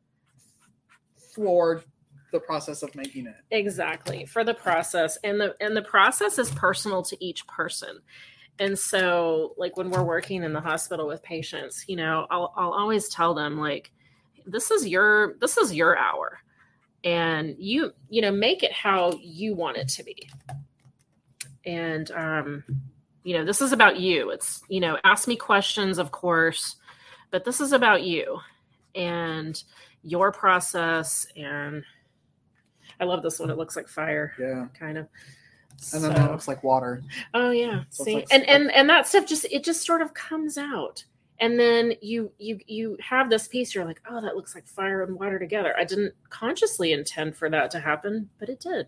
for 1.35 1.82
the 2.32 2.40
process 2.40 2.82
of 2.82 2.95
making 2.95 3.27
it. 3.27 3.36
Exactly 3.51 4.24
for 4.24 4.45
the 4.45 4.55
process 4.55 5.19
and 5.24 5.40
the 5.40 5.55
and 5.61 5.77
the 5.77 5.82
process 5.82 6.39
is 6.39 6.51
personal 6.51 7.03
to 7.03 7.24
each 7.24 7.47
person 7.47 8.01
and 8.59 8.79
so 8.79 9.55
like 9.57 9.77
when 9.77 9.91
we're 9.91 10.03
working 10.03 10.43
in 10.43 10.53
the 10.53 10.61
hospital 10.61 11.07
with 11.07 11.23
patients 11.23 11.85
you 11.89 11.97
know 11.97 12.27
i'll, 12.31 12.53
I'll 12.57 12.73
always 12.73 13.09
tell 13.09 13.35
them 13.35 13.59
like 13.59 13.93
this 14.47 14.71
is 14.71 14.87
your 14.87 15.35
this 15.41 15.57
is 15.57 15.75
your 15.75 15.97
hour 15.97 16.41
and 17.05 17.55
you 17.59 17.93
you 18.09 18.23
know 18.23 18.33
make 18.33 18.63
it 18.63 18.73
how 18.73 19.13
you 19.23 19.55
want 19.55 19.77
it 19.77 19.89
to 19.89 20.03
be. 20.03 20.29
And 21.65 22.11
um 22.13 22.65
you 23.25 23.37
know 23.37 23.45
this 23.45 23.61
is 23.61 23.73
about 23.73 24.01
you. 24.01 24.31
It's 24.31 24.63
you 24.69 24.81
know 24.81 24.99
ask 25.05 25.29
me 25.29 25.37
questions 25.37 25.99
of 25.99 26.11
course 26.11 26.77
but 27.31 27.45
this 27.45 27.61
is 27.61 27.73
about 27.73 28.03
you 28.03 28.41
and 28.95 29.63
your 30.03 30.33
process 30.33 31.27
and 31.37 31.85
i 32.99 33.05
love 33.05 33.23
this 33.23 33.39
one. 33.39 33.51
It 33.51 33.59
looks 33.59 33.77
like 33.77 33.89
fire 33.89 34.33
yeah. 34.41 34.67
kind 34.79 34.97
of 34.97 35.09
and 35.93 36.03
then 36.03 36.11
so, 36.11 36.19
that 36.19 36.31
looks 36.31 36.49
like 36.49 36.63
water. 36.65 37.03
Oh 37.35 37.51
yeah. 37.51 37.85
So 37.91 38.05
See, 38.05 38.15
like, 38.17 38.27
and 38.31 38.49
and 38.49 38.73
and 38.73 38.89
that 38.91 39.07
stuff 39.07 39.27
just 39.27 39.45
it 39.51 39.65
just 39.65 39.85
sort 39.85 40.03
of 40.03 40.15
comes 40.15 40.59
out, 40.59 41.05
and 41.39 41.59
then 41.59 41.95
you 42.01 42.33
you 42.39 42.59
you 42.67 42.97
have 43.01 43.31
this 43.31 43.49
piece. 43.49 43.75
You're 43.75 43.85
like, 43.85 44.03
oh, 44.11 44.21
that 44.21 44.37
looks 44.37 44.55
like 44.55 44.67
fire 44.67 45.03
and 45.03 45.19
water 45.19 45.39
together. 45.39 45.75
I 45.77 45.85
didn't 45.85 46.15
consciously 46.31 46.93
intend 46.93 47.37
for 47.37 47.49
that 47.51 47.71
to 47.73 47.81
happen, 47.81 48.29
but 48.39 48.49
it 48.49 48.61
did. 48.61 48.87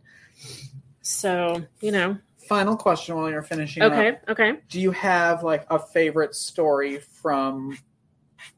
So 1.02 1.62
you 1.80 1.92
know. 1.92 2.18
Final 2.48 2.76
question 2.76 3.14
while 3.14 3.30
you're 3.30 3.42
finishing. 3.42 3.82
Okay. 3.84 4.08
Up. 4.08 4.20
Okay. 4.30 4.54
Do 4.68 4.80
you 4.80 4.90
have 4.90 5.44
like 5.44 5.66
a 5.70 5.78
favorite 5.78 6.34
story 6.34 6.98
from 6.98 7.78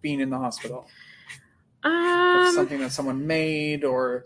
being 0.01 0.21
in 0.21 0.31
the 0.31 0.39
hospital? 0.39 0.87
Um, 1.83 2.53
something 2.55 2.79
that 2.79 2.93
someone 2.93 3.27
made 3.27 3.85
or 3.85 4.25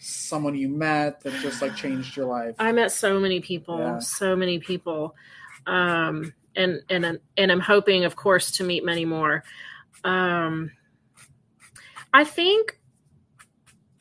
someone 0.00 0.54
you 0.54 0.68
met 0.68 1.20
that 1.20 1.32
just 1.40 1.62
like 1.62 1.76
changed 1.76 2.16
your 2.16 2.26
life? 2.26 2.54
I 2.58 2.72
met 2.72 2.92
so 2.92 3.18
many 3.20 3.40
people, 3.40 3.78
yeah. 3.78 3.98
so 3.98 4.36
many 4.36 4.58
people. 4.58 5.14
Um, 5.66 6.32
and 6.56 6.80
and 6.88 7.20
and 7.36 7.52
I'm 7.52 7.60
hoping, 7.60 8.04
of 8.04 8.16
course, 8.16 8.50
to 8.52 8.64
meet 8.64 8.84
many 8.84 9.04
more. 9.04 9.44
Um, 10.04 10.72
I 12.12 12.24
think 12.24 12.78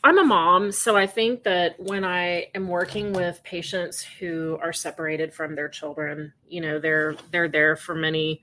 I'm 0.04 0.18
a 0.18 0.24
mom, 0.24 0.72
so 0.72 0.96
I 0.96 1.08
think 1.08 1.44
that 1.44 1.80
when 1.80 2.04
I 2.04 2.48
am 2.56 2.68
working 2.68 3.14
with 3.14 3.44
patients 3.44 4.02
who 4.02 4.58
are 4.62 4.74
separated 4.74 5.34
from 5.34 5.56
their 5.56 5.68
children, 5.68 6.34
you 6.48 6.62
know, 6.62 6.80
they're 6.80 7.16
they're 7.32 7.50
there 7.50 7.76
for 7.76 7.94
many 7.94 8.42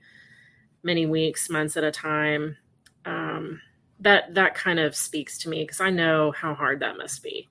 many 0.83 1.05
weeks, 1.05 1.49
months 1.49 1.75
at 1.75 1.83
a 1.83 1.91
time. 1.91 2.57
Um, 3.05 3.61
that 3.99 4.35
that 4.35 4.55
kind 4.55 4.79
of 4.79 4.95
speaks 4.95 5.37
to 5.39 5.49
me 5.49 5.63
because 5.63 5.81
I 5.81 5.89
know 5.89 6.31
how 6.31 6.53
hard 6.53 6.79
that 6.81 6.97
must 6.97 7.23
be. 7.23 7.47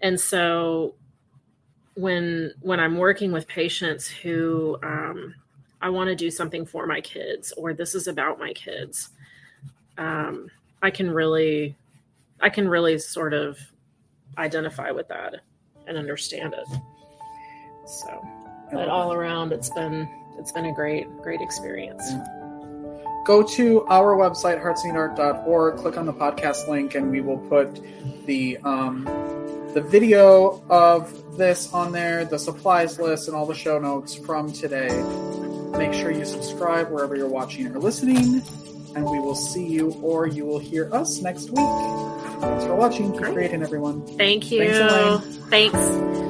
And 0.00 0.18
so 0.20 0.94
when 1.94 2.52
when 2.60 2.80
I'm 2.80 2.96
working 2.96 3.32
with 3.32 3.46
patients 3.46 4.08
who 4.08 4.78
um, 4.82 5.34
I 5.82 5.90
want 5.90 6.08
to 6.08 6.14
do 6.14 6.30
something 6.30 6.64
for 6.64 6.86
my 6.86 7.00
kids 7.00 7.52
or 7.56 7.74
this 7.74 7.94
is 7.94 8.06
about 8.06 8.38
my 8.38 8.52
kids, 8.52 9.10
um, 9.98 10.50
I 10.82 10.90
can 10.90 11.10
really 11.10 11.76
I 12.40 12.48
can 12.48 12.68
really 12.68 12.98
sort 12.98 13.34
of 13.34 13.58
identify 14.38 14.90
with 14.90 15.08
that 15.08 15.36
and 15.86 15.98
understand 15.98 16.54
it. 16.54 16.68
So, 17.86 18.26
but 18.72 18.88
all 18.88 19.12
around, 19.12 19.52
it's 19.52 19.70
been 19.70 20.08
it's 20.38 20.52
been 20.52 20.66
a 20.66 20.74
great 20.74 21.06
great 21.22 21.40
experience. 21.40 22.04
Go 23.24 23.42
to 23.42 23.86
our 23.86 24.16
website, 24.16 24.62
heartsneedart.org, 24.62 25.76
click 25.76 25.96
on 25.96 26.06
the 26.06 26.12
podcast 26.12 26.68
link, 26.68 26.94
and 26.94 27.10
we 27.10 27.20
will 27.20 27.38
put 27.38 27.80
the 28.26 28.58
um, 28.58 29.04
the 29.74 29.82
video 29.82 30.62
of 30.68 31.36
this 31.36 31.72
on 31.72 31.92
there, 31.92 32.24
the 32.24 32.38
supplies 32.38 32.98
list, 32.98 33.28
and 33.28 33.36
all 33.36 33.46
the 33.46 33.54
show 33.54 33.78
notes 33.78 34.14
from 34.14 34.52
today. 34.52 34.88
Make 35.78 35.92
sure 35.92 36.10
you 36.10 36.24
subscribe 36.24 36.90
wherever 36.90 37.14
you're 37.14 37.28
watching 37.28 37.66
or 37.68 37.78
listening, 37.78 38.42
and 38.94 39.04
we 39.04 39.20
will 39.20 39.36
see 39.36 39.66
you 39.66 39.92
or 40.02 40.26
you 40.26 40.44
will 40.44 40.58
hear 40.58 40.92
us 40.92 41.20
next 41.20 41.50
week. 41.50 41.68
Thanks 42.40 42.64
for 42.64 42.74
watching. 42.74 43.12
Keep 43.12 43.22
creating, 43.32 43.62
everyone. 43.62 44.06
Thank 44.16 44.50
you. 44.50 44.66
Thanks. 45.50 46.29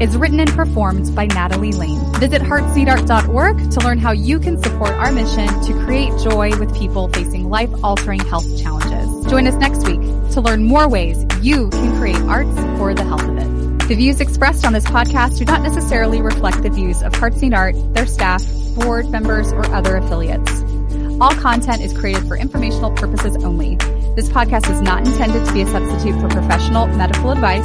is 0.00 0.16
written 0.16 0.40
and 0.40 0.50
performed 0.50 1.14
by 1.14 1.26
Natalie 1.26 1.72
Lane. 1.72 1.98
Visit 2.14 2.42
heartsneedart.org 2.42 3.70
to 3.70 3.80
learn 3.80 3.98
how 3.98 4.12
you 4.12 4.38
can 4.38 4.62
support 4.62 4.90
our 4.90 5.10
mission 5.10 5.46
to 5.62 5.72
create 5.84 6.12
joy 6.22 6.50
with 6.58 6.74
people 6.76 7.08
facing 7.08 7.48
life-altering 7.48 8.20
health 8.20 8.46
challenges. 8.60 9.30
Join 9.30 9.46
us 9.46 9.54
next 9.54 9.86
week 9.86 10.00
to 10.32 10.40
learn 10.40 10.64
more 10.64 10.88
ways 10.88 11.24
you 11.40 11.70
can 11.70 11.96
create 11.98 12.20
arts 12.22 12.54
for 12.78 12.92
the 12.92 13.04
health 13.04 13.24
of 13.24 13.38
it. 13.38 13.88
The 13.88 13.94
views 13.94 14.20
expressed 14.20 14.66
on 14.66 14.72
this 14.74 14.84
podcast 14.84 15.38
do 15.38 15.44
not 15.46 15.62
necessarily 15.62 16.20
reflect 16.20 16.62
the 16.62 16.70
views 16.70 17.02
of 17.02 17.14
Hearts 17.14 17.40
Need 17.40 17.54
Art, 17.54 17.74
their 17.94 18.06
staff, 18.06 18.44
board 18.74 19.08
members, 19.10 19.52
or 19.52 19.64
other 19.74 19.96
affiliates. 19.96 20.62
All 21.20 21.30
content 21.30 21.80
is 21.80 21.96
created 21.96 22.28
for 22.28 22.36
informational 22.36 22.90
purposes 22.90 23.36
only. 23.42 23.76
This 24.14 24.28
podcast 24.28 24.70
is 24.70 24.82
not 24.82 25.06
intended 25.06 25.46
to 25.46 25.52
be 25.54 25.62
a 25.62 25.66
substitute 25.66 26.20
for 26.20 26.28
professional 26.28 26.86
medical 26.88 27.30
advice 27.30 27.64